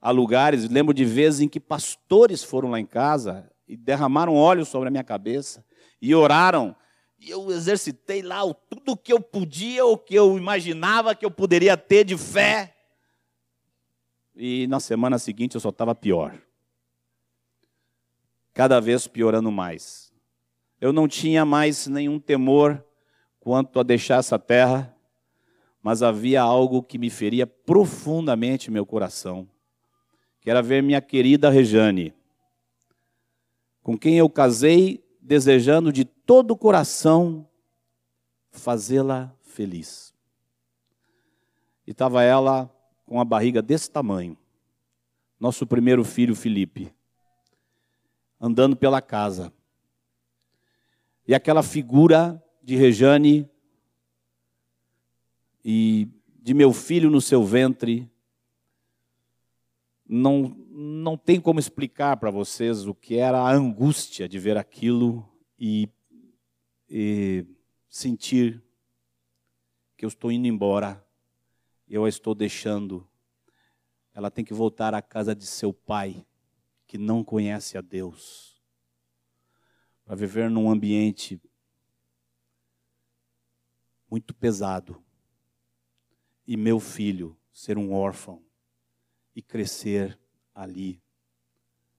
a 0.00 0.10
lugares, 0.10 0.66
lembro 0.66 0.94
de 0.94 1.04
vezes 1.04 1.40
em 1.40 1.48
que 1.48 1.60
pastores 1.60 2.42
foram 2.42 2.70
lá 2.70 2.80
em 2.80 2.86
casa 2.86 3.52
e 3.68 3.76
derramaram 3.76 4.34
óleo 4.34 4.64
sobre 4.64 4.88
a 4.88 4.90
minha 4.90 5.04
cabeça 5.04 5.62
e 6.00 6.14
oraram 6.14 6.74
E 7.18 7.28
eu 7.28 7.50
exercitei 7.50 8.22
lá 8.22 8.40
tudo 8.70 8.92
o 8.92 8.96
que 8.96 9.12
eu 9.12 9.20
podia, 9.20 9.84
o 9.84 9.98
que 9.98 10.14
eu 10.14 10.38
imaginava 10.38 11.14
que 11.14 11.26
eu 11.26 11.30
poderia 11.30 11.76
ter 11.76 12.02
de 12.02 12.16
fé. 12.16 12.74
E 14.34 14.66
na 14.68 14.80
semana 14.80 15.18
seguinte 15.18 15.54
eu 15.54 15.60
só 15.60 15.68
estava 15.68 15.94
pior. 15.94 16.40
Cada 18.54 18.80
vez 18.80 19.06
piorando 19.06 19.52
mais. 19.52 20.10
Eu 20.80 20.94
não 20.94 21.06
tinha 21.06 21.44
mais 21.44 21.86
nenhum 21.86 22.18
temor 22.18 22.82
quanto 23.40 23.80
a 23.80 23.82
deixar 23.82 24.18
essa 24.18 24.38
terra, 24.38 24.94
mas 25.82 26.02
havia 26.02 26.42
algo 26.42 26.82
que 26.82 26.98
me 26.98 27.08
feria 27.08 27.46
profundamente 27.46 28.70
meu 28.70 28.84
coração, 28.84 29.48
que 30.40 30.50
era 30.50 30.62
ver 30.62 30.82
minha 30.82 31.00
querida 31.00 31.48
Rejane, 31.48 32.14
com 33.82 33.98
quem 33.98 34.18
eu 34.18 34.28
casei 34.28 35.02
desejando 35.20 35.90
de 35.92 36.04
todo 36.04 36.52
o 36.52 36.56
coração 36.56 37.48
fazê-la 38.50 39.34
feliz. 39.40 40.12
E 41.86 41.92
estava 41.92 42.22
ela 42.22 42.70
com 43.06 43.20
a 43.20 43.24
barriga 43.24 43.62
desse 43.62 43.90
tamanho, 43.90 44.36
nosso 45.38 45.66
primeiro 45.66 46.04
filho 46.04 46.34
Felipe, 46.34 46.94
andando 48.40 48.76
pela 48.76 49.00
casa. 49.00 49.52
E 51.26 51.34
aquela 51.34 51.62
figura 51.62 52.42
de 52.62 52.76
Rejane 52.76 53.48
e 55.64 56.08
de 56.42 56.54
meu 56.54 56.72
filho 56.72 57.10
no 57.10 57.20
seu 57.20 57.44
ventre, 57.44 58.10
não, 60.08 60.48
não 60.70 61.16
tem 61.16 61.40
como 61.40 61.60
explicar 61.60 62.16
para 62.16 62.30
vocês 62.30 62.86
o 62.86 62.94
que 62.94 63.16
era 63.16 63.38
a 63.40 63.52
angústia 63.52 64.28
de 64.28 64.38
ver 64.38 64.56
aquilo 64.56 65.28
e, 65.58 65.88
e 66.88 67.46
sentir 67.88 68.62
que 69.96 70.04
eu 70.04 70.08
estou 70.08 70.32
indo 70.32 70.48
embora, 70.48 71.04
eu 71.88 72.04
a 72.04 72.08
estou 72.08 72.34
deixando. 72.34 73.06
Ela 74.14 74.30
tem 74.30 74.44
que 74.44 74.54
voltar 74.54 74.94
à 74.94 75.02
casa 75.02 75.34
de 75.34 75.46
seu 75.46 75.72
pai, 75.72 76.26
que 76.86 76.98
não 76.98 77.22
conhece 77.22 77.78
a 77.78 77.80
Deus, 77.80 78.60
para 80.04 80.16
viver 80.16 80.50
num 80.50 80.70
ambiente 80.70 81.40
muito 84.10 84.34
pesado. 84.34 85.00
E 86.46 86.56
meu 86.56 86.80
filho 86.80 87.36
ser 87.52 87.78
um 87.78 87.92
órfão 87.92 88.42
e 89.36 89.40
crescer 89.40 90.18
ali, 90.54 91.00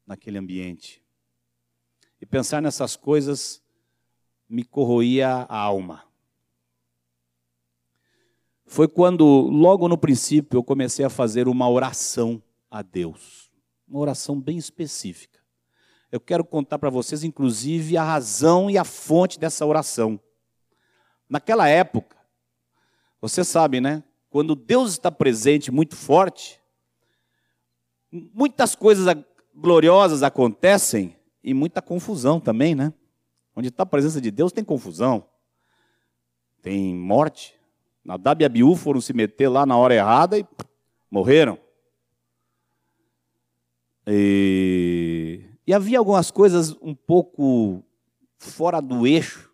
naquele 0.06 0.38
ambiente. 0.38 1.02
E 2.20 2.26
pensar 2.26 2.62
nessas 2.62 2.96
coisas 2.96 3.64
me 4.50 4.64
corroía 4.64 5.30
a 5.30 5.58
alma. 5.58 6.04
Foi 8.66 8.88
quando, 8.88 9.26
logo 9.26 9.88
no 9.88 9.98
princípio, 9.98 10.58
eu 10.58 10.64
comecei 10.64 11.04
a 11.06 11.10
fazer 11.10 11.48
uma 11.48 11.70
oração 11.70 12.42
a 12.70 12.82
Deus. 12.82 13.52
Uma 13.88 14.00
oração 14.00 14.40
bem 14.40 14.58
específica. 14.58 15.40
Eu 16.12 16.20
quero 16.20 16.44
contar 16.44 16.78
para 16.78 16.90
vocês, 16.90 17.24
inclusive, 17.24 17.96
a 17.96 18.04
razão 18.04 18.70
e 18.70 18.78
a 18.78 18.84
fonte 18.84 19.40
dessa 19.40 19.66
oração. 19.66 20.20
Naquela 21.32 21.66
época, 21.70 22.18
você 23.22 23.42
sabe, 23.42 23.80
né? 23.80 24.04
Quando 24.30 24.54
Deus 24.54 24.92
está 24.92 25.10
presente 25.10 25.72
muito 25.72 25.96
forte, 25.96 26.60
muitas 28.12 28.76
coisas 28.76 29.16
gloriosas 29.56 30.24
acontecem 30.24 31.16
e 31.42 31.54
muita 31.54 31.82
confusão 31.82 32.38
também, 32.38 32.76
né? 32.76 32.94
Onde 33.56 33.70
está 33.70 33.84
a 33.84 33.86
presença 33.86 34.20
de 34.20 34.30
Deus 34.30 34.52
tem 34.52 34.62
confusão, 34.62 35.26
tem 36.62 36.94
morte. 36.94 37.56
Nadab 38.04 38.44
e 38.44 38.46
Abiú 38.46 38.76
foram 38.76 39.00
se 39.00 39.14
meter 39.14 39.48
lá 39.48 39.66
na 39.66 39.78
hora 39.78 39.96
errada 39.96 40.38
e 40.38 40.46
morreram. 41.10 41.58
E, 44.06 45.46
e 45.66 45.74
havia 45.74 45.98
algumas 45.98 46.30
coisas 46.30 46.76
um 46.82 46.94
pouco 46.94 47.86
fora 48.38 48.82
do 48.82 49.08
eixo 49.08 49.51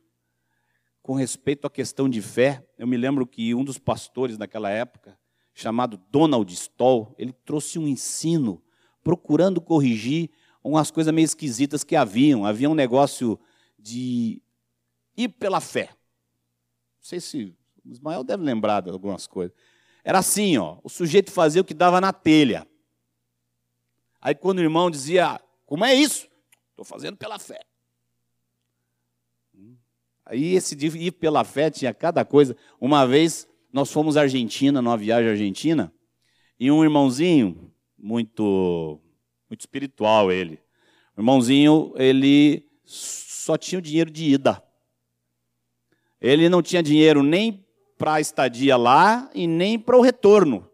com 1.08 1.14
respeito 1.14 1.66
à 1.66 1.70
questão 1.70 2.10
de 2.10 2.22
fé, 2.22 2.68
eu 2.78 2.86
me 2.86 2.98
lembro 2.98 3.26
que 3.26 3.56
um 3.56 3.64
dos 3.64 3.78
pastores 3.78 4.38
naquela 4.38 4.70
época, 4.70 5.18
chamado 5.54 5.96
Donald 6.12 6.54
Stoll, 6.54 7.16
ele 7.18 7.32
trouxe 7.32 7.80
um 7.80 7.88
ensino 7.88 8.62
procurando 9.02 9.62
corrigir 9.62 10.30
umas 10.62 10.92
coisas 10.92 11.14
meio 11.14 11.24
esquisitas 11.24 11.82
que 11.86 11.96
haviam. 11.96 12.44
Havia 12.44 12.70
um 12.70 12.76
negócio 12.76 13.40
de 13.80 14.42
ir 15.16 15.30
pela 15.30 15.62
fé. 15.62 15.92
Não 16.98 17.04
sei 17.04 17.22
se 17.22 17.56
o 17.86 17.90
Ismael 17.90 18.22
deve 18.22 18.44
lembrar 18.44 18.82
de 18.82 18.90
algumas 18.90 19.26
coisas. 19.28 19.56
Era 20.04 20.20
assim, 20.20 20.58
ó, 20.58 20.78
o 20.84 20.90
sujeito 20.90 21.32
fazia 21.32 21.62
o 21.62 21.66
que 21.66 21.74
dava 21.74 22.02
na 22.02 22.12
telha. 22.12 22.68
Aí 24.20 24.36
quando 24.36 24.58
o 24.58 24.62
irmão 24.62 24.92
dizia, 24.92 25.40
como 25.66 25.86
é 25.86 25.94
isso? 25.94 26.28
Estou 26.72 26.84
fazendo 26.84 27.16
pela 27.16 27.40
fé. 27.40 27.62
Aí 30.30 30.56
esse 30.56 30.76
de 30.76 30.88
ir 30.88 31.12
pela 31.12 31.44
fé 31.46 31.70
tinha 31.70 31.94
cada 31.94 32.26
coisa. 32.26 32.56
Uma 32.82 33.08
vez 33.08 33.48
nós 33.72 33.92
fomos 33.92 34.18
à 34.18 34.22
Argentina, 34.22 34.82
numa 34.82 34.98
viagem 34.98 35.30
à 35.30 35.32
Argentina, 35.32 35.94
e 36.60 36.70
um 36.70 36.84
irmãozinho, 36.84 37.72
muito, 37.98 39.00
muito 39.50 39.62
espiritual 39.62 40.32
ele, 40.32 40.60
o 41.16 41.22
irmãozinho, 41.22 41.94
ele 41.96 42.68
só 42.84 43.58
tinha 43.58 43.80
o 43.80 43.82
dinheiro 43.82 44.12
de 44.12 44.34
ida. 44.34 44.62
Ele 46.20 46.50
não 46.50 46.62
tinha 46.62 46.84
dinheiro 46.84 47.24
nem 47.24 47.66
para 47.98 48.16
a 48.16 48.22
estadia 48.22 48.76
lá 48.76 49.30
e 49.34 49.48
nem 49.48 49.80
para 49.80 49.98
o 49.98 50.02
retorno. 50.02 50.70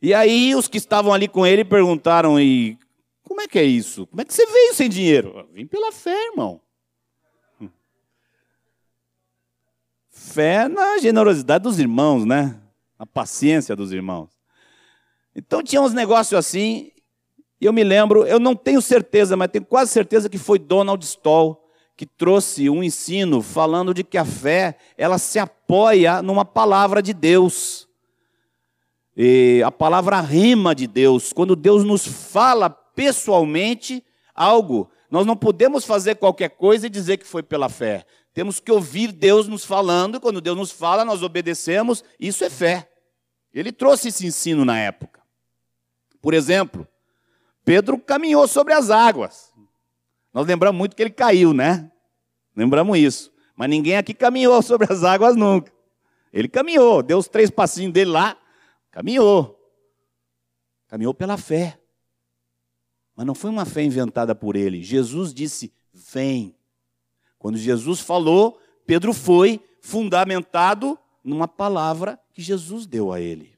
E 0.00 0.14
aí 0.14 0.54
os 0.54 0.68
que 0.68 0.78
estavam 0.78 1.12
ali 1.12 1.26
com 1.26 1.46
ele 1.46 1.64
perguntaram: 1.64 2.38
e 2.38 2.78
como 3.22 3.40
é 3.40 3.48
que 3.48 3.58
é 3.58 3.64
isso? 3.64 4.06
Como 4.06 4.20
é 4.20 4.24
que 4.24 4.32
você 4.32 4.46
veio 4.46 4.74
sem 4.74 4.88
dinheiro? 4.88 5.48
Vim 5.52 5.66
pela 5.66 5.90
fé, 5.90 6.28
irmão. 6.30 6.60
Fé 10.32 10.68
na 10.68 10.98
generosidade 10.98 11.64
dos 11.64 11.78
irmãos, 11.78 12.24
né? 12.24 12.58
Na 12.98 13.04
paciência 13.04 13.76
dos 13.76 13.92
irmãos. 13.92 14.30
Então 15.36 15.62
tinha 15.62 15.82
uns 15.82 15.92
negócios 15.92 16.38
assim, 16.38 16.90
e 17.60 17.66
eu 17.66 17.72
me 17.72 17.84
lembro, 17.84 18.26
eu 18.26 18.38
não 18.40 18.56
tenho 18.56 18.80
certeza, 18.80 19.36
mas 19.36 19.50
tenho 19.50 19.64
quase 19.64 19.90
certeza 19.90 20.28
que 20.28 20.38
foi 20.38 20.58
Donald 20.58 21.04
Stoll 21.04 21.64
que 21.96 22.06
trouxe 22.06 22.68
um 22.68 22.82
ensino 22.82 23.40
falando 23.40 23.94
de 23.94 24.02
que 24.02 24.18
a 24.18 24.24
fé, 24.24 24.76
ela 24.96 25.18
se 25.18 25.38
apoia 25.38 26.20
numa 26.22 26.44
palavra 26.44 27.00
de 27.00 27.12
Deus. 27.12 27.88
E 29.16 29.62
a 29.64 29.70
palavra 29.70 30.20
rima 30.20 30.74
de 30.74 30.86
Deus, 30.86 31.32
quando 31.32 31.54
Deus 31.54 31.84
nos 31.84 32.04
fala 32.06 32.68
pessoalmente 32.68 34.04
algo, 34.34 34.90
nós 35.08 35.24
não 35.24 35.36
podemos 35.36 35.84
fazer 35.84 36.16
qualquer 36.16 36.50
coisa 36.50 36.86
e 36.86 36.90
dizer 36.90 37.18
que 37.18 37.26
foi 37.26 37.42
pela 37.42 37.68
fé. 37.68 38.04
Temos 38.34 38.58
que 38.58 38.72
ouvir 38.72 39.12
Deus 39.12 39.46
nos 39.46 39.64
falando, 39.64 40.20
quando 40.20 40.40
Deus 40.40 40.56
nos 40.56 40.72
fala, 40.72 41.04
nós 41.04 41.22
obedecemos, 41.22 42.02
isso 42.18 42.44
é 42.44 42.50
fé. 42.50 42.90
Ele 43.52 43.70
trouxe 43.70 44.08
esse 44.08 44.26
ensino 44.26 44.64
na 44.64 44.76
época. 44.76 45.22
Por 46.20 46.34
exemplo, 46.34 46.86
Pedro 47.64 47.96
caminhou 47.96 48.48
sobre 48.48 48.74
as 48.74 48.90
águas. 48.90 49.52
Nós 50.32 50.46
lembramos 50.48 50.76
muito 50.76 50.96
que 50.96 51.02
ele 51.02 51.10
caiu, 51.10 51.54
né? 51.54 51.88
Lembramos 52.56 52.98
isso. 52.98 53.32
Mas 53.54 53.70
ninguém 53.70 53.96
aqui 53.96 54.12
caminhou 54.12 54.60
sobre 54.62 54.92
as 54.92 55.04
águas 55.04 55.36
nunca. 55.36 55.72
Ele 56.32 56.48
caminhou, 56.48 57.04
deu 57.04 57.18
os 57.18 57.28
três 57.28 57.48
passinhos 57.48 57.92
dele 57.92 58.10
lá, 58.10 58.36
caminhou. 58.90 59.56
Caminhou 60.88 61.14
pela 61.14 61.36
fé. 61.36 61.78
Mas 63.14 63.24
não 63.24 63.34
foi 63.34 63.50
uma 63.50 63.64
fé 63.64 63.84
inventada 63.84 64.34
por 64.34 64.56
ele. 64.56 64.82
Jesus 64.82 65.32
disse: 65.32 65.72
Vem. 65.92 66.56
Quando 67.44 67.58
Jesus 67.58 68.00
falou, 68.00 68.58
Pedro 68.86 69.12
foi 69.12 69.62
fundamentado 69.82 70.98
numa 71.22 71.46
palavra 71.46 72.18
que 72.32 72.40
Jesus 72.40 72.86
deu 72.86 73.12
a 73.12 73.20
ele. 73.20 73.54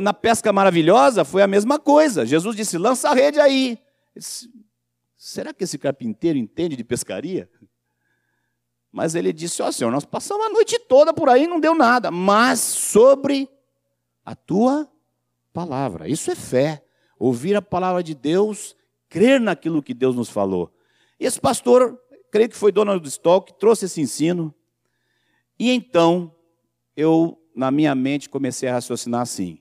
Na 0.00 0.14
pesca 0.14 0.52
maravilhosa 0.52 1.24
foi 1.24 1.42
a 1.42 1.48
mesma 1.48 1.76
coisa. 1.76 2.24
Jesus 2.24 2.54
disse: 2.54 2.78
lança 2.78 3.10
a 3.10 3.14
rede 3.14 3.40
aí. 3.40 3.76
Disse, 4.14 4.48
Será 5.16 5.52
que 5.52 5.64
esse 5.64 5.76
carpinteiro 5.76 6.38
entende 6.38 6.76
de 6.76 6.84
pescaria? 6.84 7.50
Mas 8.92 9.16
ele 9.16 9.32
disse: 9.32 9.60
Ó 9.60 9.66
oh, 9.66 9.72
Senhor, 9.72 9.90
nós 9.90 10.04
passamos 10.04 10.46
a 10.46 10.50
noite 10.50 10.78
toda 10.78 11.12
por 11.12 11.28
aí 11.28 11.42
e 11.42 11.48
não 11.48 11.58
deu 11.58 11.74
nada, 11.74 12.12
mas 12.12 12.60
sobre 12.60 13.48
a 14.24 14.36
tua 14.36 14.88
palavra. 15.52 16.08
Isso 16.08 16.30
é 16.30 16.36
fé. 16.36 16.84
Ouvir 17.18 17.56
a 17.56 17.60
palavra 17.60 18.04
de 18.04 18.14
Deus, 18.14 18.76
crer 19.08 19.40
naquilo 19.40 19.82
que 19.82 19.92
Deus 19.92 20.14
nos 20.14 20.28
falou. 20.28 20.72
Esse 21.18 21.40
pastor 21.40 22.00
creio 22.32 22.48
que 22.48 22.56
foi 22.56 22.72
Donald 22.72 23.06
Stoll 23.06 23.42
que 23.42 23.52
trouxe 23.52 23.84
esse 23.84 24.00
ensino. 24.00 24.52
E 25.58 25.70
então, 25.70 26.34
eu, 26.96 27.38
na 27.54 27.70
minha 27.70 27.94
mente, 27.94 28.28
comecei 28.28 28.68
a 28.68 28.72
raciocinar 28.72 29.20
assim: 29.20 29.60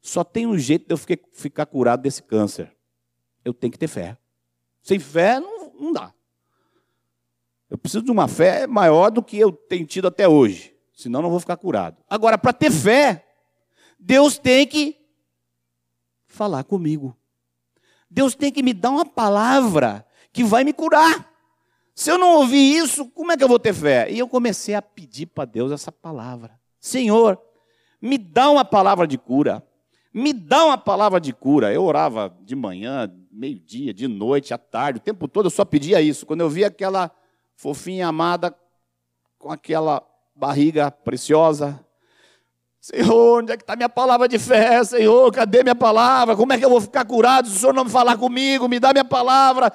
só 0.00 0.22
tem 0.24 0.46
um 0.46 0.56
jeito 0.56 0.86
de 0.86 0.94
eu 0.94 1.18
ficar 1.32 1.66
curado 1.66 2.02
desse 2.02 2.22
câncer. 2.22 2.74
Eu 3.44 3.52
tenho 3.52 3.72
que 3.72 3.78
ter 3.78 3.88
fé. 3.88 4.16
Sem 4.80 4.98
fé, 5.00 5.40
não, 5.40 5.72
não 5.74 5.92
dá. 5.92 6.14
Eu 7.68 7.76
preciso 7.76 8.04
de 8.04 8.10
uma 8.10 8.28
fé 8.28 8.66
maior 8.66 9.10
do 9.10 9.22
que 9.22 9.36
eu 9.36 9.50
tenho 9.50 9.86
tido 9.86 10.06
até 10.06 10.28
hoje, 10.28 10.76
senão 10.94 11.22
não 11.22 11.30
vou 11.30 11.40
ficar 11.40 11.56
curado. 11.56 11.96
Agora, 12.08 12.38
para 12.38 12.52
ter 12.52 12.70
fé, 12.70 13.26
Deus 13.98 14.38
tem 14.38 14.66
que 14.66 14.96
falar 16.26 16.64
comigo. 16.64 17.16
Deus 18.08 18.34
tem 18.34 18.52
que 18.52 18.62
me 18.62 18.74
dar 18.74 18.90
uma 18.90 19.06
palavra 19.06 20.06
que 20.32 20.44
vai 20.44 20.62
me 20.64 20.72
curar. 20.72 21.31
Se 21.94 22.10
eu 22.10 22.18
não 22.18 22.36
ouvir 22.38 22.76
isso, 22.76 23.06
como 23.10 23.32
é 23.32 23.36
que 23.36 23.44
eu 23.44 23.48
vou 23.48 23.58
ter 23.58 23.74
fé? 23.74 24.10
E 24.10 24.18
eu 24.18 24.28
comecei 24.28 24.74
a 24.74 24.82
pedir 24.82 25.26
para 25.26 25.44
Deus 25.44 25.70
essa 25.70 25.92
palavra. 25.92 26.58
Senhor, 26.80 27.38
me 28.00 28.16
dá 28.16 28.50
uma 28.50 28.64
palavra 28.64 29.06
de 29.06 29.18
cura. 29.18 29.62
Me 30.12 30.32
dá 30.32 30.64
uma 30.64 30.78
palavra 30.78 31.20
de 31.20 31.32
cura. 31.32 31.72
Eu 31.72 31.84
orava 31.84 32.34
de 32.42 32.56
manhã, 32.56 33.12
meio-dia, 33.30 33.94
de 33.94 34.08
noite, 34.08 34.52
à 34.52 34.58
tarde, 34.58 34.98
o 34.98 35.02
tempo 35.02 35.28
todo 35.28 35.46
eu 35.46 35.50
só 35.50 35.64
pedia 35.64 36.00
isso. 36.00 36.26
Quando 36.26 36.40
eu 36.40 36.50
via 36.50 36.66
aquela 36.66 37.10
fofinha 37.56 38.08
amada 38.08 38.54
com 39.38 39.50
aquela 39.50 40.02
barriga 40.34 40.90
preciosa, 40.90 41.84
Senhor, 42.80 43.38
onde 43.38 43.52
é 43.52 43.56
que 43.56 43.62
está 43.62 43.76
minha 43.76 43.88
palavra 43.88 44.26
de 44.26 44.38
fé? 44.40 44.82
Senhor, 44.82 45.30
cadê 45.32 45.62
minha 45.62 45.74
palavra? 45.74 46.34
Como 46.34 46.52
é 46.52 46.58
que 46.58 46.64
eu 46.64 46.70
vou 46.70 46.80
ficar 46.80 47.04
curado 47.04 47.48
se 47.48 47.56
o 47.56 47.58
Senhor 47.60 47.72
não 47.72 47.88
falar 47.88 48.16
comigo? 48.16 48.68
Me 48.68 48.80
dá 48.80 48.92
minha 48.92 49.04
palavra. 49.04 49.72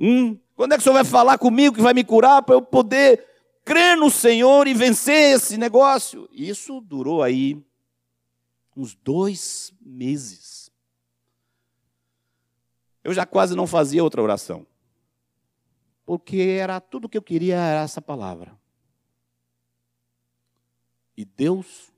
Hum, 0.00 0.38
quando 0.62 0.74
é 0.74 0.76
que 0.76 0.80
o 0.82 0.84
Senhor 0.84 0.94
vai 0.94 1.04
falar 1.04 1.38
comigo 1.38 1.74
que 1.74 1.82
vai 1.82 1.92
me 1.92 2.04
curar 2.04 2.40
para 2.40 2.54
eu 2.54 2.62
poder 2.62 3.26
crer 3.64 3.96
no 3.96 4.08
Senhor 4.08 4.68
e 4.68 4.72
vencer 4.72 5.34
esse 5.34 5.56
negócio? 5.56 6.28
Isso 6.30 6.80
durou 6.80 7.20
aí 7.20 7.60
uns 8.76 8.94
dois 8.94 9.74
meses. 9.80 10.70
Eu 13.02 13.12
já 13.12 13.26
quase 13.26 13.56
não 13.56 13.66
fazia 13.66 14.04
outra 14.04 14.22
oração. 14.22 14.64
Porque 16.06 16.56
era 16.60 16.80
tudo 16.80 17.08
que 17.08 17.18
eu 17.18 17.22
queria 17.22 17.56
era 17.56 17.80
essa 17.80 18.00
palavra. 18.00 18.56
E 21.16 21.24
Deus 21.24 21.92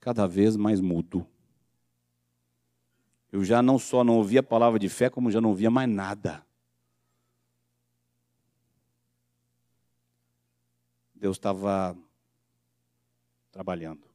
cada 0.00 0.26
vez 0.26 0.54
mais 0.54 0.82
mudo. 0.82 1.26
Eu 3.32 3.42
já 3.42 3.62
não 3.62 3.78
só 3.78 4.04
não 4.04 4.18
ouvia 4.18 4.40
a 4.40 4.42
palavra 4.42 4.78
de 4.78 4.90
fé, 4.90 5.08
como 5.08 5.30
já 5.30 5.40
não 5.40 5.48
ouvia 5.48 5.70
mais 5.70 5.88
nada. 5.88 6.44
Deus 11.22 11.36
estava 11.36 11.96
trabalhando, 13.52 14.08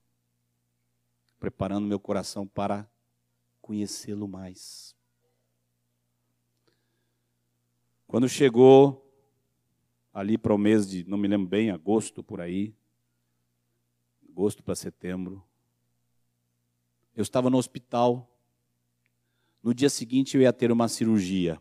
preparando 1.39 1.88
meu 1.88 2.01
coração 2.01 2.45
para 2.45 2.86
conhecê-lo 3.62 4.28
mais. 4.28 4.93
Quando 8.05 8.28
chegou 8.28 9.10
ali 10.14 10.38
para 10.38 10.53
o 10.53 10.58
mês 10.58 10.86
de, 10.86 11.05
não 11.05 11.18
me 11.18 11.30
lembro 11.30 11.47
bem, 11.47 11.72
agosto 11.72 12.22
por 12.22 12.41
aí, 12.41 12.76
agosto 14.30 14.62
para 14.62 14.76
setembro, 14.76 15.41
eu 17.16 17.22
estava 17.22 17.49
no 17.49 17.58
hospital. 17.58 18.30
No 19.64 19.74
dia 19.74 19.89
seguinte 19.89 20.36
eu 20.36 20.41
ia 20.41 20.51
ter 20.51 20.74
uma 20.74 20.89
cirurgia. 20.89 21.58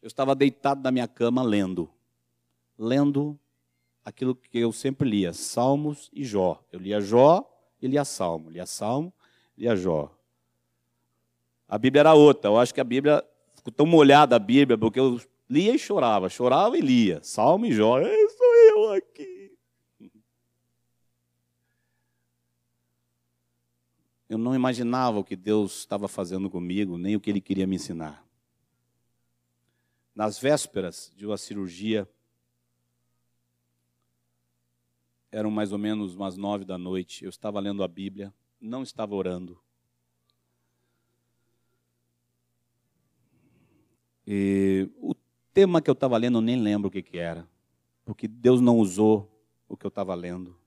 Eu 0.00 0.06
estava 0.06 0.34
deitado 0.34 0.80
na 0.80 0.90
minha 0.90 1.06
cama 1.06 1.42
lendo. 1.42 1.92
Lendo 2.78 3.38
aquilo 4.04 4.34
que 4.34 4.58
eu 4.58 4.72
sempre 4.72 5.08
lia, 5.08 5.32
Salmos 5.32 6.08
e 6.12 6.24
Jó. 6.24 6.62
Eu 6.72 6.78
lia 6.78 7.00
Jó 7.00 7.44
e 7.80 7.86
lia 7.86 8.04
Salmo. 8.04 8.48
Lia 8.48 8.64
Salmo, 8.66 9.12
lia 9.56 9.76
Jó. 9.76 10.14
A 11.68 11.76
Bíblia 11.76 12.00
era 12.00 12.14
outra. 12.14 12.50
Eu 12.50 12.58
acho 12.58 12.72
que 12.72 12.80
a 12.80 12.84
Bíblia 12.84 13.22
ficou 13.54 13.72
tão 13.72 13.84
molhada 13.84 14.36
a 14.36 14.38
Bíblia, 14.38 14.78
porque 14.78 14.98
eu 14.98 15.20
lia 15.48 15.74
e 15.74 15.78
chorava, 15.78 16.28
chorava 16.28 16.78
e 16.78 16.80
lia. 16.80 17.20
Salmo 17.22 17.66
e 17.66 17.72
Jó. 17.72 18.00
Sou 18.00 18.54
eu 18.54 18.92
aqui. 18.92 19.38
Eu 24.28 24.36
não 24.36 24.54
imaginava 24.54 25.18
o 25.18 25.24
que 25.24 25.34
Deus 25.34 25.78
estava 25.78 26.06
fazendo 26.06 26.50
comigo, 26.50 26.98
nem 26.98 27.16
o 27.16 27.20
que 27.20 27.30
Ele 27.30 27.40
queria 27.40 27.66
me 27.66 27.76
ensinar. 27.76 28.26
Nas 30.14 30.38
vésperas 30.38 31.12
de 31.16 31.24
uma 31.26 31.38
cirurgia, 31.38 32.06
eram 35.30 35.50
mais 35.50 35.72
ou 35.72 35.78
menos 35.78 36.14
umas 36.14 36.36
nove 36.36 36.64
da 36.64 36.78
noite, 36.78 37.24
eu 37.24 37.30
estava 37.30 37.60
lendo 37.60 37.82
a 37.82 37.88
Bíblia, 37.88 38.32
não 38.60 38.82
estava 38.82 39.14
orando. 39.14 39.60
E 44.26 44.90
o 44.96 45.14
tema 45.54 45.80
que 45.80 45.88
eu 45.88 45.94
estava 45.94 46.16
lendo 46.16 46.38
eu 46.38 46.42
nem 46.42 46.60
lembro 46.60 46.88
o 46.88 46.90
que, 46.90 47.02
que 47.02 47.18
era, 47.18 47.48
porque 48.04 48.28
Deus 48.28 48.60
não 48.60 48.78
usou 48.78 49.30
o 49.68 49.76
que 49.76 49.86
eu 49.86 49.88
estava 49.88 50.14
lendo. 50.14 50.58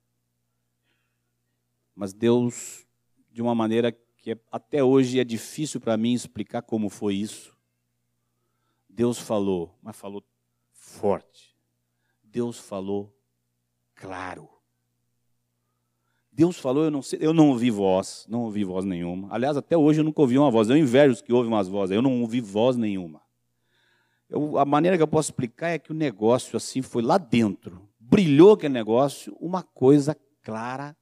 Mas 1.95 2.13
Deus 2.13 2.87
de 3.31 3.41
uma 3.41 3.55
maneira 3.55 3.91
que 3.91 4.37
até 4.51 4.83
hoje 4.83 5.19
é 5.19 5.23
difícil 5.23 5.79
para 5.79 5.97
mim 5.97 6.13
explicar 6.13 6.61
como 6.61 6.89
foi 6.89 7.15
isso. 7.15 7.55
Deus 8.87 9.17
falou, 9.17 9.75
mas 9.81 9.95
falou 9.95 10.23
forte. 10.71 11.55
Deus 12.23 12.59
falou 12.59 13.13
claro. 14.01 14.49
Deus 16.31 16.57
falou, 16.57 16.85
eu 16.85 16.91
não 16.91 17.01
sei, 17.01 17.19
eu 17.21 17.33
não 17.33 17.49
ouvi 17.49 17.69
voz, 17.69 18.25
não 18.27 18.41
ouvi 18.41 18.63
voz 18.63 18.83
nenhuma. 18.83 19.27
Aliás, 19.31 19.55
até 19.55 19.77
hoje 19.77 19.99
eu 19.99 20.03
nunca 20.03 20.21
ouvi 20.21 20.37
uma 20.37 20.49
voz. 20.49 20.69
Eu 20.69 20.77
invejo 20.77 21.13
os 21.13 21.21
que 21.21 21.31
ouvem 21.31 21.51
umas 21.51 21.67
vozes. 21.67 21.95
Eu 21.95 22.01
não 22.01 22.21
ouvi 22.21 22.41
voz 22.41 22.75
nenhuma. 22.75 23.21
Eu, 24.27 24.57
a 24.57 24.65
maneira 24.65 24.97
que 24.97 25.03
eu 25.03 25.07
posso 25.07 25.29
explicar 25.29 25.69
é 25.69 25.77
que 25.77 25.91
o 25.91 25.95
negócio 25.95 26.57
assim 26.57 26.81
foi 26.81 27.03
lá 27.03 27.17
dentro. 27.17 27.87
Brilhou 27.99 28.53
aquele 28.53 28.73
negócio, 28.73 29.37
uma 29.39 29.61
coisa 29.61 30.17
clara 30.41 30.95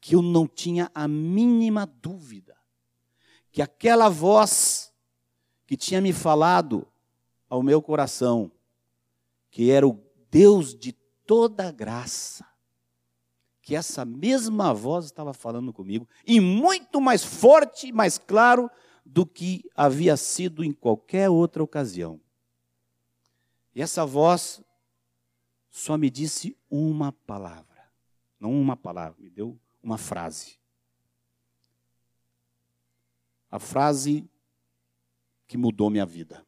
que 0.00 0.14
eu 0.14 0.22
não 0.22 0.46
tinha 0.46 0.90
a 0.94 1.06
mínima 1.06 1.84
dúvida 2.00 2.58
que 3.58 3.62
aquela 3.62 4.08
voz 4.08 4.92
que 5.66 5.76
tinha 5.76 6.00
me 6.00 6.12
falado 6.12 6.86
ao 7.48 7.62
meu 7.62 7.82
coração, 7.82 8.52
que 9.50 9.70
era 9.70 9.86
o 9.86 10.00
Deus 10.30 10.74
de 10.74 10.92
toda 11.28 11.70
graça, 11.70 12.46
que 13.60 13.76
essa 13.76 14.02
mesma 14.02 14.72
voz 14.72 15.04
estava 15.04 15.34
falando 15.34 15.74
comigo, 15.74 16.08
e 16.26 16.40
muito 16.40 17.02
mais 17.02 17.22
forte 17.22 17.88
e 17.88 17.92
mais 17.92 18.16
claro 18.16 18.70
do 19.04 19.26
que 19.26 19.62
havia 19.76 20.16
sido 20.16 20.64
em 20.64 20.72
qualquer 20.72 21.28
outra 21.28 21.62
ocasião. 21.62 22.18
E 23.74 23.82
essa 23.82 24.06
voz 24.06 24.62
só 25.70 25.98
me 25.98 26.08
disse 26.08 26.56
uma 26.70 27.12
palavra, 27.12 27.92
não 28.40 28.50
uma 28.50 28.74
palavra, 28.74 29.20
me 29.20 29.28
deu 29.28 29.60
uma 29.82 29.98
frase. 29.98 30.58
A 33.50 33.58
frase 33.58 34.26
que 35.46 35.58
mudou 35.58 35.90
minha 35.90 36.06
vida. 36.06 36.42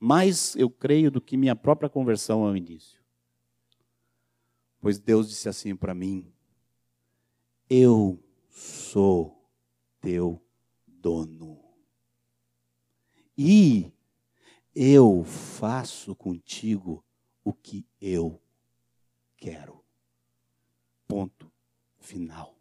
Mais 0.00 0.56
eu 0.56 0.70
creio 0.70 1.10
do 1.10 1.20
que 1.20 1.36
minha 1.36 1.54
própria 1.54 1.90
conversão 1.90 2.44
ao 2.44 2.56
início. 2.56 2.97
Pois 4.80 4.98
Deus 4.98 5.28
disse 5.28 5.48
assim 5.48 5.74
para 5.74 5.94
mim: 5.94 6.32
Eu 7.68 8.22
sou 8.48 9.48
teu 10.00 10.42
dono. 10.86 11.62
E 13.36 13.92
eu 14.74 15.24
faço 15.24 16.14
contigo 16.14 17.04
o 17.44 17.52
que 17.52 17.86
eu 18.00 18.40
quero. 19.36 19.84
Ponto 21.06 21.50
final. 21.98 22.56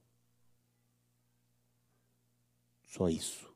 Só 2.86 3.10
isso. 3.10 3.54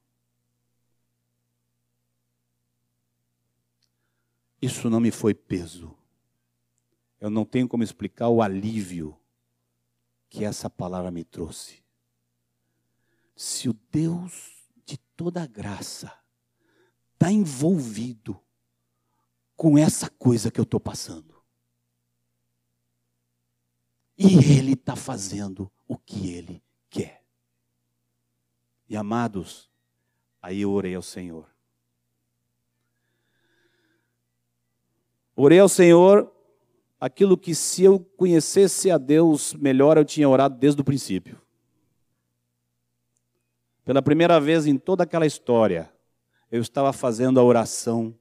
Isso 4.62 4.90
não 4.90 5.00
me 5.00 5.10
foi 5.10 5.34
peso. 5.34 5.98
Eu 7.22 7.30
não 7.30 7.46
tenho 7.46 7.68
como 7.68 7.84
explicar 7.84 8.30
o 8.30 8.42
alívio 8.42 9.16
que 10.28 10.44
essa 10.44 10.68
palavra 10.68 11.12
me 11.12 11.24
trouxe. 11.24 11.84
Se 13.36 13.70
o 13.70 13.74
Deus 13.92 14.66
de 14.84 14.98
toda 15.16 15.46
graça 15.46 16.12
está 17.14 17.32
envolvido 17.32 18.42
com 19.56 19.78
essa 19.78 20.10
coisa 20.10 20.50
que 20.50 20.60
eu 20.60 20.64
estou 20.64 20.80
passando, 20.80 21.40
e 24.18 24.58
Ele 24.58 24.74
está 24.74 24.96
fazendo 24.96 25.72
o 25.88 25.96
que 25.98 26.32
Ele 26.34 26.64
quer. 26.90 27.24
E 28.90 28.98
amados, 28.98 29.70
aí 30.42 30.62
eu 30.62 30.72
orei 30.72 30.96
ao 30.96 31.04
Senhor. 31.04 31.48
Orei 35.36 35.60
ao 35.60 35.70
Senhor 35.70 36.41
aquilo 37.02 37.36
que 37.36 37.56
se 37.56 37.84
eu 37.84 38.00
conhecesse 38.00 38.92
a 38.92 38.98
Deus 39.00 39.56
melhor, 39.56 39.98
eu 39.98 40.06
tinha 40.06 40.30
orado 40.30 40.56
desde 40.56 40.80
o 40.80 40.84
princípio. 40.84 41.42
Pela 43.84 44.04
primeira 44.04 44.40
vez 44.40 44.68
em 44.68 44.78
toda 44.78 45.04
aquela 45.04 45.26
história, 45.26 45.92
eu 46.52 46.62
estava 46.62 46.94
fazendo 46.94 47.40
a 47.40 47.44
oração 47.44 48.16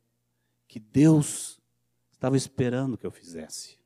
que 0.66 0.80
Deus 0.80 1.60
estava 2.10 2.38
esperando 2.38 2.96
que 2.96 3.06
eu 3.06 3.10
fizesse. 3.10 3.78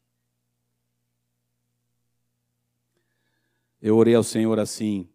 Eu 3.82 3.97
orei 3.97 4.14
ao 4.14 4.22
Senhor 4.22 4.61
assim: 4.61 5.09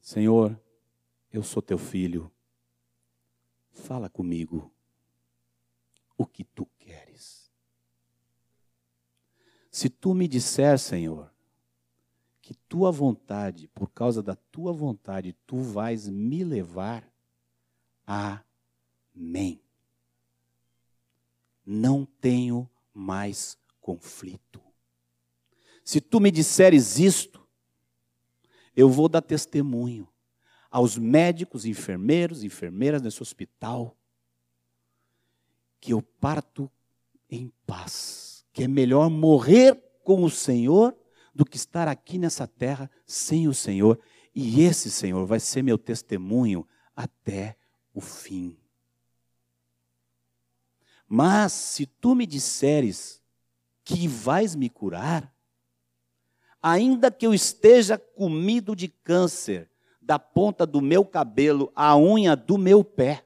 Senhor, 0.00 0.58
eu 1.30 1.42
sou 1.42 1.60
teu 1.60 1.76
filho, 1.76 2.32
fala 3.72 4.08
comigo 4.08 4.72
o 6.16 6.24
que 6.24 6.44
tu. 6.44 6.66
Se 9.72 9.88
tu 9.88 10.12
me 10.12 10.28
disser, 10.28 10.78
Senhor, 10.78 11.32
que 12.42 12.54
tua 12.54 12.92
vontade, 12.92 13.68
por 13.68 13.88
causa 13.88 14.22
da 14.22 14.36
tua 14.36 14.70
vontade, 14.70 15.34
tu 15.46 15.62
vais 15.62 16.08
me 16.08 16.44
levar, 16.44 17.10
amém. 18.06 19.62
Não 21.64 22.04
tenho 22.04 22.68
mais 22.92 23.56
conflito. 23.80 24.60
Se 25.82 26.02
tu 26.02 26.20
me 26.20 26.30
disseres 26.30 26.98
isto, 26.98 27.40
eu 28.76 28.90
vou 28.90 29.08
dar 29.08 29.22
testemunho 29.22 30.06
aos 30.70 30.98
médicos, 30.98 31.64
enfermeiros, 31.64 32.44
enfermeiras 32.44 33.00
nesse 33.00 33.22
hospital, 33.22 33.96
que 35.80 35.92
eu 35.92 36.02
parto 36.02 36.70
em 37.30 37.50
paz, 37.66 38.21
que 38.52 38.64
é 38.64 38.68
melhor 38.68 39.08
morrer 39.08 39.74
com 40.04 40.24
o 40.24 40.30
Senhor 40.30 40.96
do 41.34 41.44
que 41.44 41.56
estar 41.56 41.88
aqui 41.88 42.18
nessa 42.18 42.46
terra 42.46 42.90
sem 43.06 43.48
o 43.48 43.54
Senhor, 43.54 43.98
e 44.34 44.62
esse 44.62 44.90
Senhor 44.90 45.26
vai 45.26 45.40
ser 45.40 45.62
meu 45.62 45.78
testemunho 45.78 46.66
até 46.94 47.56
o 47.94 48.00
fim. 48.00 48.56
Mas 51.08 51.52
se 51.52 51.86
tu 51.86 52.14
me 52.14 52.26
disseres 52.26 53.22
que 53.84 54.06
vais 54.06 54.54
me 54.54 54.68
curar, 54.68 55.34
ainda 56.62 57.10
que 57.10 57.26
eu 57.26 57.34
esteja 57.34 57.98
comido 57.98 58.76
de 58.76 58.88
câncer, 58.88 59.70
da 60.02 60.18
ponta 60.18 60.66
do 60.66 60.80
meu 60.80 61.04
cabelo 61.04 61.72
à 61.76 61.96
unha 61.96 62.34
do 62.34 62.58
meu 62.58 62.82
pé. 62.82 63.24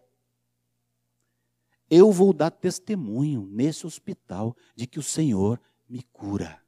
Eu 1.89 2.11
vou 2.11 2.32
dar 2.32 2.51
testemunho 2.51 3.47
nesse 3.47 3.87
hospital 3.87 4.57
de 4.74 4.87
que 4.87 4.99
o 4.99 5.03
Senhor 5.03 5.61
me 5.89 6.03
cura. 6.03 6.62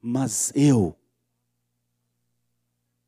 Mas 0.00 0.52
eu 0.54 0.98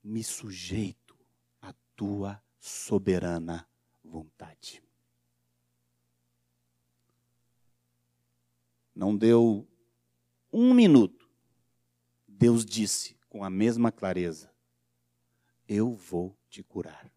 me 0.02 0.22
sujeito 0.22 1.16
à 1.60 1.72
tua 1.96 2.42
soberana 2.60 3.68
vontade. 4.04 4.82
Não 8.94 9.16
deu 9.16 9.66
um 10.52 10.74
minuto. 10.74 11.28
Deus 12.28 12.64
disse 12.64 13.16
com 13.28 13.42
a 13.42 13.50
mesma 13.50 13.90
clareza: 13.90 14.52
eu 15.68 15.94
vou 15.94 16.36
te 16.50 16.62
curar. 16.62 17.10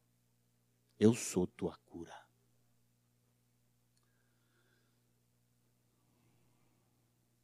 Eu 0.98 1.14
sou 1.14 1.46
tua 1.46 1.76
cura. 1.86 2.25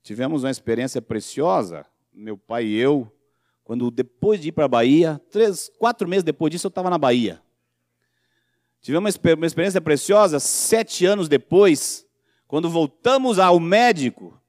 Tivemos 0.04 0.43
uma 0.43 0.49
experiência 0.49 1.02
preciosa, 1.02 1.86
meu 2.14 2.38
pai 2.38 2.66
e 2.66 2.76
eu, 2.76 3.12
quando 3.64 3.89
depois 3.91 4.41
de 4.41 4.49
ir 4.49 4.52
para 4.52 4.66
a 4.66 4.68
Bahia, 4.68 5.22
três, 5.30 5.72
quatro 5.78 6.08
meses 6.08 6.24
depois 6.24 6.52
disso 6.52 6.68
eu 6.68 6.70
estava 6.70 6.89
na 6.89 6.97
Bahia. 6.97 7.41
Tivemos 8.82 9.16
uma 9.24 9.45
experiência 9.45 9.80
preciosa, 9.80 10.39
sete 10.39 11.06
anos 11.06 11.30
depois, 11.30 12.06
quando 12.47 12.70
voltamos 12.70 13.38
ao 13.38 13.60
médico, 13.60 14.39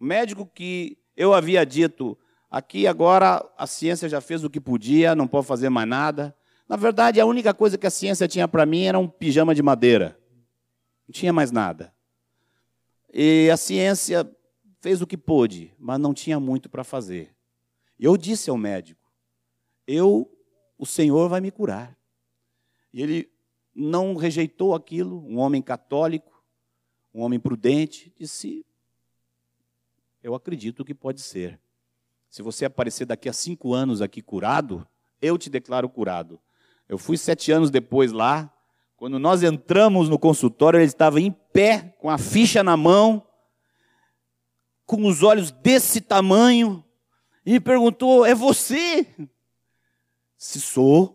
médico 0.00 0.46
que 0.46 0.98
eu 1.16 1.34
havia 1.34 1.64
dito, 1.64 2.18
Aqui 2.50 2.86
agora 2.86 3.44
a 3.58 3.66
ciência 3.66 4.08
já 4.08 4.20
fez 4.20 4.44
o 4.44 4.50
que 4.50 4.60
podia, 4.60 5.14
não 5.14 5.26
pode 5.26 5.46
fazer 5.46 5.68
mais 5.68 5.88
nada. 5.88 6.34
Na 6.68 6.76
verdade, 6.76 7.20
a 7.20 7.26
única 7.26 7.52
coisa 7.52 7.76
que 7.76 7.86
a 7.86 7.90
ciência 7.90 8.28
tinha 8.28 8.46
para 8.46 8.64
mim 8.64 8.84
era 8.84 8.98
um 8.98 9.08
pijama 9.08 9.54
de 9.54 9.62
madeira. 9.62 10.18
Não 11.06 11.12
tinha 11.12 11.32
mais 11.32 11.50
nada. 11.50 11.92
E 13.12 13.50
a 13.52 13.56
ciência 13.56 14.28
fez 14.86 15.02
o 15.02 15.06
que 15.06 15.16
pôde, 15.16 15.74
mas 15.80 15.98
não 15.98 16.14
tinha 16.14 16.38
muito 16.38 16.68
para 16.68 16.84
fazer. 16.84 17.34
Eu 17.98 18.16
disse 18.16 18.48
ao 18.50 18.56
médico: 18.56 19.10
"Eu, 19.84 20.30
o 20.78 20.86
Senhor 20.86 21.28
vai 21.28 21.40
me 21.40 21.50
curar". 21.50 21.98
E 22.92 23.02
ele 23.02 23.28
não 23.74 24.14
rejeitou 24.14 24.76
aquilo, 24.76 25.26
um 25.26 25.38
homem 25.38 25.60
católico, 25.60 26.40
um 27.12 27.22
homem 27.22 27.40
prudente, 27.40 28.14
disse: 28.16 28.64
"Eu 30.22 30.36
acredito 30.36 30.84
que 30.84 30.94
pode 30.94 31.20
ser". 31.20 31.58
Se 32.30 32.40
você 32.40 32.64
aparecer 32.64 33.06
daqui 33.06 33.28
a 33.28 33.32
cinco 33.32 33.74
anos 33.74 34.00
aqui 34.00 34.22
curado, 34.22 34.86
eu 35.20 35.36
te 35.36 35.50
declaro 35.50 35.88
curado. 35.88 36.38
Eu 36.88 36.96
fui 36.96 37.18
sete 37.18 37.50
anos 37.50 37.72
depois 37.72 38.12
lá. 38.12 38.54
Quando 38.96 39.18
nós 39.18 39.42
entramos 39.42 40.08
no 40.08 40.16
consultório, 40.16 40.78
ele 40.78 40.86
estava 40.86 41.20
em 41.20 41.32
pé, 41.32 41.96
com 41.98 42.08
a 42.08 42.16
ficha 42.16 42.62
na 42.62 42.76
mão, 42.76 43.25
com 44.86 45.04
os 45.06 45.22
olhos 45.22 45.50
desse 45.50 46.00
tamanho, 46.00 46.84
e 47.44 47.52
me 47.52 47.60
perguntou: 47.60 48.24
É 48.24 48.34
você? 48.34 49.06
Se 50.36 50.60
sou. 50.60 51.14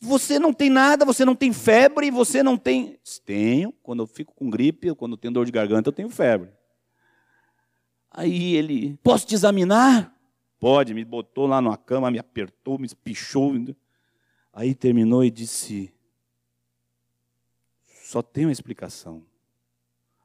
Você 0.00 0.36
não 0.38 0.52
tem 0.52 0.68
nada, 0.68 1.04
você 1.04 1.24
não 1.24 1.36
tem 1.36 1.52
febre, 1.52 2.10
você 2.10 2.42
não 2.42 2.58
tem. 2.58 2.98
Tenho. 3.24 3.72
Quando 3.82 4.02
eu 4.02 4.06
fico 4.06 4.34
com 4.34 4.50
gripe, 4.50 4.92
quando 4.96 5.12
eu 5.12 5.16
tenho 5.16 5.32
dor 5.32 5.46
de 5.46 5.52
garganta, 5.52 5.88
eu 5.88 5.92
tenho 5.92 6.10
febre. 6.10 6.50
Aí 8.10 8.56
ele, 8.56 8.98
posso 9.02 9.26
te 9.26 9.34
examinar? 9.34 10.12
Pode, 10.58 10.92
me 10.92 11.04
botou 11.04 11.46
lá 11.46 11.60
numa 11.60 11.76
cama, 11.76 12.10
me 12.10 12.18
apertou, 12.18 12.78
me 12.78 12.86
espichou. 12.86 13.54
Aí 14.52 14.74
terminou 14.74 15.24
e 15.24 15.30
disse: 15.30 15.94
Só 18.04 18.20
tem 18.22 18.46
uma 18.46 18.52
explicação. 18.52 19.24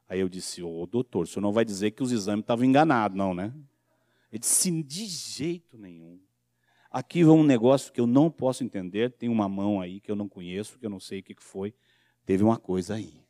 Aí 0.08 0.20
eu 0.20 0.28
disse: 0.28 0.62
Ô 0.62 0.86
doutor, 0.86 1.24
o 1.24 1.26
senhor 1.26 1.42
não 1.42 1.52
vai 1.52 1.64
dizer 1.64 1.90
que 1.90 2.02
os 2.02 2.10
exames 2.10 2.42
estavam 2.42 2.64
enganados, 2.64 3.16
não, 3.16 3.34
né? 3.34 3.52
Ele 4.32 4.38
disse: 4.38 4.82
De 4.82 5.04
jeito 5.04 5.76
nenhum. 5.76 6.18
Aqui 6.90 7.22
vai 7.22 7.34
um 7.34 7.44
negócio 7.44 7.92
que 7.92 8.00
eu 8.00 8.06
não 8.06 8.30
posso 8.30 8.64
entender. 8.64 9.12
Tem 9.12 9.28
uma 9.28 9.48
mão 9.48 9.80
aí 9.80 10.00
que 10.00 10.10
eu 10.10 10.16
não 10.16 10.28
conheço, 10.28 10.78
que 10.78 10.86
eu 10.86 10.90
não 10.90 10.98
sei 10.98 11.20
o 11.20 11.22
que 11.22 11.34
foi. 11.38 11.74
Teve 12.24 12.42
uma 12.42 12.56
coisa 12.56 12.94
aí. 12.94 13.22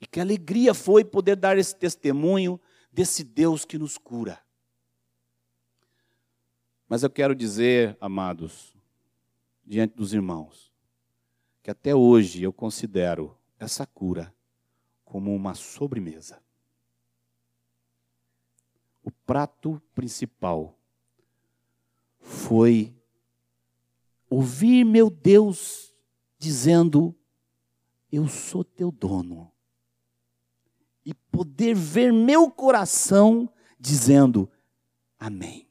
E 0.00 0.06
que 0.06 0.20
alegria 0.20 0.72
foi 0.72 1.04
poder 1.04 1.36
dar 1.36 1.58
esse 1.58 1.76
testemunho 1.76 2.58
desse 2.90 3.22
Deus 3.22 3.64
que 3.64 3.76
nos 3.76 3.98
cura. 3.98 4.40
Mas 6.88 7.02
eu 7.02 7.10
quero 7.10 7.34
dizer, 7.34 7.96
amados, 8.00 8.74
diante 9.66 9.94
dos 9.94 10.14
irmãos, 10.14 10.72
que 11.62 11.70
até 11.70 11.94
hoje 11.94 12.42
eu 12.42 12.52
considero 12.52 13.36
essa 13.58 13.86
cura 13.86 14.32
como 15.08 15.34
uma 15.34 15.54
sobremesa. 15.54 16.38
O 19.02 19.10
prato 19.10 19.80
principal 19.94 20.78
foi 22.20 22.94
ouvir 24.28 24.84
meu 24.84 25.08
Deus 25.08 25.94
dizendo: 26.38 27.16
Eu 28.12 28.28
sou 28.28 28.62
teu 28.62 28.90
dono 28.92 29.50
e 31.06 31.14
poder 31.14 31.74
ver 31.74 32.12
meu 32.12 32.50
coração 32.50 33.50
dizendo: 33.80 34.50
Amém. 35.18 35.66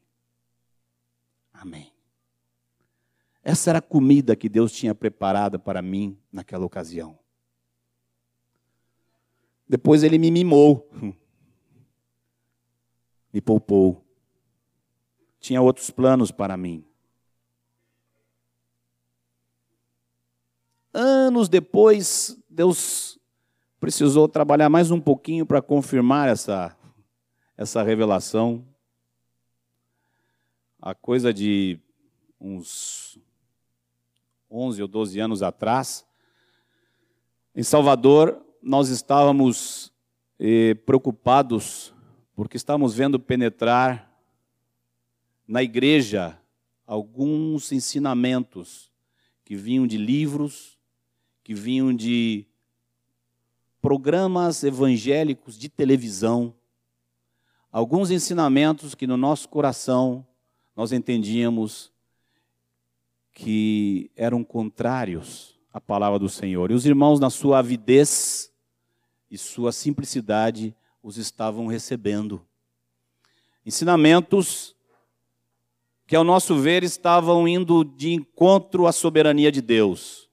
Amém. 1.52 1.92
Essa 3.44 3.70
era 3.70 3.78
a 3.78 3.82
comida 3.82 4.34
que 4.34 4.48
Deus 4.48 4.72
tinha 4.72 4.96
preparada 4.96 5.60
para 5.60 5.80
mim 5.80 6.18
naquela 6.32 6.66
ocasião. 6.66 7.16
Depois 9.68 10.02
ele 10.02 10.18
me 10.18 10.30
mimou, 10.30 10.88
me 13.32 13.40
poupou. 13.40 14.04
Tinha 15.38 15.60
outros 15.60 15.90
planos 15.90 16.30
para 16.30 16.56
mim. 16.56 16.84
Anos 20.92 21.48
depois, 21.48 22.36
Deus 22.48 23.18
precisou 23.78 24.26
trabalhar 24.26 24.68
mais 24.68 24.90
um 24.90 25.00
pouquinho 25.00 25.46
para 25.46 25.62
confirmar 25.62 26.28
essa, 26.28 26.76
essa 27.56 27.82
revelação. 27.82 28.66
A 30.80 30.94
coisa 30.94 31.32
de 31.32 31.78
uns 32.40 33.18
11 34.50 34.82
ou 34.82 34.88
12 34.88 35.20
anos 35.20 35.42
atrás, 35.42 36.06
em 37.54 37.62
Salvador, 37.62 38.42
nós 38.62 38.88
estávamos 38.88 39.92
eh, 40.38 40.74
preocupados 40.74 41.94
porque 42.34 42.56
estávamos 42.56 42.94
vendo 42.94 43.18
penetrar 43.18 44.08
na 45.46 45.62
igreja 45.62 46.40
alguns 46.86 47.72
ensinamentos 47.72 48.92
que 49.44 49.56
vinham 49.56 49.86
de 49.86 49.96
livros, 49.96 50.78
que 51.42 51.54
vinham 51.54 51.92
de 51.92 52.46
programas 53.80 54.62
evangélicos 54.62 55.58
de 55.58 55.68
televisão, 55.68 56.54
alguns 57.72 58.10
ensinamentos 58.10 58.94
que 58.94 59.06
no 59.06 59.16
nosso 59.16 59.48
coração 59.48 60.26
nós 60.76 60.92
entendíamos 60.92 61.92
que 63.32 64.10
eram 64.14 64.44
contrários 64.44 65.57
à 65.72 65.80
palavra 65.80 66.18
do 66.18 66.28
Senhor. 66.28 66.70
E 66.70 66.74
os 66.74 66.86
irmãos, 66.86 67.20
na 67.20 67.30
sua 67.30 67.58
avidez 67.58 68.52
e 69.30 69.36
sua 69.36 69.72
simplicidade, 69.72 70.74
os 71.02 71.16
estavam 71.16 71.66
recebendo. 71.66 72.40
Ensinamentos 73.64 74.74
que, 76.06 76.16
ao 76.16 76.24
nosso 76.24 76.56
ver, 76.56 76.82
estavam 76.82 77.46
indo 77.46 77.84
de 77.84 78.12
encontro 78.12 78.86
à 78.86 78.92
soberania 78.92 79.52
de 79.52 79.60
Deus, 79.60 80.28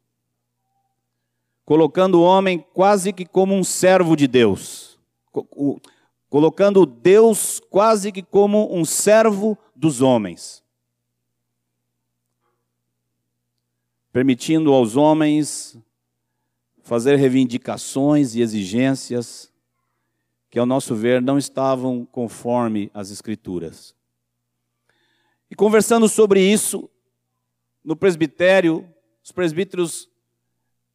colocando 1.66 2.22
o 2.22 2.24
homem 2.24 2.64
quase 2.74 3.12
que 3.12 3.26
como 3.26 3.54
um 3.54 3.64
servo 3.64 4.16
de 4.16 4.28
Deus, 4.28 4.98
colocando 6.30 6.86
Deus 6.86 7.62
quase 7.70 8.12
que 8.12 8.24
como 8.24 8.74
um 8.74 8.86
servo 8.86 9.58
dos 9.76 10.02
homens, 10.02 10.64
permitindo 14.16 14.72
aos 14.72 14.96
homens 14.96 15.78
fazer 16.84 17.18
reivindicações 17.18 18.34
e 18.34 18.40
exigências 18.40 19.52
que, 20.50 20.58
ao 20.58 20.66
nosso 20.66 20.96
ver, 20.96 21.22
não 21.22 21.38
estavam 21.38 22.06
conforme 22.06 22.90
as 22.94 23.12
Escrituras. 23.12 23.94
E 25.52 25.56
conversando 25.56 26.08
sobre 26.08 26.40
isso, 26.40 26.90
no 27.84 27.94
presbitério, 27.94 28.88
os 29.22 29.34
presbíteros 29.34 30.10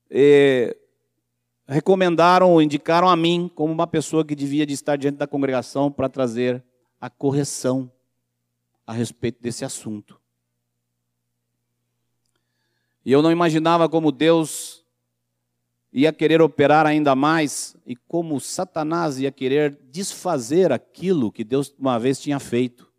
eh, 0.08 0.74
recomendaram 1.68 2.50
ou 2.50 2.62
indicaram 2.62 3.06
a 3.06 3.14
mim 3.16 3.50
como 3.54 3.70
uma 3.70 3.86
pessoa 3.86 4.24
que 4.24 4.34
devia 4.34 4.64
de 4.64 4.72
estar 4.72 4.96
diante 4.96 5.18
da 5.18 5.26
congregação 5.26 5.92
para 5.92 6.08
trazer 6.08 6.64
a 6.98 7.10
correção 7.10 7.92
a 8.86 8.94
respeito 8.94 9.42
desse 9.42 9.62
assunto. 9.62 10.19
E 13.04 13.12
eu 13.12 13.22
não 13.22 13.32
imaginava 13.32 13.88
como 13.88 14.12
Deus 14.12 14.84
ia 15.92 16.12
querer 16.12 16.40
operar 16.40 16.86
ainda 16.86 17.14
mais 17.14 17.76
e 17.84 17.96
como 17.96 18.40
Satanás 18.40 19.18
ia 19.18 19.32
querer 19.32 19.76
desfazer 19.90 20.70
aquilo 20.70 21.32
que 21.32 21.42
Deus 21.42 21.74
uma 21.78 21.98
vez 21.98 22.20
tinha 22.20 22.38
feito. 22.38 22.90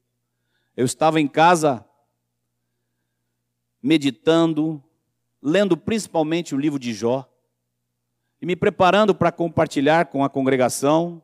Eu 0.75 0.85
estava 0.85 1.21
em 1.21 1.27
casa 1.27 1.85
meditando, 3.81 4.83
lendo 5.41 5.77
principalmente 5.77 6.53
o 6.53 6.59
livro 6.59 6.77
de 6.77 6.93
Jó 6.93 7.27
e 8.41 8.45
me 8.45 8.55
preparando 8.55 9.13
para 9.13 9.31
compartilhar 9.31 10.07
com 10.07 10.23
a 10.23 10.29
congregação, 10.29 11.23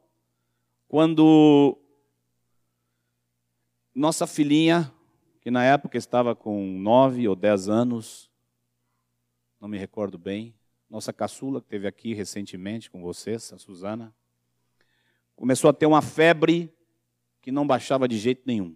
quando 0.88 1.78
nossa 3.94 4.28
filhinha, 4.28 4.94
que 5.42 5.50
na 5.50 5.64
época 5.64 5.98
estava 5.98 6.36
com 6.36 6.80
nove 6.80 7.28
ou 7.28 7.36
dez 7.36 7.68
anos, 7.68 8.27
não 9.60 9.68
me 9.68 9.78
recordo 9.78 10.18
bem, 10.18 10.54
nossa 10.90 11.12
caçula, 11.12 11.62
que 11.62 11.68
teve 11.68 11.88
aqui 11.88 12.14
recentemente 12.14 12.90
com 12.90 13.02
vocês, 13.02 13.52
a 13.52 13.58
Suzana, 13.58 14.14
começou 15.36 15.70
a 15.70 15.74
ter 15.74 15.86
uma 15.86 16.02
febre 16.02 16.74
que 17.42 17.52
não 17.52 17.66
baixava 17.68 18.08
de 18.08 18.18
jeito 18.18 18.44
nenhum 18.46 18.76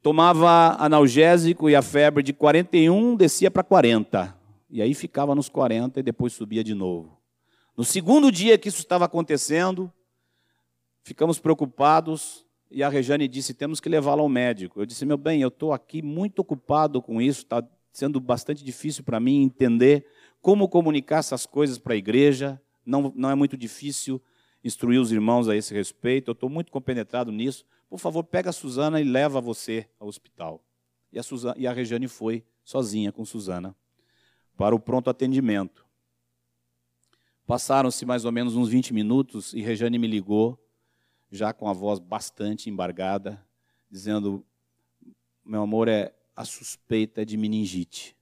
tomava 0.00 0.76
analgésico 0.78 1.68
e 1.68 1.76
a 1.76 1.82
febre 1.82 2.22
de 2.22 2.32
41 2.32 3.16
descia 3.16 3.50
para 3.50 3.62
40. 3.62 4.36
E 4.70 4.80
aí 4.80 4.94
ficava 4.94 5.34
nos 5.34 5.48
40 5.48 6.00
e 6.00 6.02
depois 6.02 6.32
subia 6.32 6.64
de 6.64 6.74
novo. 6.74 7.18
No 7.76 7.84
segundo 7.84 8.30
dia 8.30 8.56
que 8.56 8.68
isso 8.68 8.80
estava 8.80 9.04
acontecendo, 9.04 9.92
ficamos 11.02 11.38
preocupados 11.38 12.46
e 12.70 12.82
a 12.82 12.88
Rejane 12.88 13.28
disse: 13.28 13.52
temos 13.52 13.80
que 13.80 13.88
levá-la 13.88 14.22
ao 14.22 14.28
médico. 14.28 14.80
Eu 14.80 14.86
disse: 14.86 15.04
meu 15.04 15.18
bem, 15.18 15.42
eu 15.42 15.48
estou 15.48 15.72
aqui 15.72 16.00
muito 16.00 16.38
ocupado 16.38 17.02
com 17.02 17.20
isso, 17.20 17.42
está 17.42 17.62
sendo 17.92 18.18
bastante 18.18 18.64
difícil 18.64 19.04
para 19.04 19.20
mim 19.20 19.42
entender 19.42 20.06
como 20.40 20.68
comunicar 20.68 21.18
essas 21.18 21.46
coisas 21.46 21.78
para 21.78 21.94
a 21.94 21.96
igreja. 21.96 22.60
Não, 22.84 23.12
não 23.14 23.30
é 23.30 23.34
muito 23.34 23.56
difícil 23.56 24.20
instruir 24.64 25.00
os 25.00 25.12
irmãos 25.12 25.48
a 25.48 25.56
esse 25.56 25.74
respeito, 25.74 26.30
eu 26.30 26.32
estou 26.32 26.48
muito 26.48 26.70
compenetrado 26.72 27.30
nisso. 27.30 27.66
Por 27.88 27.98
favor, 27.98 28.24
pega 28.24 28.50
a 28.50 28.52
Suzana 28.52 29.00
e 29.00 29.04
leva 29.04 29.40
você 29.40 29.88
ao 30.00 30.08
hospital. 30.08 30.64
E 31.12 31.18
a, 31.18 31.22
Suzana, 31.22 31.54
e 31.58 31.66
a 31.66 31.72
Regiane 31.72 32.08
foi 32.08 32.44
sozinha 32.64 33.12
com 33.12 33.24
Suzana 33.24 33.74
para 34.56 34.74
o 34.74 34.80
pronto 34.80 35.10
atendimento. 35.10 35.84
Passaram-se 37.46 38.06
mais 38.06 38.24
ou 38.24 38.32
menos 38.32 38.56
uns 38.56 38.68
20 38.68 38.94
minutos 38.94 39.52
e 39.52 39.60
Regiane 39.60 39.98
me 39.98 40.06
ligou, 40.06 40.58
já 41.30 41.52
com 41.52 41.68
a 41.68 41.72
voz 41.72 41.98
bastante 41.98 42.70
embargada, 42.70 43.44
dizendo: 43.90 44.44
Meu 45.44 45.62
amor, 45.62 45.88
é 45.88 46.14
a 46.34 46.44
suspeita 46.44 47.24
de 47.24 47.36
meningite. 47.36 48.16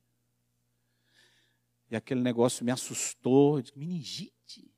E 1.90 1.96
aquele 1.96 2.20
negócio 2.20 2.64
me 2.64 2.70
assustou. 2.70 3.58
Eu 3.58 3.62
disse, 3.62 3.78
meningite? 3.78 4.70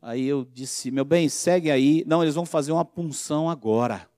Aí 0.00 0.24
eu 0.24 0.44
disse, 0.44 0.90
meu 0.90 1.04
bem, 1.04 1.28
segue 1.28 1.70
aí. 1.70 2.04
Não, 2.06 2.22
eles 2.22 2.34
vão 2.34 2.46
fazer 2.46 2.72
uma 2.72 2.84
punção 2.84 3.48
agora. 3.48 4.08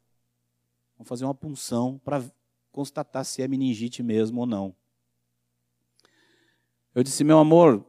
Vão 0.96 1.04
fazer 1.04 1.24
uma 1.24 1.34
punção 1.34 2.00
para 2.04 2.22
constatar 2.72 3.24
se 3.24 3.42
é 3.42 3.48
meningite 3.48 4.02
mesmo 4.02 4.40
ou 4.40 4.46
não. 4.46 4.74
Eu 6.94 7.02
disse, 7.02 7.22
meu 7.24 7.38
amor, 7.38 7.84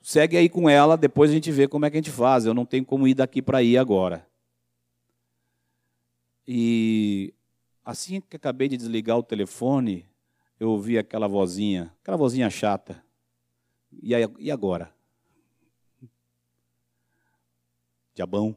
segue 0.00 0.36
aí 0.36 0.48
com 0.48 0.68
ela, 0.68 0.96
depois 0.96 1.30
a 1.30 1.34
gente 1.34 1.50
vê 1.50 1.68
como 1.68 1.84
é 1.84 1.90
que 1.90 1.96
a 1.96 2.00
gente 2.00 2.10
faz. 2.10 2.46
Eu 2.46 2.54
não 2.54 2.64
tenho 2.64 2.84
como 2.84 3.06
ir 3.06 3.14
daqui 3.14 3.42
para 3.42 3.58
aí 3.58 3.76
agora. 3.76 4.26
E 6.46 7.32
assim 7.84 8.20
que 8.20 8.36
acabei 8.36 8.68
de 8.68 8.76
desligar 8.76 9.18
o 9.18 9.22
telefone, 9.22 10.06
eu 10.58 10.70
ouvi 10.70 10.96
aquela 10.96 11.26
vozinha, 11.26 11.92
aquela 12.02 12.16
vozinha 12.16 12.48
chata. 12.48 13.04
E 14.02 14.50
agora? 14.50 14.94
Diabão, 18.14 18.54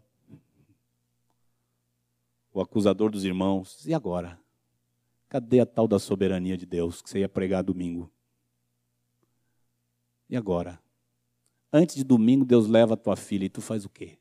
o 2.53 2.61
acusador 2.61 3.09
dos 3.09 3.25
irmãos. 3.25 3.85
E 3.85 3.93
agora? 3.93 4.39
Cadê 5.27 5.59
a 5.59 5.65
tal 5.65 5.87
da 5.87 5.99
soberania 5.99 6.55
de 6.57 6.65
Deus 6.65 7.01
que 7.01 7.09
você 7.09 7.19
ia 7.19 7.29
pregar 7.29 7.63
domingo? 7.63 8.09
E 10.29 10.37
agora? 10.37 10.81
Antes 11.71 11.95
de 11.95 12.03
domingo, 12.03 12.45
Deus 12.45 12.67
leva 12.67 12.93
a 12.93 12.97
tua 12.97 13.15
filha 13.17 13.45
e 13.45 13.49
tu 13.49 13.61
faz 13.61 13.83
o 13.83 13.89
quê? 13.89 14.17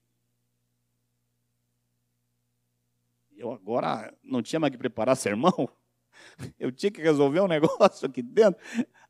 Eu 3.45 3.53
agora 3.53 4.12
não 4.22 4.42
tinha 4.42 4.59
mais 4.59 4.70
que 4.70 4.78
preparar 4.78 5.16
sermão. 5.16 5.53
Eu 6.59 6.72
tinha 6.72 6.90
que 6.90 7.03
resolver 7.03 7.40
um 7.40 7.47
negócio 7.47 8.07
aqui 8.07 8.22
dentro. 8.22 8.59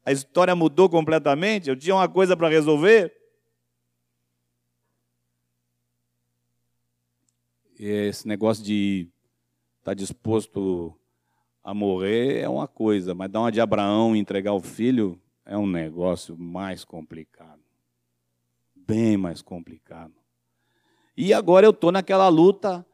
A 0.05 0.11
história 0.11 0.55
mudou 0.55 0.89
completamente. 0.89 1.71
Eu 1.71 1.77
tinha 1.77 1.95
uma 1.95 2.09
coisa 2.09 2.37
para 2.37 2.49
resolver. 2.49 3.13
esse 7.77 8.27
negócio 8.27 8.65
de 8.65 9.09
estar 9.79 9.91
tá 9.91 9.95
disposto 9.95 10.97
a 11.63 11.75
morrer 11.75 12.41
é 12.41 12.49
uma 12.49 12.69
coisa, 12.69 13.15
mas 13.15 13.31
dar 13.31 13.41
uma 13.41 13.53
de 13.53 13.61
Abraão 13.61 14.15
e 14.15 14.19
entregar 14.19 14.53
o 14.53 14.61
filho 14.61 15.21
é 15.45 15.57
um 15.57 15.67
negócio 15.67 16.37
mais 16.39 16.85
complicado. 16.85 17.61
Bem 18.75 19.17
mais 19.17 19.43
complicado. 19.43 20.15
E 21.17 21.33
agora 21.33 21.67
eu 21.67 21.71
estou 21.71 21.93
naquela 21.93 22.29
luta, 22.29 22.87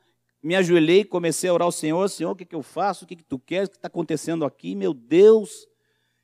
me 0.43 0.57
ajoelhei, 0.57 1.05
comecei 1.05 1.51
a 1.51 1.53
orar 1.53 1.66
ao 1.66 1.72
Senhor, 1.72 2.09
Senhor, 2.09 2.30
o 2.30 2.36
que, 2.36 2.45
que 2.45 2.55
eu 2.55 2.62
faço? 2.62 3.05
O 3.05 3.09
que, 3.09 3.16
que 3.16 3.24
tu 3.24 3.38
queres? 3.38 3.68
O 3.68 3.72
que 3.72 3.76
está 3.78 3.88
acontecendo 3.88 4.45
aqui? 4.45 4.74
Meu 4.74 4.95
Deus! 4.95 5.68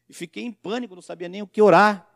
E 0.09 0.15
fiquei 0.15 0.45
em 0.45 0.53
pânico, 0.53 0.95
não 0.95 1.03
sabia 1.03 1.29
nem 1.29 1.43
o 1.43 1.47
que 1.47 1.61
orar. 1.61 2.09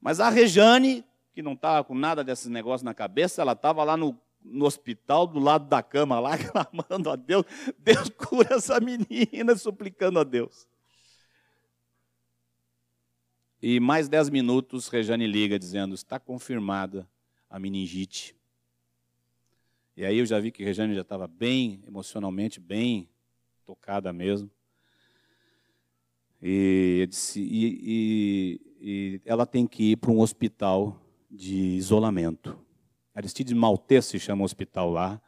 Mas 0.00 0.20
a 0.20 0.30
Rejane, 0.30 1.04
que 1.34 1.42
não 1.42 1.52
estava 1.52 1.84
com 1.84 1.94
nada 1.94 2.24
desses 2.24 2.46
negócios 2.46 2.82
na 2.82 2.94
cabeça, 2.94 3.42
ela 3.42 3.52
estava 3.52 3.84
lá 3.84 3.96
no 3.96 4.18
no 4.42 4.64
hospital, 4.64 5.26
do 5.26 5.38
lado 5.38 5.68
da 5.68 5.82
cama 5.82 6.18
lá, 6.18 6.36
clamando 6.38 7.10
a 7.10 7.16
Deus, 7.16 7.44
Deus 7.78 8.08
cura 8.08 8.54
essa 8.54 8.80
menina, 8.80 9.54
suplicando 9.56 10.18
a 10.18 10.24
Deus. 10.24 10.66
E 13.62 13.78
mais 13.78 14.08
dez 14.08 14.30
minutos, 14.30 14.88
Rejane 14.88 15.26
liga 15.26 15.58
dizendo, 15.58 15.94
está 15.94 16.18
confirmada 16.18 17.06
a 17.48 17.58
meningite. 17.58 18.34
E 19.96 20.04
aí 20.04 20.18
eu 20.18 20.26
já 20.26 20.38
vi 20.38 20.50
que 20.50 20.64
Rejane 20.64 20.94
já 20.94 21.02
estava 21.02 21.26
bem, 21.26 21.82
emocionalmente 21.86 22.60
bem 22.60 23.08
tocada 23.64 24.12
mesmo. 24.12 24.50
E, 26.42 27.06
disse, 27.08 27.40
e, 27.40 27.78
e, 27.82 28.60
e 28.80 29.20
ela 29.24 29.44
tem 29.44 29.66
que 29.66 29.92
ir 29.92 29.96
para 29.96 30.10
um 30.10 30.20
hospital 30.20 31.00
de 31.30 31.56
isolamento. 31.76 32.58
Aristide 33.14 33.54
Maltês 33.54 34.06
se 34.06 34.18
chama 34.18 34.42
o 34.42 34.44
hospital 34.44 34.90
lá. 34.90 35.20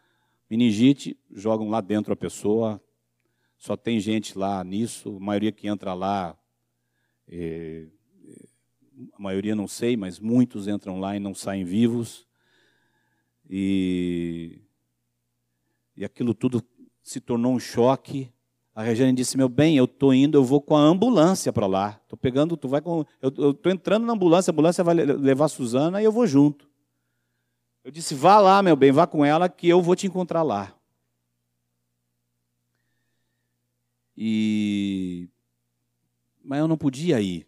Meningite, 0.48 1.16
jogam 1.30 1.68
lá 1.68 1.80
dentro 1.80 2.12
a 2.12 2.16
pessoa, 2.16 2.82
só 3.58 3.76
tem 3.76 4.00
gente 4.00 4.36
lá 4.36 4.62
nisso, 4.64 5.16
a 5.16 5.20
maioria 5.20 5.52
que 5.52 5.68
entra 5.68 5.94
lá 5.94 6.36
é 7.28 7.86
a 9.12 9.22
maioria 9.22 9.54
não 9.54 9.66
sei, 9.66 9.96
mas 9.96 10.18
muitos 10.18 10.68
entram 10.68 11.00
lá 11.00 11.16
e 11.16 11.20
não 11.20 11.34
saem 11.34 11.64
vivos. 11.64 12.26
E, 13.54 14.62
e 15.94 16.06
aquilo 16.06 16.32
tudo 16.32 16.64
se 17.02 17.20
tornou 17.20 17.52
um 17.52 17.60
choque. 17.60 18.32
A 18.74 18.82
Regiane 18.82 19.12
disse: 19.12 19.36
Meu 19.36 19.46
bem, 19.46 19.76
eu 19.76 19.84
estou 19.84 20.14
indo, 20.14 20.38
eu 20.38 20.42
vou 20.42 20.58
com 20.58 20.74
a 20.74 20.80
ambulância 20.80 21.52
para 21.52 21.66
lá. 21.66 22.00
Estou 22.02 22.16
pegando, 22.16 22.56
tu 22.56 22.66
vai 22.66 22.80
com. 22.80 23.04
Eu 23.20 23.50
estou 23.50 23.70
entrando 23.70 24.06
na 24.06 24.14
ambulância, 24.14 24.50
a 24.50 24.52
ambulância 24.52 24.82
vai 24.82 24.94
levar 24.94 25.44
a 25.44 25.48
Suzana 25.48 26.00
e 26.00 26.04
eu 26.06 26.10
vou 26.10 26.26
junto. 26.26 26.66
Eu 27.84 27.90
disse: 27.90 28.14
Vá 28.14 28.40
lá, 28.40 28.62
meu 28.62 28.74
bem, 28.74 28.90
vá 28.90 29.06
com 29.06 29.22
ela 29.22 29.50
que 29.50 29.68
eu 29.68 29.82
vou 29.82 29.94
te 29.94 30.06
encontrar 30.06 30.42
lá. 30.42 30.74
E. 34.16 35.28
Mas 36.42 36.58
eu 36.58 36.66
não 36.66 36.78
podia 36.78 37.20
ir 37.20 37.46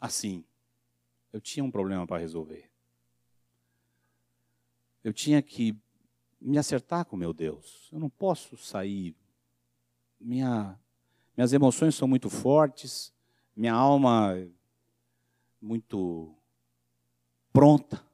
assim. 0.00 0.42
Eu 1.30 1.42
tinha 1.42 1.62
um 1.62 1.70
problema 1.70 2.06
para 2.06 2.16
resolver. 2.16 2.71
Eu 5.02 5.12
tinha 5.12 5.42
que 5.42 5.76
me 6.40 6.58
acertar 6.58 7.04
com 7.04 7.16
meu 7.16 7.32
Deus. 7.32 7.88
Eu 7.92 7.98
não 7.98 8.08
posso 8.08 8.56
sair 8.56 9.14
minha, 10.20 10.78
minhas 11.36 11.52
emoções 11.52 11.94
são 11.94 12.06
muito 12.06 12.30
fortes, 12.30 13.12
minha 13.56 13.74
alma 13.74 14.36
é 14.36 14.48
muito 15.60 16.34
pronta. 17.52 18.04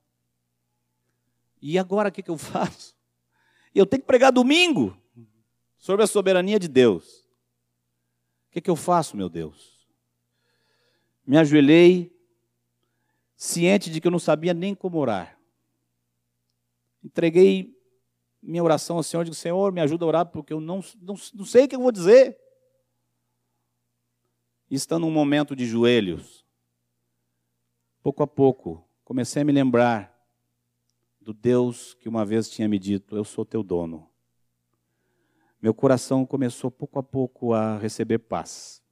E 1.61 1.79
agora 1.79 2.09
o 2.09 2.13
que, 2.13 2.23
que 2.23 2.31
eu 2.31 2.39
faço? 2.39 2.97
Eu 3.75 3.87
tenho 3.87 4.03
que 4.03 4.07
pregar 4.07 4.33
domingo 4.33 4.97
sobre 5.77 6.03
a 6.03 6.07
soberania 6.07 6.59
de 6.59 6.69
Deus. 6.69 7.21
O 8.49 8.51
que, 8.53 8.61
que 8.61 8.71
eu 8.71 8.77
faço, 8.77 9.17
meu 9.17 9.29
Deus? 9.29 9.87
Me 11.27 11.37
ajoelhei, 11.37 12.17
ciente 13.37 13.91
de 13.91 14.01
que 14.01 14.07
eu 14.07 14.11
não 14.11 14.19
sabia 14.19 14.55
nem 14.55 14.75
como 14.75 14.99
orar. 14.99 15.38
Entreguei 17.09 17.75
minha 18.43 18.63
oração 18.63 18.99
ao 18.99 19.03
Senhor, 19.03 19.25
digo, 19.25 19.35
Senhor, 19.35 19.73
me 19.73 19.81
ajuda 19.81 20.05
a 20.05 20.09
orar, 20.09 20.27
porque 20.27 20.53
eu 20.53 20.61
não, 20.61 20.85
não, 21.01 21.15
não 21.35 21.45
sei 21.47 21.65
o 21.65 21.69
que 21.69 21.75
eu 21.75 21.81
vou 21.81 21.91
dizer. 21.91 22.39
E 24.71 24.75
estando 24.75 25.07
num 25.07 25.11
momento 25.11 25.57
de 25.57 25.65
joelhos, 25.65 26.45
pouco 28.03 28.23
a 28.23 28.27
pouco, 28.27 28.87
comecei 29.05 29.41
a 29.41 29.45
me 29.45 29.53
lembrar 29.53 30.15
do 31.19 31.33
Deus 31.33 31.95
que 31.95 32.11
uma 32.11 32.27
vez 32.27 32.51
tinha 32.51 32.69
me 32.69 32.79
dito: 32.79 33.17
Eu 33.17 33.25
sou 33.25 33.43
teu 33.43 33.63
dono. 33.63 34.07
Meu 35.61 35.73
coração 35.73 36.27
começou 36.27 36.71
pouco 36.71 36.99
a 36.99 37.03
pouco 37.03 37.55
a 37.55 37.79
receber 37.79 38.19
paz. 38.19 38.83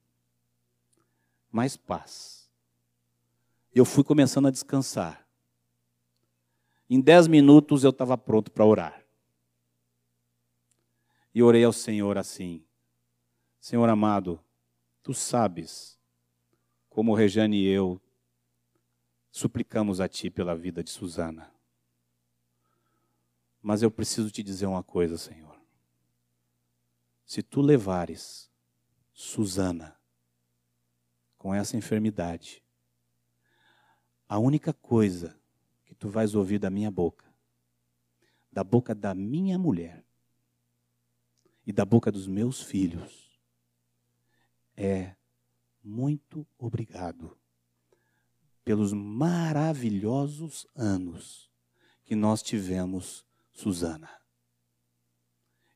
Mais 1.53 1.77
paz. 1.77 2.51
Eu 3.75 3.85
fui 3.85 4.03
começando 4.03 4.49
a 4.49 4.51
descansar. 4.51 5.26
Em 6.89 7.01
dez 7.01 7.27
minutos 7.27 7.83
eu 7.83 7.91
estava 7.91 8.17
pronto 8.17 8.51
para 8.51 8.65
orar. 8.65 9.03
E 11.35 11.43
orei 11.43 11.65
ao 11.65 11.73
Senhor 11.73 12.17
assim: 12.17 12.65
Senhor 13.61 13.89
amado, 13.89 14.41
tu 15.03 15.13
sabes 15.13 15.99
como 16.89 17.15
Rejane 17.15 17.59
e 17.59 17.67
eu 17.67 18.01
suplicamos 19.31 20.01
a 20.01 20.09
ti 20.09 20.31
pela 20.31 20.55
vida 20.55 20.83
de 20.83 20.91
Susana. 20.91 21.53
Mas 23.61 23.83
eu 23.83 23.91
preciso 23.91 24.31
te 24.31 24.43
dizer 24.43 24.67
uma 24.67 24.83
coisa, 24.83 25.19
Senhor. 25.19 25.61
Se 27.27 27.43
tu 27.43 27.61
levares 27.61 28.49
Susana 29.13 29.99
com 31.37 31.53
essa 31.53 31.77
enfermidade, 31.77 32.63
a 34.29 34.39
única 34.39 34.73
coisa 34.73 35.37
tu 35.99 36.09
vais 36.09 36.35
ouvir 36.35 36.59
da 36.59 36.71
minha 36.71 36.91
boca, 36.91 37.25
da 38.53 38.63
boca 38.63 38.95
da 38.95 39.15
minha 39.15 39.59
mulher, 39.59 40.07
e 41.67 41.73
da 41.73 41.85
boca 41.85 42.13
dos 42.13 42.29
meus 42.29 42.63
filhos 42.63 43.41
é 44.77 45.17
muito 45.83 46.47
obrigado 46.57 47.37
pelos 48.65 48.93
maravilhosos 48.93 50.67
anos 50.75 51.51
que 52.05 52.15
nós 52.15 52.43
tivemos, 52.43 53.27
Susana. 53.53 54.11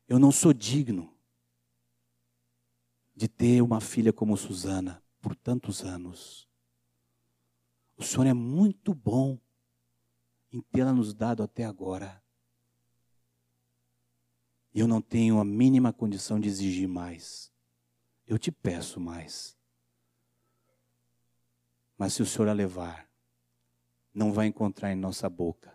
Eu 0.07 0.17
não 0.19 0.31
sou 0.31 0.53
digno 0.53 1.13
de 3.15 3.27
ter 3.27 3.61
uma 3.61 3.81
filha 3.81 4.13
como 4.13 4.37
Susana 4.37 5.03
por 5.21 5.35
tantos 5.35 5.83
anos. 5.83 6.47
O 7.97 8.03
Senhor 8.03 8.25
é 8.25 8.33
muito 8.33 8.93
bom 8.93 9.37
em 10.51 10.61
tê-la 10.61 10.93
nos 10.93 11.13
dado 11.13 11.43
até 11.43 11.63
agora. 11.63 12.21
Eu 14.73 14.87
não 14.87 15.01
tenho 15.01 15.39
a 15.39 15.45
mínima 15.45 15.91
condição 15.91 16.39
de 16.39 16.47
exigir 16.47 16.87
mais. 16.87 17.51
Eu 18.27 18.37
te 18.37 18.51
peço 18.51 18.99
mais. 18.99 19.57
Mas 21.97 22.13
se 22.13 22.21
o 22.21 22.25
Senhor 22.25 22.47
a 22.47 22.53
levar, 22.53 23.09
não 24.13 24.33
vai 24.33 24.47
encontrar 24.47 24.91
em 24.91 24.95
nossa 24.95 25.29
boca 25.29 25.71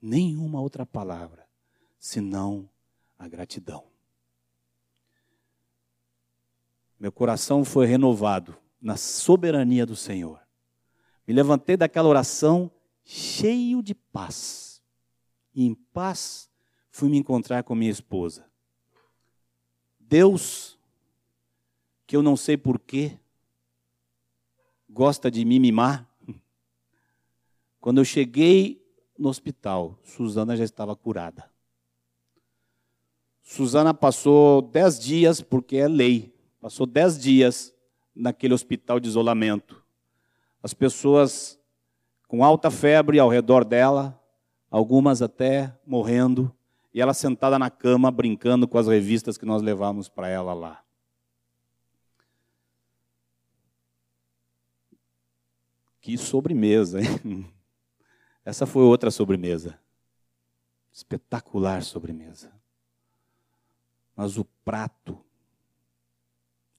nenhuma 0.00 0.60
outra 0.60 0.86
palavra 0.86 1.46
senão 1.98 2.68
a 3.18 3.28
gratidão. 3.28 3.84
Meu 6.98 7.12
coração 7.12 7.64
foi 7.64 7.86
renovado 7.86 8.56
na 8.80 8.96
soberania 8.96 9.84
do 9.84 9.96
Senhor. 9.96 10.40
Me 11.26 11.34
levantei 11.34 11.76
daquela 11.76 12.08
oração 12.08 12.70
cheio 13.10 13.82
de 13.82 13.92
paz. 13.92 14.80
E 15.52 15.66
em 15.66 15.74
paz 15.74 16.48
fui 16.92 17.08
me 17.08 17.18
encontrar 17.18 17.64
com 17.64 17.74
minha 17.74 17.90
esposa. 17.90 18.48
Deus, 19.98 20.78
que 22.06 22.16
eu 22.16 22.22
não 22.22 22.36
sei 22.36 22.56
porquê, 22.56 23.18
gosta 24.88 25.28
de 25.28 25.44
me 25.44 25.58
mimar. 25.58 26.08
Quando 27.80 27.98
eu 27.98 28.04
cheguei 28.04 28.80
no 29.18 29.28
hospital, 29.28 29.98
Suzana 30.04 30.56
já 30.56 30.64
estava 30.64 30.94
curada. 30.94 31.50
Suzana 33.42 33.92
passou 33.92 34.62
dez 34.62 35.00
dias, 35.00 35.40
porque 35.40 35.78
é 35.78 35.88
lei, 35.88 36.32
passou 36.60 36.86
dez 36.86 37.20
dias 37.20 37.74
naquele 38.14 38.54
hospital 38.54 39.00
de 39.00 39.08
isolamento. 39.08 39.82
As 40.62 40.72
pessoas 40.72 41.59
com 42.30 42.44
alta 42.44 42.70
febre 42.70 43.18
ao 43.18 43.28
redor 43.28 43.64
dela, 43.64 44.16
algumas 44.70 45.20
até 45.20 45.76
morrendo 45.84 46.54
e 46.94 47.00
ela 47.00 47.12
sentada 47.12 47.58
na 47.58 47.68
cama 47.68 48.08
brincando 48.08 48.68
com 48.68 48.78
as 48.78 48.86
revistas 48.86 49.36
que 49.36 49.44
nós 49.44 49.60
levamos 49.60 50.08
para 50.08 50.28
ela 50.28 50.54
lá. 50.54 50.80
Que 56.00 56.16
sobremesa, 56.16 57.00
hein? 57.00 57.52
Essa 58.46 58.64
foi 58.64 58.84
outra 58.84 59.10
sobremesa. 59.10 59.76
Espetacular 60.92 61.82
sobremesa. 61.82 62.52
Mas 64.14 64.38
o 64.38 64.44
prato 64.64 65.18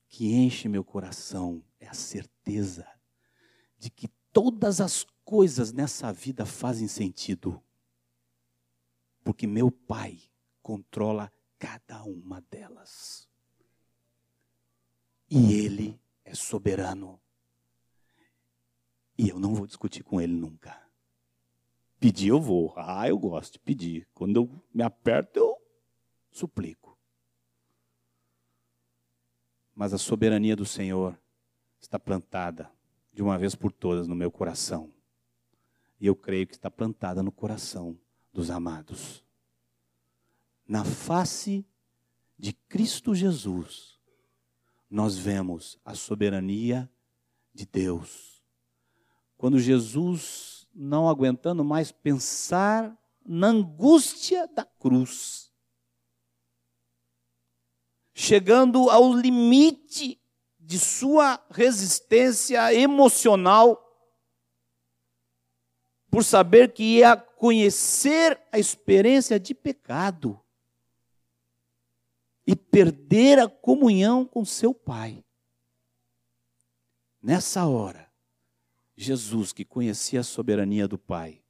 que 0.08 0.32
enche 0.32 0.66
meu 0.66 0.82
coração 0.82 1.62
é 1.78 1.86
a 1.86 1.94
certeza 1.94 2.86
de 3.78 3.90
que 3.90 4.08
todas 4.32 4.80
as 4.80 5.06
coisas 5.24 5.72
nessa 5.72 6.12
vida 6.12 6.44
fazem 6.44 6.88
sentido 6.88 7.62
porque 9.24 9.46
meu 9.46 9.70
Pai 9.70 10.20
controla 10.62 11.32
cada 11.58 12.02
uma 12.04 12.40
delas. 12.42 13.28
E 15.30 15.54
Ele 15.54 16.00
é 16.24 16.34
soberano. 16.34 17.20
E 19.16 19.28
eu 19.28 19.38
não 19.38 19.54
vou 19.54 19.66
discutir 19.66 20.02
com 20.02 20.20
Ele 20.20 20.32
nunca. 20.32 20.80
Pedir 21.98 22.28
eu 22.28 22.40
vou. 22.40 22.74
Ah, 22.76 23.08
eu 23.08 23.18
gosto 23.18 23.54
de 23.54 23.58
pedir. 23.60 24.08
Quando 24.12 24.36
eu 24.36 24.64
me 24.74 24.82
aperto, 24.82 25.38
eu 25.38 25.56
suplico. 26.30 26.98
Mas 29.74 29.94
a 29.94 29.98
soberania 29.98 30.56
do 30.56 30.66
Senhor 30.66 31.18
está 31.80 31.98
plantada 31.98 32.70
de 33.12 33.22
uma 33.22 33.38
vez 33.38 33.54
por 33.54 33.72
todas 33.72 34.08
no 34.08 34.14
meu 34.14 34.30
coração. 34.30 34.92
E 36.02 36.06
eu 36.08 36.16
creio 36.16 36.48
que 36.48 36.54
está 36.54 36.68
plantada 36.68 37.22
no 37.22 37.30
coração 37.30 37.96
dos 38.32 38.50
amados. 38.50 39.24
Na 40.66 40.84
face 40.84 41.64
de 42.36 42.52
Cristo 42.52 43.14
Jesus, 43.14 44.00
nós 44.90 45.16
vemos 45.16 45.78
a 45.84 45.94
soberania 45.94 46.90
de 47.54 47.64
Deus. 47.64 48.42
Quando 49.36 49.60
Jesus, 49.60 50.66
não 50.74 51.08
aguentando 51.08 51.62
mais 51.62 51.92
pensar 51.92 53.00
na 53.24 53.46
angústia 53.46 54.48
da 54.48 54.64
cruz, 54.64 55.52
chegando 58.12 58.90
ao 58.90 59.14
limite 59.14 60.20
de 60.58 60.80
sua 60.80 61.40
resistência 61.48 62.74
emocional, 62.74 63.91
por 66.12 66.22
saber 66.22 66.74
que 66.74 66.98
ia 66.98 67.16
conhecer 67.16 68.38
a 68.52 68.58
experiência 68.58 69.40
de 69.40 69.54
pecado 69.54 70.38
e 72.46 72.54
perder 72.54 73.38
a 73.38 73.48
comunhão 73.48 74.26
com 74.26 74.44
seu 74.44 74.74
Pai. 74.74 75.24
Nessa 77.22 77.64
hora, 77.64 78.12
Jesus, 78.94 79.54
que 79.54 79.64
conhecia 79.64 80.20
a 80.20 80.22
soberania 80.22 80.86
do 80.86 80.98
Pai, 80.98 81.42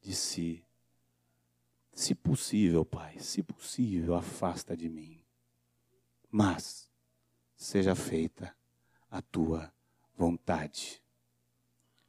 disse: 0.00 0.64
Se 1.92 2.14
possível, 2.14 2.84
Pai, 2.84 3.18
se 3.18 3.42
possível, 3.42 4.14
afasta 4.14 4.76
de 4.76 4.88
mim. 4.88 5.20
Mas 6.30 6.88
seja 7.56 7.96
feita 7.96 8.54
a 9.10 9.20
tua 9.20 9.74
vontade. 10.16 11.02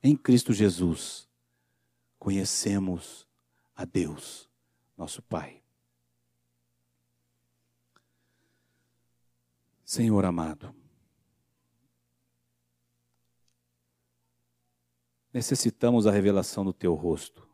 Em 0.04 0.16
Cristo 0.16 0.54
Jesus, 0.54 1.28
conhecemos 2.26 3.28
a 3.76 3.86
Deus, 3.86 4.50
nosso 4.98 5.22
Pai. 5.22 5.62
Senhor 9.84 10.26
amado, 10.26 10.76
necessitamos 15.32 16.08
a 16.08 16.12
revelação 16.12 16.66
do 16.66 16.74
teu 16.74 16.96
rosto. 16.96 17.48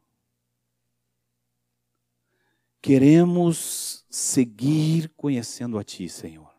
Queremos 2.82 4.06
seguir 4.10 5.10
conhecendo 5.18 5.78
a 5.78 5.84
ti, 5.84 6.08
Senhor. 6.08 6.56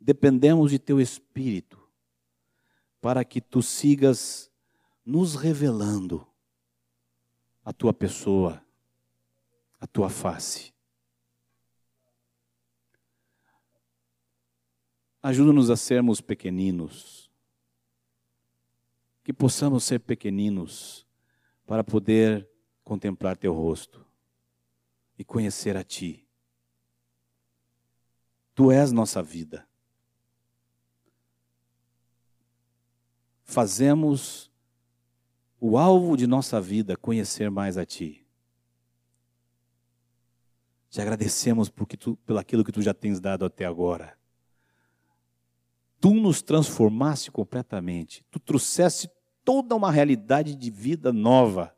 Dependemos 0.00 0.72
de 0.72 0.80
teu 0.80 1.00
espírito 1.00 1.80
para 3.00 3.24
que 3.24 3.40
tu 3.40 3.62
sigas 3.62 4.50
nos 5.08 5.34
revelando 5.34 6.28
a 7.64 7.72
tua 7.72 7.94
pessoa, 7.94 8.62
a 9.80 9.86
tua 9.86 10.10
face. 10.10 10.74
Ajuda-nos 15.22 15.70
a 15.70 15.76
sermos 15.78 16.20
pequeninos 16.20 17.30
que 19.24 19.32
possamos 19.32 19.82
ser 19.84 19.98
pequeninos 19.98 21.06
para 21.64 21.82
poder 21.82 22.46
contemplar 22.84 23.34
teu 23.38 23.54
rosto 23.54 24.04
e 25.18 25.24
conhecer 25.24 25.74
a 25.74 25.82
ti. 25.82 26.28
Tu 28.54 28.70
és 28.70 28.92
nossa 28.92 29.22
vida. 29.22 29.66
Fazemos 33.42 34.47
o 35.60 35.76
alvo 35.76 36.16
de 36.16 36.26
nossa 36.26 36.60
vida 36.60 36.96
conhecer 36.96 37.50
mais 37.50 37.76
a 37.76 37.84
ti. 37.84 38.24
Te 40.88 41.00
agradecemos 41.00 41.68
porque 41.68 41.96
tu, 41.96 42.16
pelo 42.24 42.38
aquilo 42.38 42.64
que 42.64 42.72
tu 42.72 42.80
já 42.80 42.94
tens 42.94 43.20
dado 43.20 43.44
até 43.44 43.64
agora. 43.64 44.16
Tu 46.00 46.14
nos 46.14 46.40
transformaste 46.40 47.30
completamente. 47.30 48.24
Tu 48.30 48.38
trouxeste 48.38 49.10
toda 49.44 49.74
uma 49.74 49.90
realidade 49.90 50.54
de 50.54 50.70
vida 50.70 51.12
nova 51.12 51.74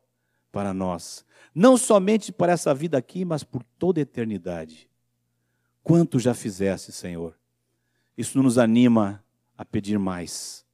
para 0.52 0.74
nós. 0.74 1.24
Não 1.54 1.76
somente 1.76 2.30
para 2.30 2.52
essa 2.52 2.74
vida 2.74 2.98
aqui, 2.98 3.24
mas 3.24 3.42
por 3.42 3.64
toda 3.78 4.00
a 4.00 4.02
eternidade. 4.02 4.88
Quanto 5.82 6.18
já 6.18 6.34
fizeste, 6.34 6.92
Senhor? 6.92 7.36
Isso 8.16 8.40
nos 8.40 8.58
anima 8.58 9.24
a 9.56 9.64
pedir 9.64 9.98
mais 9.98 10.64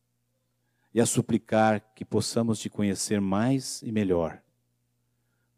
e 0.96 1.00
a 1.00 1.04
suplicar 1.04 1.92
que 1.94 2.06
possamos 2.06 2.58
te 2.58 2.70
conhecer 2.70 3.20
mais 3.20 3.82
e 3.82 3.92
melhor, 3.92 4.42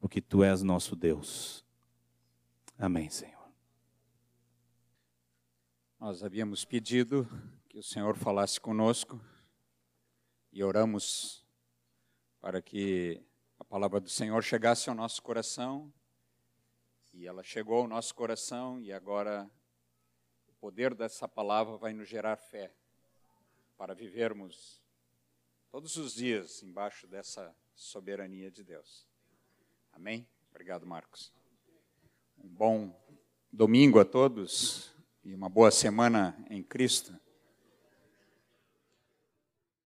porque 0.00 0.20
tu 0.20 0.42
és 0.42 0.64
nosso 0.64 0.96
Deus. 0.96 1.64
Amém, 2.76 3.08
Senhor. 3.08 3.48
Nós 5.96 6.24
havíamos 6.24 6.64
pedido 6.64 7.24
que 7.68 7.78
o 7.78 7.82
Senhor 7.84 8.16
falasse 8.16 8.60
conosco 8.60 9.24
e 10.50 10.60
oramos 10.64 11.46
para 12.40 12.60
que 12.60 13.24
a 13.60 13.64
palavra 13.64 14.00
do 14.00 14.10
Senhor 14.10 14.42
chegasse 14.42 14.88
ao 14.88 14.96
nosso 14.96 15.22
coração. 15.22 15.94
E 17.14 17.28
ela 17.28 17.44
chegou 17.44 17.82
ao 17.82 17.86
nosso 17.86 18.12
coração 18.12 18.80
e 18.80 18.92
agora 18.92 19.48
o 20.48 20.52
poder 20.54 20.96
dessa 20.96 21.28
palavra 21.28 21.76
vai 21.76 21.92
nos 21.92 22.08
gerar 22.08 22.36
fé 22.38 22.74
para 23.76 23.94
vivermos 23.94 24.82
todos 25.70 25.96
os 25.96 26.14
dias 26.14 26.62
embaixo 26.62 27.06
dessa 27.06 27.54
soberania 27.74 28.50
de 28.50 28.64
Deus. 28.64 29.06
Amém? 29.92 30.26
Obrigado, 30.50 30.86
Marcos. 30.86 31.32
Um 32.36 32.48
bom 32.48 32.94
domingo 33.52 34.00
a 34.00 34.04
todos 34.04 34.90
e 35.24 35.34
uma 35.34 35.48
boa 35.48 35.70
semana 35.70 36.36
em 36.48 36.62
Cristo. 36.62 37.14